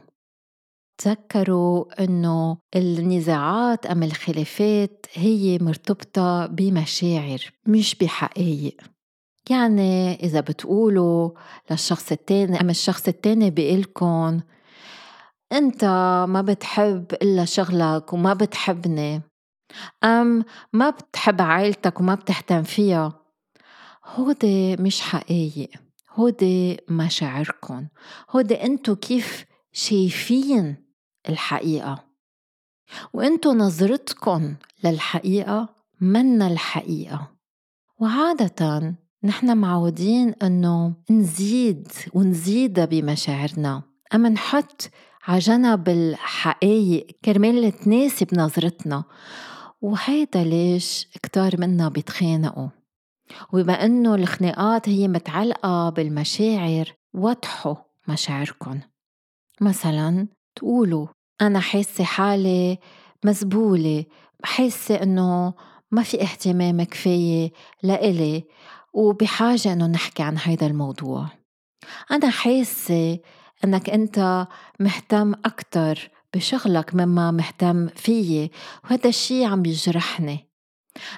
تذكروا 0.99 2.05
إنه 2.05 2.59
النزاعات 2.77 3.87
أم 3.87 4.03
الخلافات 4.03 5.07
هي 5.13 5.59
مرتبطة 5.59 6.47
بمشاعر 6.47 7.39
مش 7.67 7.95
بحقائق. 7.95 8.94
يعني 9.51 10.15
إذا 10.15 10.41
بتقولوا 10.41 11.31
للشخص 11.71 12.13
التاني 12.13 12.61
أم 12.61 12.71
الشخص 12.71 13.09
التاني 13.09 13.51
بيقلكن 13.51 14.41
أنت 15.53 15.85
ما 16.29 16.43
بتحب 16.43 17.07
إلا 17.13 17.45
شغلك 17.45 18.13
وما 18.13 18.35
بتحبني. 18.35 19.23
أم 20.05 20.45
ما 20.73 20.91
بتحب 20.91 21.43
عائلتك 21.43 22.01
وما 22.01 22.15
بتهتم 22.15 22.63
فيها. 22.63 23.21
هودي 24.05 24.77
مش 24.77 25.01
حقايق 25.01 25.71
هودي 26.11 26.81
مشاعركن 26.89 27.89
هودي 28.31 28.65
انتو 28.65 28.97
كيف 28.97 29.45
شايفين 29.73 30.77
الحقيقة؟ 31.29 32.05
وانتو 33.13 33.53
نظرتكن 33.53 34.57
للحقيقة 34.85 35.69
منا 36.01 36.47
الحقيقة. 36.47 37.31
وعادة 37.99 38.95
نحن 39.25 39.57
معودين 39.57 40.35
إنه 40.43 40.95
نزيد 41.11 41.89
ونزيد 42.15 42.81
بمشاعرنا. 42.81 43.83
أما 44.15 44.29
نحط 44.29 44.91
على 45.27 45.39
جنب 45.39 45.89
الحقايق 45.89 47.07
كرمال 47.25 47.73
تناسب 47.73 48.39
نظرتنا 48.39 49.05
وهيدا 49.81 50.45
ليش 50.45 51.09
كتار 51.23 51.61
منا 51.61 51.89
بيتخانقوا؟ 51.89 52.69
وبما 53.53 53.85
إنه 53.85 54.15
الخناقات 54.15 54.89
هي 54.89 55.09
متعلقة 55.09 55.91
بالمشاعر 55.91 56.93
وضحوا 57.15 57.75
مشاعركن. 58.09 58.81
مثلا 59.61 60.29
تقولوا 60.57 61.07
أنا 61.41 61.61
حاسة 61.61 62.05
حالي 62.05 62.79
مزبولة 63.25 64.05
حاسة 64.43 64.95
إنه 64.95 65.55
ما 65.91 66.03
في 66.03 66.23
اهتمام 66.23 66.83
كفاية 66.83 67.53
لإلي. 67.83 68.45
وبحاجة 68.95 69.73
إنه 69.73 69.87
نحكي 69.87 70.23
عن 70.23 70.37
هيدا 70.39 70.67
الموضوع. 70.67 71.29
أنا 72.11 72.31
حاسة 72.31 73.19
إنك 73.65 73.91
أنت 73.91 74.47
مهتم 74.81 75.33
أكتر 75.35 76.11
بشغلك 76.35 76.95
مما 76.95 77.31
مهتم 77.31 77.89
فيي 77.89 78.51
وهذا 78.85 79.09
الشي 79.09 79.45
عم 79.45 79.67
يجرحني 79.67 80.49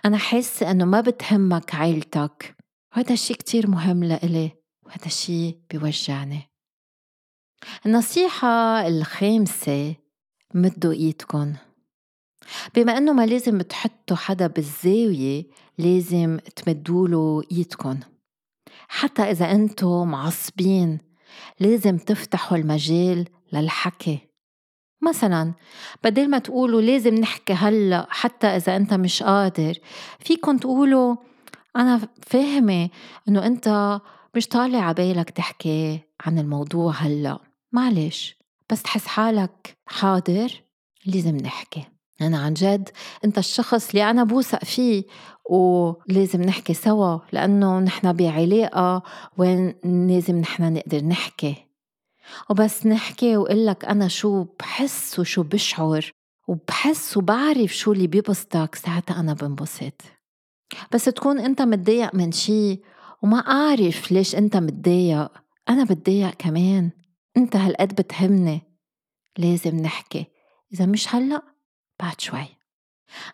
أنا 0.04 0.18
حاسة 0.18 0.70
إنه 0.70 0.84
ما 0.84 1.00
بتهمك 1.00 1.74
عيلتك 1.74 2.56
وهذا 2.92 3.12
الشي 3.12 3.34
كتير 3.34 3.70
مهم 3.70 4.04
لإلي 4.04 4.50
وهذا 4.86 5.06
الشي 5.06 5.56
بيوجعني. 5.70 6.50
النصيحة 7.86 8.86
الخامسة 8.86 9.94
مدوا 10.54 10.92
إيدكن. 10.92 11.54
بما 12.74 12.98
إنه 12.98 13.12
ما 13.12 13.26
لازم 13.26 13.60
تحطوا 13.60 14.16
حدا 14.16 14.46
بالزاوية 14.46 15.44
لازم 15.78 16.38
تمدوله 16.56 17.42
ايدكن 17.52 17.98
حتى 18.88 19.22
إذا 19.22 19.52
أنتو 19.52 20.04
معصبين 20.04 20.98
لازم 21.60 21.98
تفتحوا 21.98 22.56
المجال 22.56 23.28
للحكي. 23.52 24.18
مثلا 25.02 25.54
بدل 26.04 26.30
ما 26.30 26.38
تقولوا 26.38 26.80
لازم 26.80 27.14
نحكي 27.14 27.52
هلأ 27.52 28.06
حتى 28.10 28.46
إذا 28.46 28.76
أنت 28.76 28.94
مش 28.94 29.22
قادر 29.22 29.78
فيكن 30.18 30.60
تقولوا 30.60 31.16
أنا 31.76 32.08
فاهمة 32.22 32.90
إنه 33.28 33.46
أنت 33.46 34.00
مش 34.34 34.46
طالع 34.46 34.88
عبالك 34.88 35.30
تحكي 35.30 36.00
عن 36.20 36.38
الموضوع 36.38 36.92
هلأ. 36.92 37.38
معلش 37.72 38.36
بس 38.70 38.82
تحس 38.82 39.06
حالك 39.06 39.76
حاضر؟ 39.86 40.62
لازم 41.06 41.36
نحكي. 41.36 41.84
أنا 42.20 42.38
عن 42.38 42.54
جد 42.54 42.88
أنت 43.24 43.38
الشخص 43.38 43.88
اللي 43.88 44.10
أنا 44.10 44.24
بوثق 44.24 44.64
فيه 44.64 45.04
ولازم 45.50 46.42
نحكي 46.42 46.74
سوا 46.74 47.18
لأنه 47.32 47.78
نحن 47.80 48.12
بعلاقة 48.12 49.02
وين 49.38 49.74
لازم 49.84 50.36
نحن 50.36 50.72
نقدر 50.72 51.04
نحكي. 51.04 51.54
وبس 52.50 52.86
نحكي 52.86 53.36
وقلك 53.36 53.84
أنا 53.84 54.08
شو 54.08 54.46
بحس 54.60 55.18
وشو 55.18 55.42
بشعر 55.42 56.10
وبحس 56.48 57.16
وبعرف 57.16 57.76
شو 57.76 57.92
اللي 57.92 58.06
بيبسطك 58.06 58.74
ساعتها 58.74 59.20
أنا 59.20 59.32
بنبسط. 59.32 60.02
بس 60.92 61.04
تكون 61.04 61.38
أنت 61.38 61.62
متضايق 61.62 62.14
من 62.14 62.32
شي 62.32 62.80
وما 63.22 63.38
أعرف 63.38 64.12
ليش 64.12 64.34
أنت 64.34 64.56
متضايق 64.56 65.32
أنا 65.68 65.84
بتضايق 65.84 66.34
كمان. 66.34 66.90
أنت 67.36 67.56
هالقد 67.56 67.94
بتهمني 67.94 68.62
لازم 69.38 69.76
نحكي. 69.76 70.26
إذا 70.72 70.86
مش 70.86 71.14
هلأ 71.14 71.42
بعد 72.00 72.20
شوي. 72.20 72.55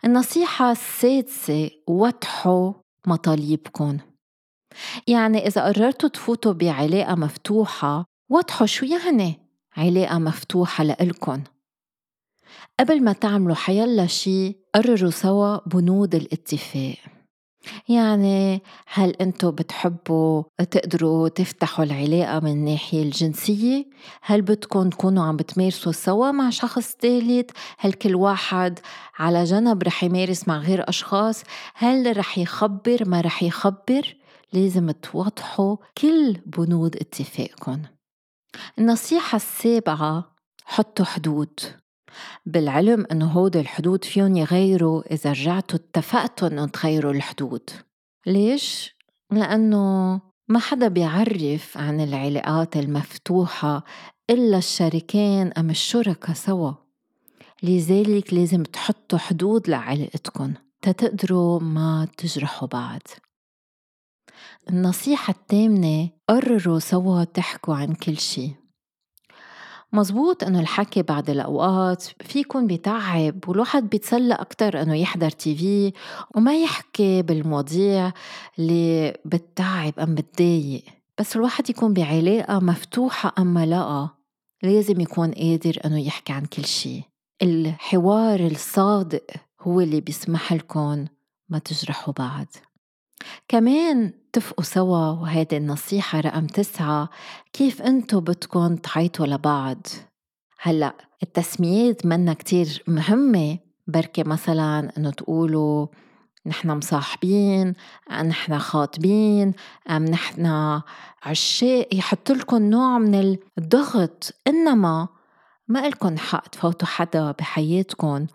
النصيحة 0.05 0.73
السادسة 0.73 1.70
وضحوا 1.89 2.73
مطالبكم 3.07 3.99
يعني 5.07 5.47
إذا 5.47 5.64
قررتوا 5.64 6.09
تفوتوا 6.09 6.53
بعلاقة 6.53 7.14
مفتوحة 7.14 8.05
وضحوا 8.31 8.66
شو 8.66 8.87
يعني 8.87 9.41
علاقة 9.77 10.18
مفتوحة 10.18 10.85
لإلكن. 10.85 11.43
قبل 12.81 13.05
ما 13.05 13.12
تعملوا 13.12 13.55
حيلا 13.55 14.07
شي 14.07 14.57
قرروا 14.75 15.11
سوا 15.11 15.68
بنود 15.68 16.14
الاتفاق. 16.14 16.99
يعني 17.88 18.62
هل 18.86 19.10
انتو 19.10 19.50
بتحبوا 19.50 20.42
تقدروا 20.70 21.28
تفتحوا 21.28 21.84
العلاقة 21.84 22.40
من 22.40 22.50
الناحية 22.50 23.02
الجنسية؟ 23.02 23.84
هل 24.22 24.42
بدكم 24.42 24.90
تكونوا 24.90 25.24
عم 25.24 25.36
بتمارسوا 25.36 25.92
سوا 25.92 26.30
مع 26.30 26.50
شخص 26.50 26.96
ثالث؟ 27.00 27.50
هل 27.78 27.92
كل 27.92 28.14
واحد 28.14 28.78
على 29.18 29.44
جنب 29.44 29.82
رح 29.82 30.04
يمارس 30.04 30.48
مع 30.48 30.58
غير 30.58 30.88
أشخاص؟ 30.88 31.42
هل 31.74 32.16
رح 32.16 32.38
يخبر 32.38 33.08
ما 33.08 33.20
رح 33.20 33.42
يخبر؟ 33.42 34.16
لازم 34.52 34.90
توضحوا 34.90 35.76
كل 35.98 36.32
بنود 36.46 36.96
اتفاقكم 36.96 37.82
النصيحة 38.78 39.36
السابعة 39.36 40.36
حطوا 40.64 41.04
حدود 41.04 41.60
بالعلم 42.46 43.06
انه 43.12 43.26
هود 43.26 43.56
الحدود 43.56 44.04
فيهم 44.04 44.36
يغيروا 44.36 45.02
إذا 45.12 45.30
رجعتوا 45.30 45.78
اتفقتوا 45.78 46.48
انه 46.48 46.66
تغيروا 46.66 47.12
الحدود. 47.12 47.70
ليش؟ 48.26 48.96
لأنه 49.30 50.20
ما 50.48 50.58
حدا 50.58 50.88
بيعرف 50.88 51.78
عن 51.78 52.00
العلاقات 52.00 52.76
المفتوحة 52.76 53.84
إلا 54.30 54.58
الشريكين 54.58 55.52
أم 55.52 55.70
الشركة 55.70 56.32
سوا. 56.32 56.72
لذلك 57.62 58.34
لازم 58.34 58.62
تحطوا 58.62 59.18
حدود 59.18 59.68
لعلاقتكم 59.68 60.54
تتقدروا 60.82 61.60
ما 61.60 62.08
تجرحوا 62.16 62.68
بعض. 62.68 63.02
النصيحة 64.70 65.30
الثامنة 65.30 66.08
قرروا 66.28 66.78
سوا 66.78 67.24
تحكوا 67.24 67.74
عن 67.74 67.94
كل 67.94 68.16
شي 68.18 68.61
مزبوط 69.93 70.45
إنه 70.45 70.61
الحكي 70.61 71.03
بعد 71.03 71.30
الأوقات 71.30 72.05
فيكون 72.20 72.66
بيتعب 72.66 73.49
والواحد 73.49 73.88
بيتسلى 73.88 74.34
أكثر 74.34 74.82
إنه 74.82 74.95
يحضر 74.95 75.30
تي 75.30 75.57
في 75.57 75.93
وما 76.34 76.62
يحكي 76.62 77.22
بالمواضيع 77.22 78.12
اللي 78.59 79.16
بتتعب 79.24 79.99
أم 79.99 80.14
بتضايق. 80.14 80.84
بس 81.18 81.36
الواحد 81.36 81.70
يكون 81.70 81.93
بعلاقة 81.93 82.59
مفتوحة 82.59 83.32
أم 83.38 83.59
لا 83.59 84.09
لازم 84.62 85.01
يكون 85.01 85.32
قادر 85.32 85.78
إنه 85.84 86.01
يحكي 86.07 86.32
عن 86.32 86.45
كل 86.45 86.64
شيء 86.64 87.03
الحوار 87.43 88.40
الصادق 88.47 89.24
هو 89.61 89.80
اللي 89.80 90.01
بيسمح 90.01 90.53
لكم 90.53 91.07
ما 91.49 91.59
تجرحوا 91.59 92.14
بعض. 92.18 92.47
كمان 93.49 94.12
اتفقوا 94.29 94.64
سوا 94.64 95.11
وهيدي 95.11 95.57
النصيحة 95.57 96.20
رقم 96.20 96.47
تسعة 96.47 97.11
كيف 97.53 97.83
انتو 97.83 98.20
بدكن 98.20 98.81
تعيطوا 98.83 99.27
لبعض؟ 99.27 99.87
هلأ 100.61 100.95
التسميات 101.23 102.07
منا 102.07 102.33
كتير 102.33 102.83
مهمة 102.87 103.59
بركي 103.87 104.23
مثلا 104.23 104.93
انه 104.97 105.11
تقولوا 105.11 105.87
نحن 106.47 106.70
مصاحبين 106.70 107.75
نحن 108.11 108.59
خاطبين 108.59 109.53
أم 109.91 110.05
نحن 110.05 110.81
عشاق 111.23 111.89
يحط 111.93 112.33
لكم 112.33 112.62
نوع 112.70 112.99
من 112.99 113.37
الضغط 113.59 114.35
إنما 114.47 115.09
ما 115.68 115.87
إلكن 115.87 116.18
حق 116.18 116.49
تفوتوا 116.49 116.89
حدا 116.89 117.31
بحياتكم 117.31 118.27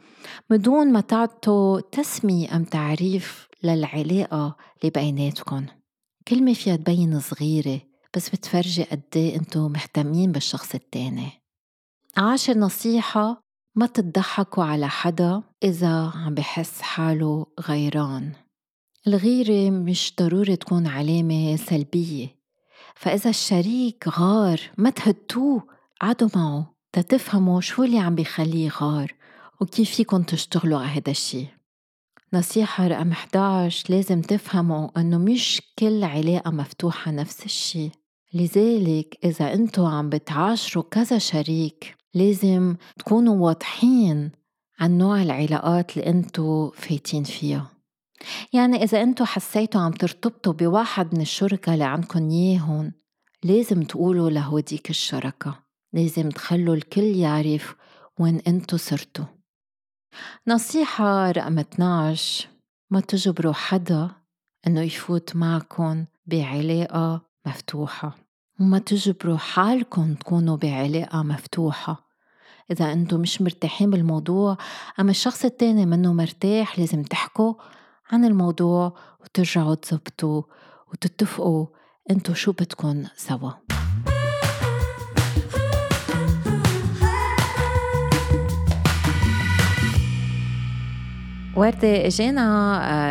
بدون 0.49 0.93
ما 0.93 1.01
تعطوا 1.01 1.79
تسمية 1.79 2.55
أم 2.55 2.63
تعريف 2.63 3.46
للعلاقة 3.63 4.57
اللي 4.81 4.89
بيناتكم 4.89 5.65
كلمة 6.27 6.53
فيها 6.53 6.75
تبين 6.75 7.19
صغيرة 7.19 7.81
بس 8.15 8.29
بتفرجي 8.29 8.83
قد 8.83 9.03
إيه 9.15 9.35
إنتو 9.35 9.67
مهتمين 9.69 10.31
بالشخص 10.31 10.75
التاني. 10.75 11.29
عاشر 12.17 12.57
نصيحة 12.57 13.41
ما 13.75 13.85
تضحكوا 13.85 14.63
على 14.63 14.89
حدا 14.89 15.43
إذا 15.63 16.11
عم 16.15 16.33
بحس 16.33 16.81
حاله 16.81 17.45
غيران. 17.59 18.33
الغيرة 19.07 19.69
مش 19.69 20.13
ضروري 20.19 20.55
تكون 20.55 20.87
علامة 20.87 21.55
سلبية. 21.55 22.37
فإذا 22.95 23.29
الشريك 23.29 24.07
غار 24.07 24.59
ما 24.77 24.89
تهدوه 24.89 25.67
قعدوا 26.01 26.29
معه 26.35 26.73
تتفهموا 26.93 27.61
شو 27.61 27.83
اللي 27.83 27.99
عم 27.99 28.15
بيخليه 28.15 28.69
غار 28.69 29.13
وكيف 29.61 29.95
فيكن 29.95 30.25
تشتغلوا 30.25 30.79
على 30.79 30.87
هذا 30.87 31.11
الشي. 31.11 31.56
نصيحة 32.33 32.87
رقم 32.87 33.11
11 33.11 33.93
لازم 33.93 34.21
تفهموا 34.21 34.89
إنه 34.97 35.17
مش 35.17 35.61
كل 35.79 36.03
علاقة 36.03 36.51
مفتوحة 36.51 37.11
نفس 37.11 37.45
الشي. 37.45 37.89
لذلك 38.33 39.17
إذا 39.23 39.53
أنتوا 39.53 39.89
عم 39.89 40.09
بتعاشروا 40.09 40.83
كذا 40.91 41.17
شريك 41.17 41.95
لازم 42.13 42.75
تكونوا 42.99 43.45
واضحين 43.45 44.31
عن 44.79 44.97
نوع 44.97 45.21
العلاقات 45.21 45.97
اللي 45.97 46.09
أنتوا 46.09 46.71
فايتين 46.71 47.23
فيها. 47.23 47.71
يعني 48.53 48.83
إذا 48.83 49.03
أنتوا 49.03 49.25
حسيتوا 49.25 49.81
عم 49.81 49.91
ترتبطوا 49.91 50.53
بواحد 50.53 51.15
من 51.15 51.21
الشركة 51.21 51.73
اللي 51.73 51.83
عندكن 51.83 52.31
ياهن 52.31 52.91
لازم 53.43 53.83
تقولوا 53.83 54.29
لهوديك 54.29 54.89
الشركة. 54.89 55.59
لازم 55.93 56.29
تخلوا 56.29 56.75
الكل 56.75 57.15
يعرف 57.15 57.75
وين 58.19 58.41
أنتوا 58.47 58.77
صرتوا. 58.77 59.36
نصيحة 60.47 61.31
رقم 61.31 61.59
12 61.59 62.47
ما 62.89 62.99
تجبروا 62.99 63.53
حدا 63.53 64.09
إنه 64.67 64.81
يفوت 64.81 65.35
معكم 65.35 66.05
بعلاقة 66.25 67.21
مفتوحة 67.45 68.15
وما 68.59 68.79
تجبروا 68.79 69.37
حالكم 69.37 70.13
تكونوا 70.13 70.57
بعلاقة 70.57 71.23
مفتوحة. 71.23 72.07
إذا 72.71 72.93
أنتم 72.93 73.19
مش 73.19 73.41
مرتاحين 73.41 73.89
بالموضوع 73.89 74.57
أما 74.99 75.11
الشخص 75.11 75.45
التاني 75.45 75.85
منه 75.85 76.13
مرتاح 76.13 76.79
لازم 76.79 77.03
تحكوا 77.03 77.53
عن 78.11 78.25
الموضوع 78.25 78.97
وترجعوا 79.21 79.75
تزبطوا 79.75 80.43
وتتفقوا 80.91 81.65
أنتو 82.11 82.33
شو 82.33 82.51
بدكن 82.51 83.05
سوا. 83.15 83.51
وردة 91.57 92.07
اجينا 92.07 92.41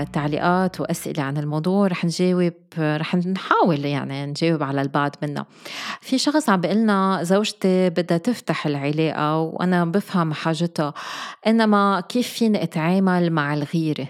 آه، 0.01 0.05
تعليقات 0.05 0.81
وأسئلة 0.81 1.23
عن 1.23 1.37
الموضوع 1.37 1.87
رح 1.87 2.05
نجاوب 2.05 2.53
رح 2.79 3.15
نحاول 3.15 3.85
يعني 3.85 4.27
نجاوب 4.27 4.63
على 4.63 4.83
البعض 4.83 5.15
منها 5.23 5.47
في 6.01 6.19
شخص 6.19 6.49
عم 6.49 6.61
بيقلنا 6.61 7.19
زوجتي 7.23 7.91
بدها 7.91 8.19
تفتح 8.19 8.67
العلاقة 8.67 9.39
وأنا 9.39 9.85
بفهم 9.85 10.33
حاجتها 10.33 10.95
إنما 11.47 12.03
كيف 12.09 12.29
فيني 12.29 12.63
أتعامل 12.63 13.31
مع 13.31 13.55
الغيرة؟ 13.55 14.09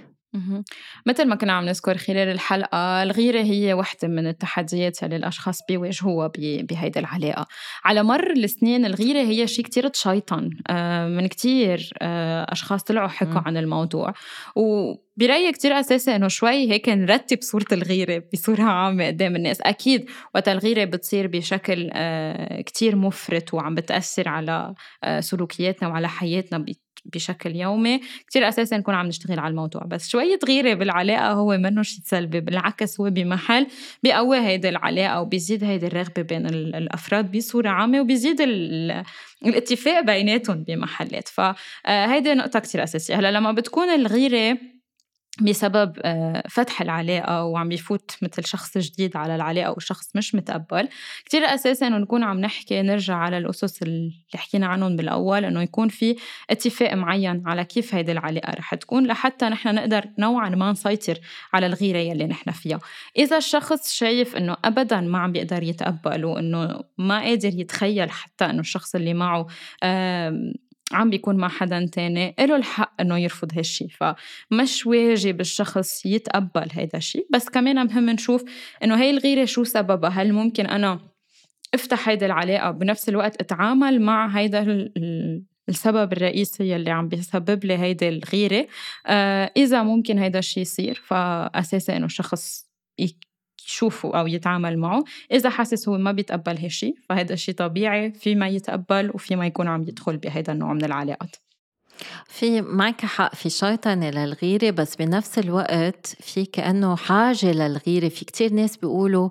مثل 1.07 1.25
ما 1.25 1.35
كنا 1.35 1.53
عم 1.53 1.65
نذكر 1.65 1.97
خلال 1.97 2.29
الحلقة 2.29 3.03
الغيرة 3.03 3.43
هي 3.43 3.75
وحدة 3.75 4.09
من 4.09 4.27
التحديات 4.27 5.03
اللي 5.03 5.17
الأشخاص 5.17 5.61
بيواجهوها 5.69 6.31
بهيدي 6.37 6.99
العلاقة. 7.01 7.47
على 7.85 8.03
مر 8.03 8.31
السنين 8.31 8.87
الغيرة 8.87 9.19
هي 9.19 9.47
شيء 9.47 9.65
كتير 9.65 9.89
تشيطن. 9.89 10.51
آه، 10.69 11.09
من 11.09 11.27
كتير 11.27 11.91
آه، 12.03 12.47
أشخاص 12.53 12.83
طلعوا 12.83 13.09
حكوا 13.09 13.41
عن 13.47 13.57
الموضوع. 13.57 14.15
و 14.57 14.95
برأيي 15.17 15.53
كتير 15.53 15.81
أساسي 15.81 16.17
إنه 16.17 16.29
شوي 16.29 16.73
هيك 16.73 16.89
نرتب 16.89 17.39
صورة 17.43 17.67
الغيرة 17.73 18.23
بصورة 18.33 18.63
عامة 18.63 19.07
قدام 19.07 19.37
الناس. 19.37 19.61
أكيد 19.61 20.11
وقت 20.35 20.49
الغيرة 20.49 20.85
بتصير 20.85 21.27
بشكل 21.27 21.91
آه، 21.93 22.61
كتير 22.61 22.97
مفرط 22.97 23.55
وعم 23.55 23.75
بتأثر 23.75 24.29
على 24.29 24.75
سلوكياتنا 25.21 25.89
وعلى 25.89 26.09
حياتنا 26.09 26.59
بشكل 27.13 27.57
يومي 27.57 28.01
كتير 28.27 28.49
أساسا 28.49 28.77
نكون 28.77 28.95
عم 28.95 29.07
نشتغل 29.07 29.39
على 29.39 29.51
الموضوع. 29.51 29.83
بس 29.85 30.09
شوية 30.09 30.39
غيرة 30.49 30.75
بالعلاقة 30.75 31.33
هو 31.33 31.57
منه 31.57 31.83
شيء 31.83 32.01
سلبي 32.05 32.41
بالعكس 32.41 33.01
هو 33.01 33.11
بمحل 33.11 33.67
بيقوي 34.03 34.39
هيدي 34.39 34.69
العلاقة 34.69 35.21
وبيزيد 35.21 35.65
هيدي 35.65 35.87
الرغبة 35.87 36.23
بين 36.23 36.47
الأفراد 36.47 37.37
بصورة 37.37 37.69
عامة 37.69 38.01
وبيزيد 38.01 38.41
الاتفاق 39.47 40.01
بيناتهم 40.01 40.65
بمحلات. 40.69 41.29
فهيدي 41.29 42.35
نقطة 42.35 42.59
كتير 42.59 42.83
أساسية. 42.83 43.15
هلأ 43.15 43.33
لما 43.33 43.53
بتكون 43.53 43.89
الغيرة 43.89 44.59
بسبب 45.43 45.99
آه، 46.03 46.43
فتح 46.51 46.83
العلاقة 46.83 47.45
وعم 47.45 47.69
بيفوت 47.69 48.17
مثل 48.23 48.45
شخص 48.45 48.79
جديد 48.79 49.17
على 49.17 49.35
العلاقة 49.35 49.71
وشخص 49.77 50.17
مش 50.17 50.35
متقبل. 50.35 50.89
كتير 51.25 51.45
أساسي 51.45 51.87
إنه 51.87 51.99
نكون 51.99 52.23
عم 52.23 52.41
نحكي 52.41 52.83
نرجع 52.83 53.15
على 53.15 53.39
الأسس 53.39 53.83
اللي 53.83 54.13
حكينا 54.35 54.67
عنهم 54.67 54.97
بالأول 54.97 55.45
إنه 55.45 55.63
يكون 55.63 55.89
في 55.89 56.17
اتفاق 56.51 56.95
معين 56.95 57.43
على 57.47 57.65
كيف 57.65 57.95
هيدي 57.95 58.13
العلاقة 58.13 58.53
رح 58.53 58.75
تكون 58.75 59.07
لحتى 59.07 59.47
نحن 59.49 59.75
نقدر 59.75 60.05
نوعا 60.19 60.49
ما 60.49 60.73
نسيطر 60.73 61.19
على 61.53 61.67
الغيرة 61.67 61.99
يلي 61.99 62.27
نحن 62.27 62.51
فيها. 62.51 62.79
إذا 63.19 63.37
الشخص 63.37 63.93
شايف 63.93 64.37
إنه 64.37 64.57
أبدا 64.65 65.01
ما 65.01 65.19
عم 65.19 65.33
بيقدر 65.33 65.63
يتقبل 65.63 66.25
وإنه 66.25 66.81
ما 66.99 67.21
قادر 67.21 67.61
يتخيل 67.61 68.11
حتى 68.11 68.45
إنه 68.45 68.61
الشخص 68.61 68.95
اللي 68.95 69.15
معه 69.15 69.47
عم 70.93 71.11
بيكون 71.11 71.37
مع 71.37 71.49
حدا 71.49 71.87
تاني 71.93 72.35
له 72.39 72.57
الحق 72.57 73.01
إنه 73.01 73.19
يرفض 73.19 73.59
هالشي. 73.59 73.89
فمش 73.89 74.87
واجب 74.87 75.41
الشخص 75.41 76.07
يتقبل 76.07 76.69
هيدا 76.73 76.99
الشيء 76.99 77.27
بس 77.33 77.49
كمان 77.49 77.87
مهم 77.87 78.11
نشوف 78.11 78.45
إنه 78.85 79.03
هي 79.03 79.11
الغيرة 79.11 79.45
شو 79.45 79.65
سببها؟ 79.65 80.11
هل 80.11 80.33
ممكن 80.33 80.67
أنا 80.67 81.01
أفتح 81.75 82.09
هيدا 82.09 82.27
العلاقة 82.27 82.71
بنفس 82.71 83.09
الوقت 83.09 83.41
أتعامل 83.41 84.01
مع 84.03 84.27
هيدا 84.39 84.91
السبب 85.69 86.13
الرئيسي 86.13 86.77
اللي 86.77 86.91
عم 86.91 87.09
بيسبب 87.09 87.65
لي 87.65 87.79
هيدي 87.79 88.09
الغيرة؟ 88.09 88.67
آه 89.07 89.53
إذا 89.57 89.83
ممكن 89.83 90.19
هيدا 90.19 90.39
الشيء 90.39 90.63
يصير 90.63 91.03
فأساسا 91.05 91.97
إنه 91.97 92.07
الشخص 92.07 92.67
يشوفه 93.67 94.21
أو 94.21 94.27
يتعامل 94.27 94.79
معه. 94.79 95.05
إذا 95.33 95.51
حاسس 95.51 95.89
هو 95.89 95.99
ما 95.99 96.13
بيتقبل 96.13 96.59
هالشي 96.59 96.95
فهذا 97.09 97.33
الشيء 97.33 97.55
طبيعي 97.55 98.13
في 98.13 98.35
ما 98.35 98.49
يتقبل 98.49 99.11
وفي 99.15 99.37
ما 99.37 99.47
يكون 99.47 99.69
عم 99.69 99.83
يدخل 99.83 100.17
بهذا 100.17 100.53
النوع 100.53 100.73
من 100.73 100.85
العلاقات. 100.85 101.37
في 102.29 102.61
معك 102.61 103.01
حق 103.01 103.35
في 103.35 103.51
شيطنة 103.51 104.11
للغيرة 104.11 104.71
بس 104.71 104.97
بنفس 104.97 105.39
الوقت 105.39 106.17
في 106.21 106.45
كأنه 106.45 106.97
حاجة 106.97 107.53
للغيرة. 107.53 108.09
في 108.09 108.25
كتير 108.25 108.53
ناس 108.53 108.77
بيقولوا 108.77 109.29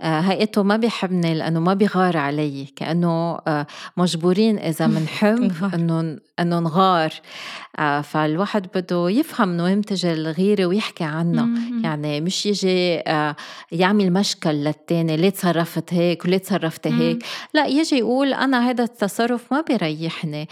آه، 0.00 0.20
هيئته 0.20 0.62
ما 0.62 0.76
بيحبني 0.76 1.34
لأنه 1.34 1.60
ما 1.60 1.74
بيغار 1.74 2.16
علي. 2.16 2.66
كأنه 2.76 3.38
آه، 3.46 3.66
مجبورين 3.96 4.58
إذا 4.58 4.86
منحب 4.86 5.52
إنه 5.74 6.18
إنه 6.40 6.60
نغار. 6.60 7.12
آه، 7.78 8.00
فالواحد 8.00 8.66
بده 8.74 9.10
يفهم 9.10 9.48
من 9.48 9.60
وين 9.60 9.80
بتجي 9.80 10.12
الغيرة 10.12 10.66
ويحكي 10.66 11.04
عنها. 11.04 11.48
يعني 11.84 12.20
مش 12.20 12.46
يجي 12.46 13.02
يعمل 13.72 14.12
مشكل 14.12 14.50
للتاني 14.50 15.16
ليه 15.16 15.30
تصرفت 15.30 15.94
هيك؟ 15.94 16.24
وليه 16.24 16.38
تصرفت 16.38 16.86
هيك؟ 16.86 17.24
لا 17.54 17.66
يجي 17.66 17.98
يقول 17.98 18.34
أنا 18.34 18.70
هذا 18.70 18.84
التصرف 18.84 19.52
ما 19.52 19.60
بيريحني. 19.60 20.48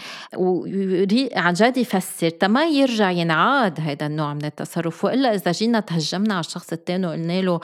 عن 1.51 1.55
جد 1.55 1.77
يفسر. 1.77 2.29
تما 2.29 2.65
يرجع 2.65 3.11
ينعاد 3.11 3.79
هذا 3.79 4.05
النوع 4.05 4.33
من 4.33 4.45
التصرف 4.45 5.05
وإلا 5.05 5.33
إذا 5.35 5.51
جينا 5.51 5.79
تهجمنا 5.79 6.33
على 6.33 6.39
الشخص 6.39 6.73
الثاني 6.73 7.07
وقلنا 7.07 7.41
له 7.41 7.59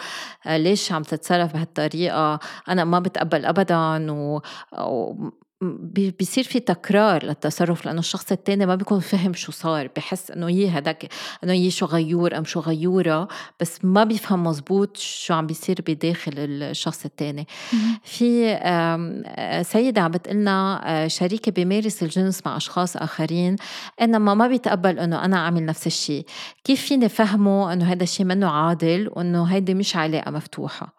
ليش 0.45 0.91
عم 0.91 1.03
تتصرف 1.03 1.53
بهالطريقة؟ 1.53 2.39
أنا 2.69 2.83
ما 2.83 2.99
بتقبل 2.99 3.45
ابدا 3.45 4.11
و... 4.11 4.41
و... 4.79 5.13
بيصير 5.61 6.43
في 6.43 6.59
تكرار 6.59 7.25
للتصرف 7.25 7.85
لأنه 7.85 7.99
الشخص 7.99 8.31
التاني 8.31 8.65
ما 8.65 8.75
بيكون 8.75 8.99
فهم 8.99 9.33
شو 9.33 9.51
صار 9.51 9.89
بحس 9.95 10.31
إنه 10.31 10.51
يي 10.51 10.69
هداك 10.69 11.09
إنه 11.43 11.53
يي 11.53 11.71
شو 11.71 11.85
غيور 11.85 12.37
أم 12.37 12.45
شو 12.45 12.59
غيوره 12.59 13.27
بس 13.59 13.85
ما 13.85 14.03
بيفهم 14.03 14.43
مزبوط 14.43 14.97
شو 14.97 15.33
عم 15.33 15.47
بيصير 15.47 15.77
بداخل 15.87 16.31
الشخص 16.37 17.05
التاني. 17.05 17.47
في 18.03 18.47
سيدة 19.65 20.01
عم 20.01 20.11
بتقلنا 20.11 20.81
آه، 20.83 21.07
شريكة 21.07 21.51
بيمارس 21.51 22.03
الجنس 22.03 22.41
مع 22.45 22.57
أشخاص 22.57 22.97
آخرين 22.97 23.55
إنما 24.01 24.33
ما 24.33 24.47
بيتقبل 24.47 24.99
إنه 24.99 25.25
أنا 25.25 25.37
أعمل 25.37 25.65
نفس 25.65 25.87
الشيء 25.87 26.25
كيف 26.63 26.81
فيني 26.81 27.09
فهمه 27.09 27.73
إنه 27.73 27.91
هذا 27.91 28.03
الشيء 28.03 28.25
منه 28.25 28.49
عادل 28.49 29.09
وإنه 29.11 29.43
هيدي 29.43 29.73
مش 29.73 29.95
علاقة 29.95 30.31
مفتوحة؟ 30.31 30.96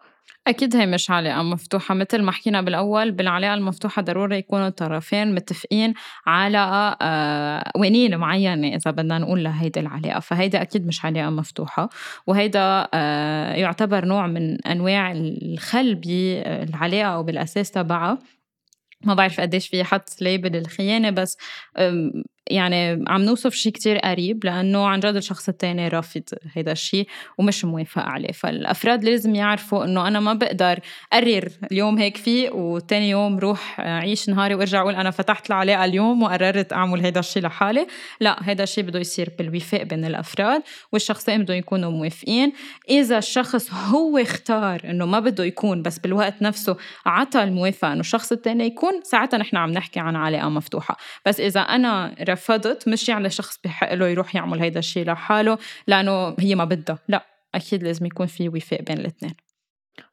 أكيد 0.49 0.75
هي 0.75 0.85
مش 0.85 1.11
علاقة 1.11 1.43
مفتوحة. 1.43 1.95
مثل 1.95 2.21
ما 2.21 2.31
حكينا 2.31 2.61
بالأول 2.61 3.11
بالعلاقة 3.11 3.53
المفتوحة 3.53 4.01
ضروري 4.01 4.37
يكونوا 4.37 4.67
الطرفين 4.67 5.35
متفقين 5.35 5.93
على 6.25 6.95
آه 7.01 7.71
ونين 7.75 8.17
معينة 8.17 8.67
إذا 8.67 8.91
بدنا 8.91 9.17
نقول 9.17 9.43
لهيدي 9.43 9.79
العلاقة 9.79 10.19
فهيدا 10.19 10.61
أكيد 10.61 10.87
مش 10.87 11.05
علاقة 11.05 11.29
مفتوحة. 11.29 11.89
وهيدا 12.27 12.87
آه 12.93 13.53
يعتبر 13.53 14.05
نوع 14.05 14.27
من 14.27 14.65
أنواع 14.67 15.11
الخل 15.11 15.95
بالعلاقة 15.95 17.03
أو 17.07 17.23
بالأساس 17.23 17.71
تبعها. 17.71 18.19
ما 19.05 19.13
بعرف 19.13 19.41
قديش 19.41 19.67
في 19.67 19.83
حط 19.83 20.09
ليبل 20.21 20.55
الخيانة 20.55 21.09
بس 21.09 21.37
يعني 22.49 23.03
عم 23.07 23.21
نوصف 23.21 23.53
شيء 23.53 23.71
كتير 23.71 23.97
قريب 23.97 24.45
لأنه 24.45 24.87
عن 24.87 24.99
جد 24.99 25.15
الشخص 25.15 25.49
التاني 25.49 25.87
رافض 25.87 26.23
هيدا 26.53 26.71
الشيء 26.71 27.07
ومش 27.37 27.65
موافق 27.65 28.01
عليه. 28.01 28.31
فالأفراد 28.31 29.03
لازم 29.03 29.35
يعرفوا 29.35 29.85
إنه 29.85 30.07
أنا 30.07 30.19
ما 30.19 30.33
بقدر 30.33 30.79
قرر 31.13 31.49
اليوم 31.71 31.97
هيك 31.97 32.17
فيه 32.17 32.49
وتاني 32.49 33.09
يوم 33.09 33.39
روح 33.39 33.79
عيش 33.79 34.29
نهاري 34.29 34.55
وأرجع 34.55 34.81
أقول 34.81 34.95
أنا 34.95 35.11
فتحت 35.11 35.47
العلاقة 35.49 35.85
اليوم 35.85 36.23
وقررت 36.23 36.73
أعمل 36.73 37.01
هيدا 37.01 37.19
الشيء 37.19 37.43
لحالي. 37.43 37.87
لا 38.19 38.37
هيدا 38.43 38.63
الشيء 38.63 38.83
بده 38.83 38.99
يصير 38.99 39.29
بالوفاق 39.37 39.83
بين 39.83 40.05
الأفراد 40.05 40.61
والشخصين 40.91 41.43
بدهم 41.43 41.57
يكونوا 41.57 41.91
موافقين. 41.91 42.53
إذا 42.89 43.17
الشخص 43.17 43.73
هو 43.73 44.17
اختار 44.17 44.81
إنه 44.85 45.05
ما 45.05 45.19
بده 45.19 45.43
يكون 45.43 45.81
بس 45.81 45.99
بالوقت 45.99 46.41
نفسه 46.41 46.77
عطى 47.05 47.43
الموافقة 47.43 47.91
إنه 47.93 47.99
الشخص 47.99 48.31
التاني 48.31 48.65
يكون 48.65 49.01
ساعتها 49.03 49.37
نحن 49.37 49.57
عم 49.57 49.71
نحكي 49.71 49.99
عن 49.99 50.15
علاقة 50.15 50.49
مفتوحة. 50.49 50.97
بس 51.25 51.39
إذا 51.39 51.61
أنا 51.61 52.15
رفضت 52.39 52.87
مش 52.87 53.09
يعني 53.09 53.29
شخص 53.29 53.59
بحق 53.63 53.93
له 53.93 54.07
يروح 54.07 54.35
يعمل 54.35 54.59
هيدا 54.59 54.79
الشيء 54.79 55.05
لحاله 55.05 55.57
لأنه 55.87 56.35
هي 56.39 56.55
ما 56.55 56.65
بدها. 56.65 56.99
لا 57.07 57.25
أكيد 57.55 57.83
لازم 57.83 58.05
يكون 58.05 58.27
في 58.27 58.49
وفاق 58.49 58.81
بين 58.81 58.97
الاثنين. 58.97 59.33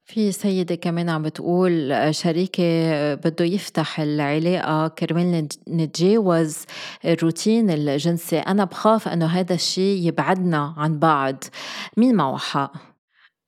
في 0.04 0.32
سيدة 0.32 0.74
كمان 0.74 1.08
عم 1.08 1.22
بتقول 1.22 1.94
شريكي 2.10 2.90
بده 3.16 3.44
يفتح 3.44 4.00
العلاقة. 4.00 4.88
كرمال 4.88 5.48
نتجاوز 5.68 6.58
الروتين 7.04 7.70
الجنسي 7.70 8.38
أنا 8.38 8.64
بخاف 8.64 9.08
أنه 9.08 9.26
هذا 9.26 9.54
الشيء 9.54 10.08
يبعدنا 10.08 10.74
عن 10.76 10.98
بعض. 10.98 11.44
مين 11.96 12.14
معه 12.14 12.36
حق؟ 12.36 12.95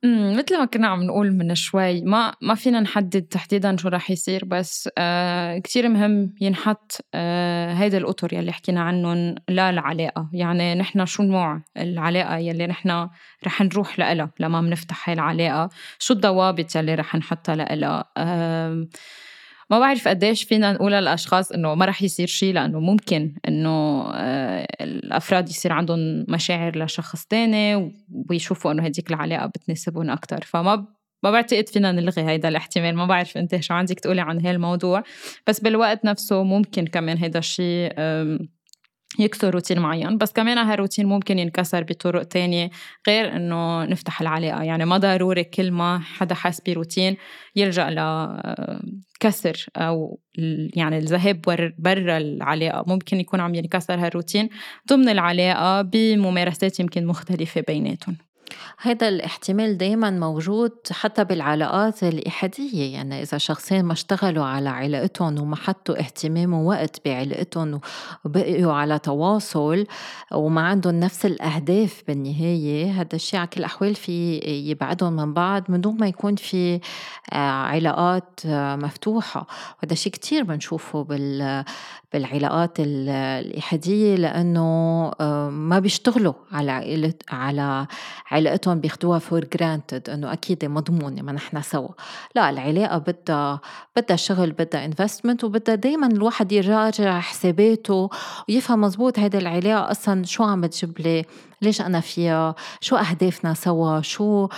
إمم، 0.04 0.36
مثل 0.38 0.58
ما 0.58 0.64
كنا 0.64 0.88
عم 0.88 1.02
نقول 1.02 1.32
من 1.32 1.54
شوي 1.54 2.00
ما 2.02 2.34
ما 2.42 2.54
فينا 2.54 2.80
نحدد 2.80 3.22
تحديدًا 3.22 3.76
شو 3.76 3.88
رح 3.88 4.10
يصير 4.10 4.44
بس 4.44 4.88
آه 4.98 5.58
كتير 5.58 5.88
مهم 5.88 6.34
ينحط 6.40 7.00
آه 7.14 7.72
هيدي 7.74 7.96
الأطر 7.96 8.32
يلّي 8.34 8.52
حكينا 8.52 8.80
عنّن 8.82 9.34
للعلاقة، 9.50 10.28
يعني 10.32 10.74
نحن 10.74 11.06
شو 11.06 11.22
نوع 11.22 11.62
العلاقة 11.76 12.36
يلّي 12.36 12.66
نحن 12.66 13.08
رح 13.46 13.60
نروح 13.62 13.98
لإلها 13.98 14.30
لمّا 14.40 14.60
بنفتح 14.60 15.08
هاي 15.08 15.14
العلاقة، 15.14 15.68
شو 15.98 16.14
الضوابط 16.14 16.76
يلّي 16.76 16.94
رح 16.94 17.14
نحطّها 17.16 17.54
لإلها، 17.56 18.04
آه 18.16 18.86
ما 19.70 19.78
بعرف 19.78 20.08
قديش 20.08 20.44
فينا 20.44 20.72
نقول 20.72 20.92
للأشخاص 20.92 21.52
إنه 21.52 21.74
ما 21.74 21.84
رح 21.84 22.02
يصير 22.02 22.26
شيء 22.26 22.54
لأنه 22.54 22.80
ممكن 22.80 23.34
إنه 23.48 24.02
آه، 24.14 24.66
الأفراد 24.80 25.48
يصير 25.48 25.72
عندهم 25.72 26.24
مشاعر 26.28 26.84
لشخص 26.84 27.24
تاني 27.24 27.94
ويشوفوا 28.30 28.72
إنه 28.72 28.82
هديك 28.82 29.10
العلاقة 29.10 29.46
بتناسبهم 29.46 30.10
أكتر. 30.10 30.44
فما 30.44 30.86
ما 31.22 31.30
بعتقد 31.30 31.68
فينا 31.68 31.92
نلغي 31.92 32.22
هيدا 32.22 32.48
الاحتمال. 32.48 32.96
ما 32.96 33.06
بعرف 33.06 33.36
إنت 33.36 33.60
شو 33.60 33.74
عندك 33.74 34.00
تقولي 34.00 34.20
عن 34.20 34.46
هالموضوع. 34.46 35.02
بس 35.46 35.60
بالوقت 35.60 36.04
نفسه 36.04 36.42
ممكن 36.42 36.86
كمان 36.86 37.18
هيدا 37.18 37.38
الشيء 37.38 37.92
يكسر 39.18 39.54
روتين 39.54 39.78
معين. 39.80 40.18
بس 40.18 40.32
كمان 40.32 40.58
هالروتين 40.58 41.06
ممكن 41.06 41.38
ينكسر 41.38 41.82
بطرق 41.82 42.22
تانية 42.22 42.70
غير 43.08 43.36
إنه 43.36 43.84
نفتح 43.84 44.20
العلاقة. 44.20 44.62
يعني 44.62 44.84
ما 44.84 44.98
ضروري 44.98 45.44
كل 45.44 45.70
ما 45.70 45.98
حدا 45.98 46.34
حاس 46.34 46.60
بروتين 46.60 47.16
يلجأ 47.56 47.90
لكسر 47.90 49.66
أو 49.76 50.20
يعني 50.76 50.98
الذهاب 50.98 51.40
برا 51.78 52.16
العلاقة. 52.18 52.84
ممكن 52.86 53.20
يكون 53.20 53.40
عم 53.40 53.54
ينكسر 53.54 53.94
هالروتين 53.94 54.48
ضمن 54.88 55.08
العلاقة 55.08 55.82
بممارسات 55.82 56.80
يمكن 56.80 57.06
مختلفة 57.06 57.64
بيناتهم. 57.68 58.27
هذا 58.78 59.08
الاحتمال 59.08 59.78
دايما 59.78 60.10
موجود 60.10 60.72
حتى 60.90 61.24
بالعلاقات 61.24 62.02
الإحادية. 62.02 62.92
يعني 62.94 63.22
إذا 63.22 63.38
شخصين 63.38 63.84
ما 63.84 63.92
اشتغلوا 63.92 64.44
على 64.44 64.68
علاقتهم 64.68 65.40
وما 65.40 65.56
حطوا 65.56 65.98
اهتمام 65.98 66.54
ووقت 66.54 67.00
بعلاقتهم 67.04 67.80
وبقيوا 68.24 68.72
على 68.72 68.98
تواصل 68.98 69.86
وما 70.32 70.60
عندهم 70.60 71.00
نفس 71.00 71.26
الأهداف 71.26 72.02
بالنهاية 72.08 73.00
هذا 73.00 73.14
الشيء 73.14 73.40
على 73.40 73.48
كل 73.48 73.60
الأحوال 73.60 73.94
في 73.94 74.38
يبعدهم 74.38 75.12
من 75.12 75.34
بعض 75.34 75.64
من 75.68 75.80
دون 75.80 75.96
ما 75.96 76.06
يكون 76.06 76.36
في 76.36 76.80
آه، 77.32 77.36
علاقات 77.36 78.40
آه، 78.46 78.76
مفتوحة. 78.76 79.46
وهذا 79.82 79.94
شيء 79.94 80.12
كتير 80.12 80.44
بنشوفه 80.44 81.04
بال 81.04 81.64
بالعلاقات 82.12 82.76
الإحادية 82.80 84.16
لأنه 84.16 84.60
آه، 85.20 85.50
ما 85.50 85.78
بيشتغلوا 85.78 86.32
على 86.52 87.12
على 87.30 87.86
علاقتهم 88.38 88.80
بياخدوها 88.80 89.18
for 89.18 89.44
granted 89.44 90.10
إنه 90.10 90.32
أكيد 90.32 90.64
مضمونة 90.64 91.22
ما 91.22 91.32
نحن 91.32 91.62
سوا. 91.62 91.88
لا 92.34 92.50
العلاقة 92.50 92.98
بدها 92.98 93.60
بدها 93.96 94.16
شغل 94.16 94.52
بدها 94.52 94.84
انفستمنت 94.84 95.44
وبدها 95.44 95.74
دايما 95.74 96.06
الواحد 96.06 96.52
يراجع 96.52 97.20
حساباته 97.20 98.10
ويفهم 98.48 98.80
مزبوط 98.80 99.18
هيدي 99.18 99.38
العلاقة 99.38 99.90
أصلا 99.90 100.24
شو 100.24 100.44
عم 100.44 100.60
بتجيب 100.60 101.00
لي. 101.00 101.24
ليش 101.62 101.80
أنا 101.80 102.00
فيها 102.00 102.54
شو 102.80 102.96
أهدافنا 102.96 103.54
سوا؟ 103.54 104.00
شو 104.00 104.48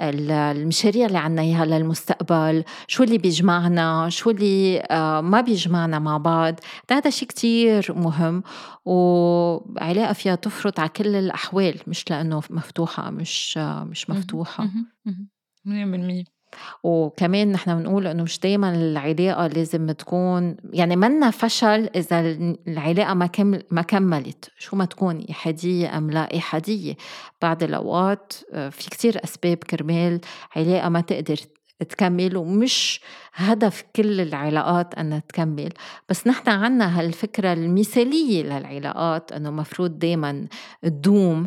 المشاريع 0.00 1.06
اللي 1.06 1.18
عنا 1.18 1.42
إياها 1.42 1.64
للمستقبل؟ 1.64 2.64
شو 2.88 3.02
اللي 3.02 3.18
بيجمعنا؟ 3.18 4.08
شو 4.08 4.30
اللي 4.30 4.86
ما 5.22 5.40
بيجمعنا 5.40 5.98
مع 5.98 6.16
بعض؟ 6.16 6.60
هذا 6.90 7.10
شيء 7.10 7.28
كتير 7.28 7.94
مهم 7.96 8.42
وعلاقة 8.84 10.12
فيها 10.12 10.34
تفرط 10.34 10.80
على 10.80 10.88
كل 10.88 11.14
الأحوال 11.14 11.80
مش 11.86 12.10
لأنه 12.10 12.42
مفتوحة 12.50 13.10
مش 13.10 13.58
مش 13.58 14.10
مفتوحة. 14.10 14.68
100% 15.66 16.35
وكمان 16.82 17.52
نحن 17.52 17.78
بنقول 17.78 18.06
إنه 18.06 18.22
مش 18.22 18.40
دائما 18.40 18.74
العلاقة 18.74 19.46
لازم 19.46 19.90
تكون 19.90 20.56
يعني 20.72 20.96
منا 20.96 21.30
فشل 21.30 21.88
إذا 21.96 22.20
العلاقة 22.68 23.14
ما 23.14 23.26
كمل 23.26 23.62
ما 23.70 23.82
كملت. 23.82 24.50
شو 24.58 24.76
ما 24.76 24.84
تكون 24.84 25.26
إحادية 25.30 25.98
أم 25.98 26.10
لا؟ 26.10 26.36
إحادية. 26.36 26.96
بعض 27.42 27.62
الأوقات 27.62 28.32
آه، 28.52 28.68
في 28.68 28.90
كتير 28.90 29.24
أسباب 29.24 29.56
كرمال 29.56 30.20
علاقة 30.56 30.88
ما 30.88 31.00
تقدر 31.00 31.36
تكمل 31.88 32.36
ومش 32.36 33.00
هدف 33.34 33.84
كل 33.96 34.20
العلاقات 34.20 34.94
أنها 34.94 35.18
تكمل. 35.18 35.72
بس 36.08 36.26
نحن 36.26 36.50
عنا 36.50 37.00
هالفكرة 37.00 37.52
المثالية 37.52 38.42
للعلاقات 38.42 39.32
أنه 39.32 39.50
مفروض 39.50 39.98
دايما 39.98 40.46
تدوم. 40.82 41.46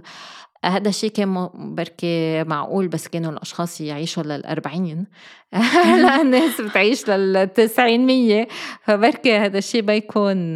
هذا 0.66 0.90
الشيء 0.90 1.10
كان 1.10 1.50
بركي 1.54 2.44
معقول 2.44 2.88
بس 2.88 3.08
كانوا 3.08 3.32
الأشخاص 3.32 3.82
يعيشوا 3.82 4.24
للأربعين. 4.24 5.06
هلا 5.54 6.16
الناس 6.22 6.62
بتعيش 6.62 7.10
للتسعين 7.10 8.06
مية. 8.06 8.48
فبركي 8.84 9.38
هذا 9.38 9.58
الشيء 9.58 9.84
ما 9.84 9.96
يكون 9.96 10.54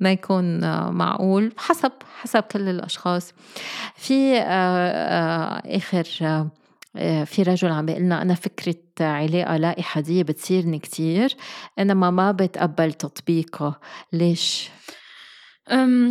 ما 0.00 0.12
يكون 0.12 0.60
معقول 0.90 1.52
حسب 1.56 1.92
حسب 2.22 2.42
كل 2.42 2.68
الأشخاص. 2.68 3.32
في 3.96 4.38
آه، 4.38 4.42
آه، 4.42 5.76
آخر 5.76 6.04
آه، 6.96 7.24
في 7.24 7.42
رجل 7.42 7.68
عم 7.68 7.86
بيقول 7.86 8.02
لنا 8.02 8.22
أنا 8.22 8.34
فكرة 8.34 8.74
علاقة 9.00 9.56
لا 9.56 9.80
إحادية 9.80 10.22
بتصيرني 10.22 10.78
كتير 10.78 11.36
إنما 11.78 12.10
ما 12.10 12.32
بتقبل 12.32 12.92
تطبيقها 12.92 13.80
ليش؟ 14.12 14.70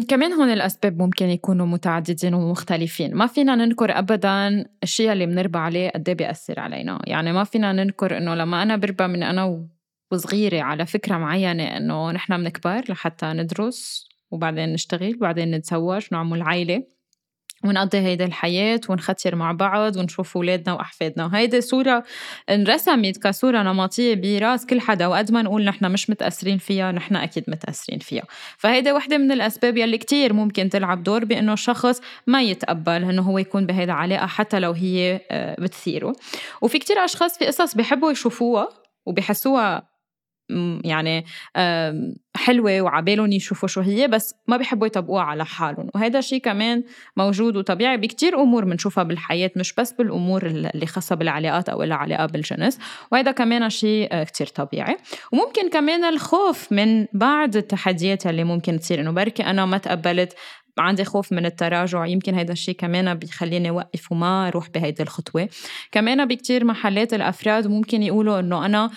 كمان 0.08 0.34
هون 0.34 0.50
الأسباب 0.50 1.02
ممكن 1.02 1.26
يكونوا 1.26 1.66
متعددين 1.66 2.34
ومختلفين. 2.34 3.16
ما 3.16 3.28
فينا 3.28 3.56
ننكر 3.56 4.00
أبدا 4.00 4.66
الشيء 4.84 5.12
اللي 5.12 5.26
بنربى 5.26 5.58
عليه 5.60 5.90
قد 5.90 6.10
إيه 6.10 6.16
بيأثر 6.16 6.60
علينا. 6.60 7.00
يعني 7.08 7.34
ما 7.34 7.44
فينا 7.44 7.74
ننكر 7.74 8.18
إنه 8.18 8.36
لما 8.36 8.64
أنا 8.64 8.76
بربى 8.76 9.08
من 9.08 9.24
أنا 9.24 9.68
وصغيرة 10.12 10.62
على 10.62 10.86
فكرة 10.86 11.18
معينة 11.18 11.64
إنه 11.64 12.12
نحن 12.12 12.38
بنكبر 12.38 12.84
لحتى 12.90 13.26
ندرس 13.26 14.10
وبعدين 14.32 14.74
نشتغل 14.74 15.16
وبعدين 15.16 15.52
نتزوج 15.52 16.06
ونعمل 16.12 16.42
عائلة. 16.42 16.84
ونقضي 17.64 17.98
هيدي 17.98 18.24
الحياة 18.24 18.82
ونختر 18.90 19.36
مع 19.36 19.52
بعض 19.52 19.98
ونشوف 19.98 20.38
أولادنا 20.38 20.74
وأحفادنا. 20.74 21.26
وهيدي 21.26 21.62
صورة 21.62 22.04
انرسمت 22.50 23.18
كصورة 23.18 23.62
نمطية 23.62 24.16
براس 24.16 24.66
كل 24.66 24.82
حدا 24.82 25.08
وقد 25.08 25.32
ما 25.32 25.42
نقول 25.42 25.66
نحن 25.66 25.92
مش 25.92 26.10
متأثرين 26.10 26.58
فيها 26.58 26.92
نحن 26.92 27.16
أكيد 27.16 27.44
متأثرين 27.48 28.00
فيها. 28.00 28.24
فهيدي 28.58 28.92
وحدة 28.92 29.18
من 29.18 29.32
الأسباب 29.32 29.78
يلي 29.78 29.98
كتير 29.98 30.34
ممكن 30.34 30.70
تلعب 30.70 31.04
دور 31.04 31.26
بأنه 31.26 31.54
الشخص 31.54 32.02
ما 32.28 32.42
يتقبل 32.42 33.04
أنه 33.04 33.22
هو 33.22 33.38
يكون 33.38 33.66
بهيدا 33.66 33.94
العلاقة 33.94 34.28
حتى 34.28 34.60
لو 34.60 34.72
هي 34.72 35.22
آه، 35.32 35.56
بتثيره. 35.62 36.16
وفي 36.62 36.80
كتير 36.80 36.98
أشخاص 37.06 37.38
في 37.38 37.46
قصص 37.46 37.76
بيحبوا 37.76 38.12
يشوفوها 38.12 38.70
وبيحسوها 39.06 39.90
يعني 40.84 41.26
حلوة 42.36 42.82
وعبالهم 42.82 43.32
يشوفوا 43.32 43.68
شو 43.68 43.82
هي 43.82 44.08
بس 44.08 44.36
ما 44.48 44.58
بيحبوا 44.58 44.88
يطبقوها 44.88 45.24
على 45.24 45.46
حالهم. 45.46 45.90
وهذا 45.96 46.20
الشيء 46.20 46.42
كمان 46.42 46.84
موجود 47.18 47.58
وطبيعي 47.58 47.98
بكتير 47.98 48.42
أمور 48.42 48.66
بنشوفها 48.66 49.04
بالحياة 49.04 49.52
مش 49.56 49.74
بس 49.74 49.92
بالأمور 49.92 50.46
اللي 50.46 50.86
خاصة 50.86 51.16
بالعلاقات 51.16 51.70
أو 51.70 51.84
العلاقة 51.84 52.26
بالجنس. 52.26 52.80
وهذا 53.12 53.32
كمان 53.32 53.70
شيء 53.70 54.08
آه، 54.12 54.24
كتير 54.24 54.48
طبيعي. 54.48 54.98
وممكن 55.32 55.70
كمان 55.70 56.04
الخوف 56.04 56.72
من 56.72 57.06
بعض 57.14 57.56
التحديات 57.56 58.28
اللي 58.28 58.44
ممكن 58.44 58.80
تصير. 58.80 59.02
إنه 59.02 59.12
بركي 59.12 59.44
أنا 59.44 59.66
ما 59.66 59.78
تقبلت 59.78 60.34
عندي 60.80 61.04
خوف 61.04 61.32
من 61.32 61.46
التراجع. 61.46 62.06
يمكن 62.06 62.36
هذا 62.36 62.52
الشيء 62.52 62.76
كمان 62.76 63.14
بيخليني 63.14 63.70
أوقف 63.70 64.12
وما 64.12 64.48
أروح 64.48 64.70
بهيدي 64.70 65.04
الخطوة. 65.04 65.50
كمان 65.92 66.26
بكتير 66.26 66.66
محلات 66.66 67.14
الأفراد 67.14 67.68
ممكن 67.68 68.04
يقولوا 68.04 68.40
إنه 68.40 68.66
أنا 68.66 68.90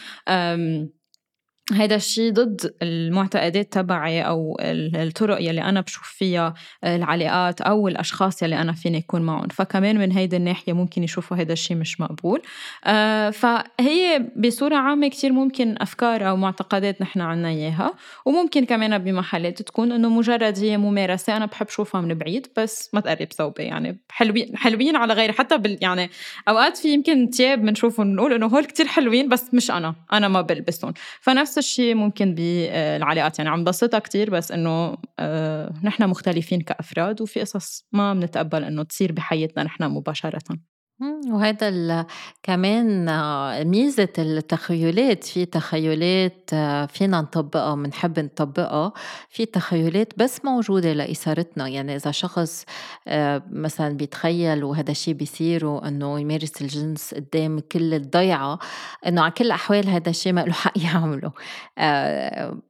هيدا 1.75 1.97
الشيء 1.97 2.33
ضد 2.33 2.75
المعتقدات 2.83 3.73
تبعي 3.73 4.23
أو 4.23 4.57
الطرق 4.61 5.41
يلي 5.41 5.63
أنا 5.63 5.81
بشوف 5.81 6.15
فيها 6.19 6.55
العلاقات 6.85 7.61
أو 7.61 7.89
الأشخاص 7.89 8.43
يلي 8.43 8.61
أنا 8.61 8.73
فيني 8.73 8.99
اكون 8.99 9.23
معهم. 9.23 9.49
فكمان 9.49 9.99
من 9.99 10.13
هيدي 10.13 10.37
الناحية 10.37 10.73
ممكن 10.73 11.05
يشوفوا 11.05 11.37
هيدا 11.37 11.53
الشيء 11.53 11.77
مش 11.77 12.01
مقبول. 12.01 12.43
آه 12.85 13.31
فهي 13.31 14.27
بصورة 14.37 14.77
عامة 14.77 15.09
كتير 15.09 15.33
ممكن 15.33 15.75
أفكار 15.81 16.29
أو 16.29 16.37
معتقدات 16.37 17.03
نحن 17.03 17.21
عنا 17.21 17.49
إياها. 17.49 17.95
وممكن 18.27 18.65
كمان 18.65 18.99
بمحلات 18.99 19.63
تكون 19.63 19.93
إنه 19.93 20.09
مجرد 20.09 20.59
هي 20.59 20.77
ممارسة 20.77 21.37
أنا 21.37 21.47
بحب 21.47 21.69
شوفها 21.69 22.01
من 22.01 22.15
بعيد 22.15 22.47
بس 22.57 22.91
ما 22.95 23.01
تقرب 23.01 23.29
صوبي 23.31 23.63
يعني 23.63 24.01
حلوين 24.11 24.57
حلوين 24.57 24.97
على 24.97 25.15
غيري. 25.15 25.33
حتى 25.33 25.59
بال 25.59 25.79
يعني 25.81 26.11
أوقات 26.49 26.77
في 26.77 26.89
يمكن 26.93 27.31
تياب 27.31 27.63
بنشوفهم 27.63 28.13
بنقول 28.13 28.33
إنه 28.33 28.47
هول 28.47 28.65
كتير 28.65 28.87
حلوين 28.87 29.29
بس 29.29 29.55
مش 29.55 29.71
أنا. 29.71 29.95
أنا 30.13 30.29
ما 30.29 30.41
بلبسهم. 30.41 30.93
فنفس 31.21 31.59
الشيء 31.63 31.95
ممكن 31.95 32.35
بالعلاقات 32.35 33.39
يعني 33.39 33.51
عم 33.51 33.65
بسطها 33.65 33.99
كتير 33.99 34.31
بس 34.31 34.53
إنه 34.53 34.97
آه، 35.19 35.73
نحن 35.85 36.09
مختلفين 36.09 36.61
كأفراد 36.61 37.21
وفي 37.23 37.41
قصص 37.41 37.87
ما 37.93 38.15
بنتقبل 38.15 38.65
إنه 38.65 38.83
تصير 38.83 39.13
بحياتنا 39.13 39.63
نحن 39.65 39.85
مباشرة. 39.85 40.59
وهذا 41.01 42.07
كمان 42.43 43.09
آه، 43.09 43.65
ميزة 43.65 44.09
التخيلات 44.19 45.25
في 45.25 45.45
تخيلات 45.45 46.51
آه، 46.53 46.87
فينا 46.87 47.21
نطبقها 47.21 47.75
بنحب 47.75 48.21
نطبقها 48.21 48.93
في 49.29 49.47
تخيلات 49.47 50.13
بس 50.17 50.45
موجودة 50.45 50.93
لإثارتنا. 50.93 51.69
يعني 51.69 51.97
إذا 51.97 52.11
شخص 52.11 52.65
آه، 53.09 53.43
مثلا 53.51 53.97
بيتخيل 53.97 54.65
وهذا 54.65 54.91
الشيء 54.91 55.15
بيصير 55.15 55.67
وإنه 55.67 56.21
يمارس 56.21 56.63
الجنس 56.63 57.15
قدام 57.15 57.61
كل 57.73 57.95
الضيعة 57.95 58.59
إنه 59.07 59.23
على 59.23 59.31
كل 59.31 59.45
الأحوال 59.45 59.89
هذا 59.89 60.11
الشيء 60.11 60.33
ما 60.33 60.41
له 60.41 60.53
حق 60.63 60.79
يعمله. 60.85 61.33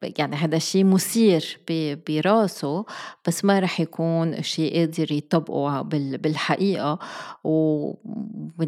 يعني 0.03 0.37
هذا 0.37 0.57
الشيء 0.57 0.85
مثير 0.85 1.61
براسه 2.09 2.85
بس 3.27 3.45
ما 3.45 3.61
رح 3.61 3.81
يكون 3.81 4.43
شيء 4.43 4.79
قادر 4.79 5.13
يطبقه 5.13 5.83
بالحقيقة. 5.83 6.99
و 7.45 7.93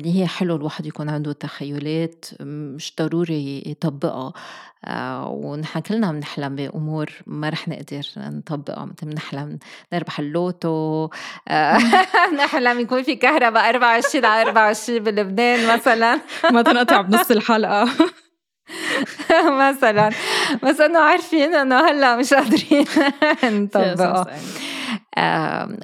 هي 0.04 0.26
حلو 0.26 0.56
الواحد 0.56 0.86
يكون 0.86 1.08
عنده 1.08 1.32
تخيلات 1.32 2.24
مش 2.40 2.92
ضروري 3.00 3.62
يطبقها. 3.66 4.32
آه، 4.84 5.28
ونحن 5.28 5.80
كلنا 5.80 6.12
بنحلم 6.12 6.56
بأمور 6.56 7.10
ما 7.26 7.48
رح 7.48 7.68
نقدر 7.68 8.02
نطبقها 8.16 8.84
مثل 8.84 9.06
بنحلم 9.06 9.58
نربح 9.92 10.18
اللوتو 10.18 11.08
آه، 11.48 11.78
نحلم 12.38 12.80
يكون 12.80 13.02
في 13.02 13.16
كهرباء 13.16 13.68
24 13.68 14.24
على 14.24 14.42
24 14.42 14.98
بلبنان 14.98 15.74
مثلا. 15.76 16.20
ما 16.52 16.62
تنقطع 16.62 17.00
بنص 17.00 17.30
الحلقة. 17.30 17.88
مثلا. 19.46 20.10
بس 20.62 20.80
إنه 20.80 20.98
عارفين 20.98 21.54
إنه 21.54 21.80
هلأ 21.90 22.16
مش 22.16 22.34
قادرين 22.34 22.86
نطبقه 23.44 24.04
آه 24.04 24.26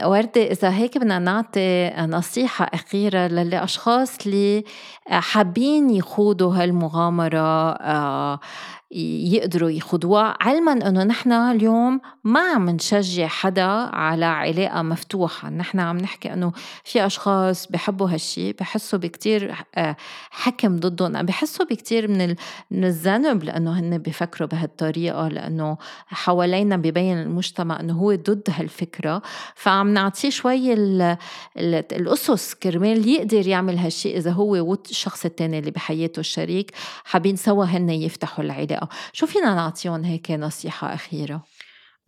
وردة 0.04 0.42
إذا 0.42 0.70
هيك 0.70 0.98
بدنا 0.98 1.18
نعطي 1.18 1.90
نصيحة 1.98 2.70
أخيرة 2.74 3.26
للأشخاص 3.26 4.26
اللي 4.26 4.64
حابين 5.08 5.90
يخوضوا 5.90 6.54
هالمغامرة 6.54 7.72
آه 7.72 8.40
يقدروا 8.90 9.70
يخوضوها 9.70 10.36
علما 10.40 10.72
إنه 10.72 11.04
نحن 11.04 11.32
اليوم 11.32 12.00
ما 12.24 12.40
عم 12.40 12.70
نشجع 12.70 13.26
حدا 13.26 13.62
على 13.62 14.24
علاقة 14.24 14.82
مفتوحة. 14.82 15.50
نحن 15.50 15.80
عم 15.80 15.96
نحكي 15.98 16.32
إنه 16.32 16.52
في 16.84 17.06
أشخاص 17.06 17.66
بحبوا 17.66 18.10
هالشي 18.10 18.52
بحسوا 18.52 18.98
بكتير 18.98 19.54
آه، 19.74 19.96
حكم 20.30 20.76
ضدهم. 20.76 21.22
بحسوا 21.22 21.66
بكتير 21.66 22.08
من 22.08 22.34
من 22.70 22.84
الذنب 22.84 23.44
لإنه 23.44 23.80
هن 23.80 23.98
بفكروا 23.98 24.48
بهالطريقة 24.48 25.28
لإنه 25.28 25.76
حوالينا 26.06 26.76
ببين 26.76 27.18
المجتمع 27.18 27.80
إنه 27.80 27.94
هو 27.94 28.14
ضد 28.14 28.48
هالفكرة. 28.50 29.22
فعم 29.54 29.94
نعطيه 29.94 30.30
شوي 30.30 30.72
الأسس 31.56 32.54
كرمال 32.54 33.08
يقدر 33.08 33.46
يعمل 33.46 33.78
هالشي 33.78 34.16
إذا 34.16 34.30
هو 34.30 34.70
والشخص 34.70 35.24
الثاني 35.24 35.58
اللي 35.58 35.70
بحياته 35.70 36.20
الشريك. 36.20 36.70
حابين 37.04 37.36
سوا 37.36 37.64
هن 37.64 37.90
يفتحوا 37.90 38.44
العلاقة. 38.44 38.79
شو 39.12 39.26
فينا 39.26 39.54
نعطيهم 39.54 40.04
هيك 40.04 40.30
نصيحة 40.30 40.94
أخيرة؟ 40.94 41.42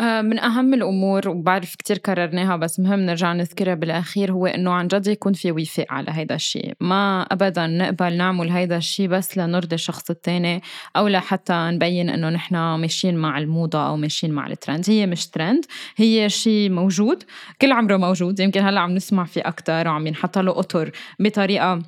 آه، 0.01 0.23
من 0.23 0.39
أهم 0.39 0.75
الأمور 0.75 1.29
وبعرف 1.29 1.75
كتير 1.77 1.99
كررناها 1.99 2.57
بس 2.57 2.81
مهم 2.81 3.01
نرجع 3.01 3.33
نذكرها 3.33 3.75
بالأخير 3.75 4.33
هو 4.33 4.47
إنه 4.47 4.73
عن 4.73 4.89
جد 4.89 5.07
يكون 5.07 5.33
في 5.33 5.53
وفاء 5.53 5.87
على 5.91 6.07
هيدا 6.11 6.35
الشيء. 6.35 6.75
ما 6.81 7.23
أبدا 7.23 7.66
نقبل 7.66 8.16
نعمل 8.16 8.51
هيدا 8.51 8.77
الشيء 8.77 9.09
بس 9.09 9.39
لنرضي 9.39 9.75
الشخص 9.75 10.11
التاني 10.11 10.62
أو 10.97 11.09
لحتى 11.09 11.53
نبين 11.55 12.11
إنه 12.11 12.29
نحن 12.31 12.55
ماشيين 12.57 13.16
مع 13.16 13.39
الموضة 13.39 13.87
أو 13.89 13.97
ماشيين 13.97 14.33
مع 14.33 14.47
الترند 14.47 14.85
هي 14.91 15.07
مش 15.07 15.27
ترند 15.27 15.64
هي 15.97 16.29
شيء 16.29 16.70
موجود 16.70 17.23
كل 17.61 17.73
عمره 17.73 17.97
موجود. 17.97 18.41
يمكن 18.41 18.61
هلأ 18.64 18.81
عم 18.81 18.95
نسمع 18.95 19.25
فيه 19.25 19.43
أكتر 19.45 19.89
وعم 19.89 20.07
ينحط 20.07 20.39
له 20.39 20.59
أطر 20.59 20.91
بطريقة 21.20 21.83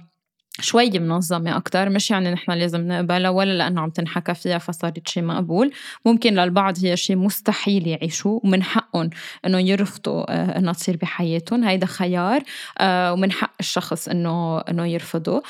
شوي 0.61 0.91
منظمة 0.99 1.57
أكتر 1.57 1.89
مش 1.91 2.11
يعني 2.11 2.31
نحن 2.31 2.53
لازم 2.53 2.89
نقبلها 2.89 3.31
ولا 3.31 3.53
لأنه 3.53 3.81
عم 3.81 3.91
تنحكى 3.91 4.35
فيها 4.35 4.59
فصارت 4.59 5.09
شيء 5.09 5.23
مقبول. 5.23 5.73
ممكن 6.05 6.35
للبعض 6.35 6.75
هي 6.83 6.97
شيء 6.97 7.17
مستحيل 7.17 7.87
يعيشوه 7.87 8.41
ومن 8.45 8.63
حقهم 8.63 9.11
إنه 9.47 9.59
يرفضوا 9.59 10.33
آه، 10.33 10.59
إنها 10.59 10.73
تصير 10.73 10.97
بحياتهم 10.97 11.65
هيدا 11.65 11.87
خيار 11.87 12.43
آه، 12.79 13.13
ومن 13.13 13.33
حق 13.33 13.53
الشخص 13.61 14.09
إنه 14.09 14.59
إنه 14.59 14.87
يرفضه. 14.87 15.43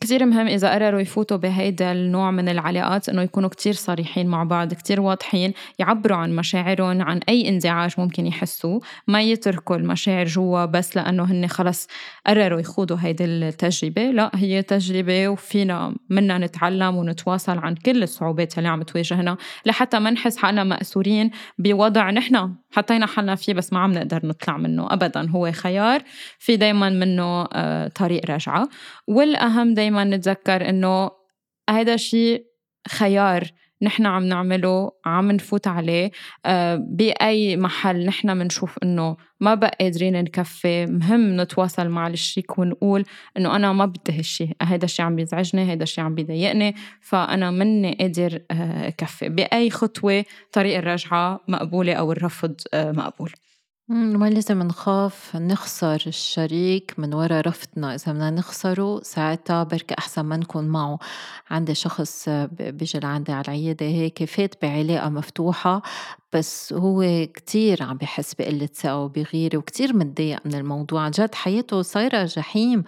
كثير 0.00 0.26
مهم 0.26 0.46
إذا 0.46 0.72
قرروا 0.72 1.00
يفوتوا 1.00 1.36
بهيدا 1.36 1.92
النوع 1.92 2.30
من 2.30 2.48
العلاقات 2.48 3.08
إنه 3.08 3.22
يكونوا 3.22 3.48
كتير 3.48 3.72
صريحين 3.72 4.26
مع 4.26 4.44
بعض 4.44 4.74
كتير 4.74 5.00
واضحين 5.00 5.52
يعبروا 5.78 6.16
عن 6.16 6.36
مشاعرهم 6.36 7.02
عن 7.02 7.20
أي 7.28 7.48
انزعاج 7.48 7.94
ممكن 7.98 8.26
يحسوه. 8.26 8.80
ما 9.06 9.22
يتركوا 9.22 9.76
المشاعر 9.76 10.26
جوا 10.26 10.64
بس 10.64 10.96
لأنه 10.96 11.24
هن 11.24 11.46
خلص 11.46 11.88
قرروا 12.26 12.60
يخوضوا 12.60 12.96
هيدي 13.00 13.24
التجربة. 13.24 13.73
تجربة 13.74 14.10
لا 14.10 14.30
هي 14.34 14.62
تجربة 14.62 15.28
وفينا 15.28 15.94
منا 16.10 16.38
نتعلم 16.38 16.96
ونتواصل 16.96 17.58
عن 17.58 17.74
كل 17.74 18.02
الصعوبات 18.02 18.58
اللي 18.58 18.68
عم 18.68 18.82
تواجهنا 18.82 19.36
لحتى 19.66 19.98
ما 19.98 20.10
نحس 20.10 20.36
حالنا 20.36 20.64
مأسورين 20.64 21.30
بوضع 21.58 22.10
نحن 22.10 22.54
حطينا 22.72 23.06
حالنا 23.06 23.34
فيه 23.34 23.54
بس 23.54 23.72
ما 23.72 23.78
عم 23.78 23.92
نقدر 23.92 24.26
نطلع 24.26 24.56
منه 24.56 24.92
أبدا. 24.92 25.30
هو 25.30 25.52
خيار 25.52 26.02
في 26.38 26.56
دايما 26.56 26.90
منه 26.90 27.48
آه، 27.52 27.88
طريق 27.88 28.30
رجعة. 28.30 28.68
والأهم 29.08 29.74
دايما 29.74 30.04
نتذكر 30.04 30.68
إنه 30.68 31.10
هذا 31.70 31.94
الشيء 31.94 32.44
خيار 32.88 33.44
نحن 33.84 34.06
عم 34.06 34.24
نعمله 34.24 34.92
عم 35.06 35.32
نفوت 35.32 35.66
عليه. 35.68 36.10
آه، 36.46 36.76
بأي 36.90 37.56
محل 37.56 38.06
نحن 38.06 38.38
بنشوف 38.38 38.78
إنه 38.82 39.16
ما 39.40 39.54
بقى 39.54 39.76
قادرين 39.80 40.24
نكفي 40.24 40.86
مهم 40.86 41.40
نتواصل 41.40 41.88
مع 41.88 42.06
الشريك 42.06 42.58
ونقول 42.58 43.04
إنه 43.36 43.56
أنا 43.56 43.72
ما 43.72 43.86
بدي 43.86 44.18
هالشي 44.18 44.48
هيدا 44.62 44.84
الشي 44.84 45.02
عم 45.02 45.16
بيزعجني 45.16 45.70
هيدا 45.70 45.82
الشي 45.82 46.00
عم 46.00 46.14
بيضايقني 46.14 46.74
فأنا 47.00 47.50
مني 47.50 47.96
قادر 48.00 48.40
آه، 48.50 48.88
كفي 48.90 49.28
بأي 49.28 49.70
خطوة 49.70 50.24
طريق 50.52 50.78
الرجعة 50.78 51.40
مقبولة 51.48 51.92
أو 51.92 52.12
الرفض 52.12 52.54
آه، 52.74 52.92
ما 53.88 54.30
لازم 54.30 54.62
نخاف 54.62 55.36
نخسر 55.36 56.02
الشريك 56.06 56.94
من 56.98 57.14
وراء 57.14 57.48
رفضنا 57.48 57.94
إذا 57.94 58.12
بدنا 58.12 58.30
نخسره 58.30 59.00
ساعتها 59.02 59.62
بركي 59.62 59.94
أحسن 59.98 60.22
ما 60.22 60.36
نكون 60.36 60.68
معه. 60.68 60.98
عندي 61.50 61.74
شخص 61.74 62.28
بيجي 62.60 62.98
لعندي 62.98 63.32
على 63.32 63.44
العيادة 63.44 63.86
هيك 63.86 64.24
فات 64.24 64.54
بعلاقة 64.62 65.08
مفتوحة 65.08 65.82
بس 66.32 66.72
هو 66.72 67.26
كتير 67.34 67.82
عم 67.82 67.96
بحس 67.96 68.34
بقلة 68.34 68.66
ثقة 68.66 68.98
وبغيرة 68.98 69.56
وكتير 69.58 69.96
متضايق 69.96 70.40
من 70.44 70.54
الموضوع. 70.54 71.02
عن 71.02 71.10
جد 71.10 71.34
حياته 71.34 71.82
صايرة 71.82 72.24
جحيم 72.24 72.84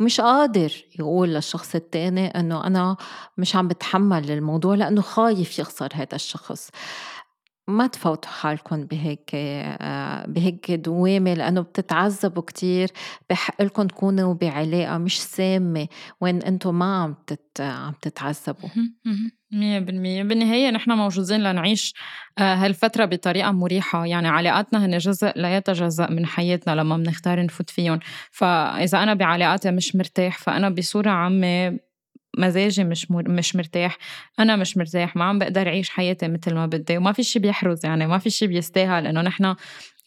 ومش 0.00 0.20
قادر 0.20 0.72
يقول 0.98 1.28
للشخص 1.28 1.74
التاني 1.74 2.26
إنه 2.26 2.66
أنا 2.66 2.96
مش 3.38 3.56
عم 3.56 3.68
بتحمل 3.68 4.30
الموضوع 4.30 4.74
لأنه 4.74 5.00
خايف 5.02 5.58
يخسر 5.58 5.88
هذا 5.94 6.14
الشخص. 6.14 6.70
ما 7.70 7.86
تفوتوا 7.86 8.30
حالكم 8.30 8.84
بهيك 8.84 9.30
آه، 9.34 10.26
بهيك 10.26 10.70
دوامة 10.70 11.34
لأنه 11.34 11.60
بتتعذبوا 11.60 12.42
كتير 12.42 12.90
بحق 13.30 13.62
لكم 13.62 13.86
تكونوا 13.86 14.34
بعلاقة 14.34 14.98
مش 14.98 15.20
سامة 15.22 15.88
وين 16.20 16.42
أنتم 16.42 16.78
ما 16.78 17.02
عم 17.02 17.14
تت 17.26 17.60
عم 17.60 17.92
تتعذبوا. 18.02 18.68
مية 19.52 19.78
بالمية. 19.78 20.22
بالنهاية 20.22 20.70
نحن 20.70 20.90
موجودين 20.92 21.40
لنعيش 21.42 21.94
آه، 22.38 22.54
هالفترة 22.54 23.04
بطريقة 23.04 23.50
مريحة. 23.50 24.06
يعني 24.06 24.28
علاقاتنا 24.28 24.86
هن 24.86 24.98
جزء 24.98 25.32
لا 25.36 25.56
يتجزأ 25.56 26.10
من 26.10 26.26
حياتنا 26.26 26.74
لما 26.74 26.96
بنختار 26.96 27.42
نفوت 27.44 27.70
فيهم 27.70 28.00
فإذا 28.30 29.02
أنا 29.02 29.14
بعلاقاتي 29.14 29.70
مش 29.70 29.96
مرتاح 29.96 30.38
فأنا 30.38 30.68
بصورة 30.68 31.10
عامة 31.10 31.78
مزاجي 32.38 32.84
مش 32.84 33.10
مر... 33.10 33.28
مش 33.28 33.56
مرتاح. 33.56 33.98
أنا 34.38 34.56
مش 34.56 34.76
مرتاح 34.76 35.16
ما 35.16 35.24
عم 35.24 35.38
بقدر 35.38 35.66
أعيش 35.68 35.90
حياتي 35.90 36.28
مثل 36.28 36.54
ما 36.54 36.66
بدي 36.66 36.96
وما 36.96 37.12
في 37.12 37.22
شيء 37.22 37.42
بيحرز 37.42 37.86
يعني 37.86 38.06
ما 38.06 38.18
في 38.18 38.30
شيء 38.30 38.48
بيستاهل 38.48 39.06
إنه 39.06 39.20
نحن 39.20 39.54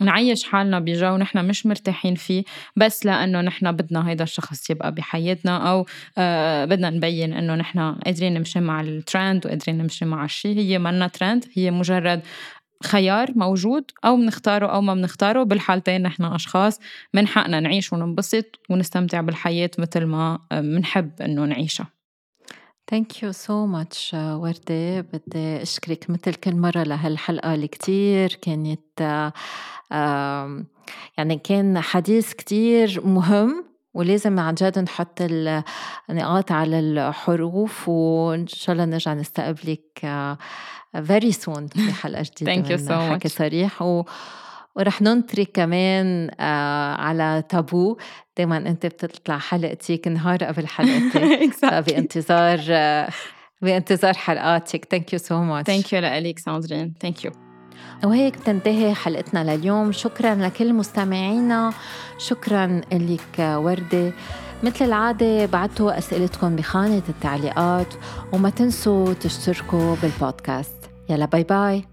نعيش 0.02 0.44
حالنا 0.44 0.80
بجو 0.80 1.18
نحن 1.18 1.46
مش 1.46 1.66
مرتاحين 1.66 2.16
فيه 2.16 2.44
بس 2.76 3.06
لأنه 3.06 3.42
نحن 3.42 3.72
بدنا 3.72 4.10
هيدا 4.10 4.24
الشخص 4.24 4.70
يبقى 4.70 4.92
بحياتنا 4.92 5.70
أو 5.72 5.86
آه 6.18 6.66
بدنا 6.66 6.90
نبين 6.90 7.34
إنه 7.34 7.56
نحن 7.56 7.80
قادرين 8.06 8.34
نمشي 8.34 8.60
مع 8.60 8.82
الترند 8.82 9.46
وقادرين 9.46 9.78
نمشي 9.78 10.06
مع 10.06 10.26
الشيء 10.26 10.58
هي 10.60 10.80
منا 10.80 11.08
ترند 11.08 11.46
هي 11.54 11.72
مجرد 11.72 12.22
خيار 12.84 13.32
موجود 13.36 13.92
أو 14.06 14.16
بنختاره 14.18 14.68
أو 14.68 14.82
ما 14.82 14.94
بنختاره 14.94 15.44
بالحالتين 15.44 16.02
نحن 16.02 16.24
أشخاص 16.24 16.80
من 17.14 17.28
حقنا 17.28 17.60
نعيش 17.60 17.94
وننبسط 17.94 18.60
ونستمتع 18.70 19.22
بالحياة 19.22 19.72
مثل 19.78 20.04
ما 20.06 20.40
بنحب 20.52 21.22
إنه 21.22 21.46
نعيشها. 21.46 22.03
Thank 22.90 23.24
you 23.24 23.32
so 23.32 23.66
much 23.66 24.14
وردة. 24.14 25.02
بدي 25.02 25.62
أشكرك 25.62 26.10
مثل 26.10 26.34
كل 26.34 26.56
مرة 26.56 26.84
لهالحلقة 26.84 27.54
اللي 27.54 27.68
كتير 27.68 28.34
كانت 28.42 29.02
يعني 31.18 31.38
كان 31.44 31.80
حديث 31.80 32.34
كتير 32.34 33.02
مهم 33.06 33.66
ولازم 33.94 34.40
عن 34.40 34.54
جد 34.54 34.80
نحط 34.80 35.18
النقاط 36.10 36.52
على 36.52 36.80
الحروف 36.80 37.90
وإن 37.90 38.48
شاء 38.48 38.74
الله 38.74 38.86
نرجع 38.86 39.14
نستقبلك 39.14 40.12
very 41.04 41.32
soon 41.32 41.68
في 41.68 41.94
حلقة 42.02 42.24
جديدة 42.24 42.64
Thank 42.64 42.80
you 42.80 42.88
so 42.90 42.92
حكي 42.92 43.30
صريح 43.30 43.82
و 43.82 44.04
ورح 44.76 45.02
ننطري 45.02 45.46
كمان 45.46 46.32
آه 46.40 46.96
على 46.96 47.44
تابو. 47.50 47.98
دايما 48.38 48.58
أنت 48.58 48.86
بتطلع 48.86 49.38
حلقتك 49.38 50.08
نهار 50.08 50.44
قبل 50.44 50.68
حلقتك. 50.68 51.64
بانتظار 51.88 52.60
آه 52.70 53.10
بانتظار 53.62 54.14
حلقاتك. 54.14 54.86
thank 54.86 55.14
you 55.14 55.20
so 55.20 55.44
much 55.44 55.68
thank 55.68 55.94
you 55.94 56.00
لك 56.02 56.40
ساندرين. 56.40 56.94
thank 57.02 57.26
you 57.26 57.32
وهيك 58.04 58.38
بتنتهي 58.38 58.94
حلقتنا 58.94 59.56
لليوم. 59.56 59.92
شكرا 59.92 60.36
لكل 60.36 60.74
مستمعينا. 60.74 61.74
شكرا 62.18 62.82
لك 62.94 63.40
وردة. 63.40 64.14
مثل 64.64 64.86
العادة 64.86 65.46
بعتوا 65.46 65.98
أسئلتكم 65.98 66.56
بخانة 66.56 67.04
التعليقات 67.10 67.94
وما 68.34 68.50
تنسوا 68.50 69.14
تشتركوا 69.14 69.96
بالبودكاست. 69.96 70.76
يلا 71.10 71.26
bye 71.26 71.44
bye 71.44 71.93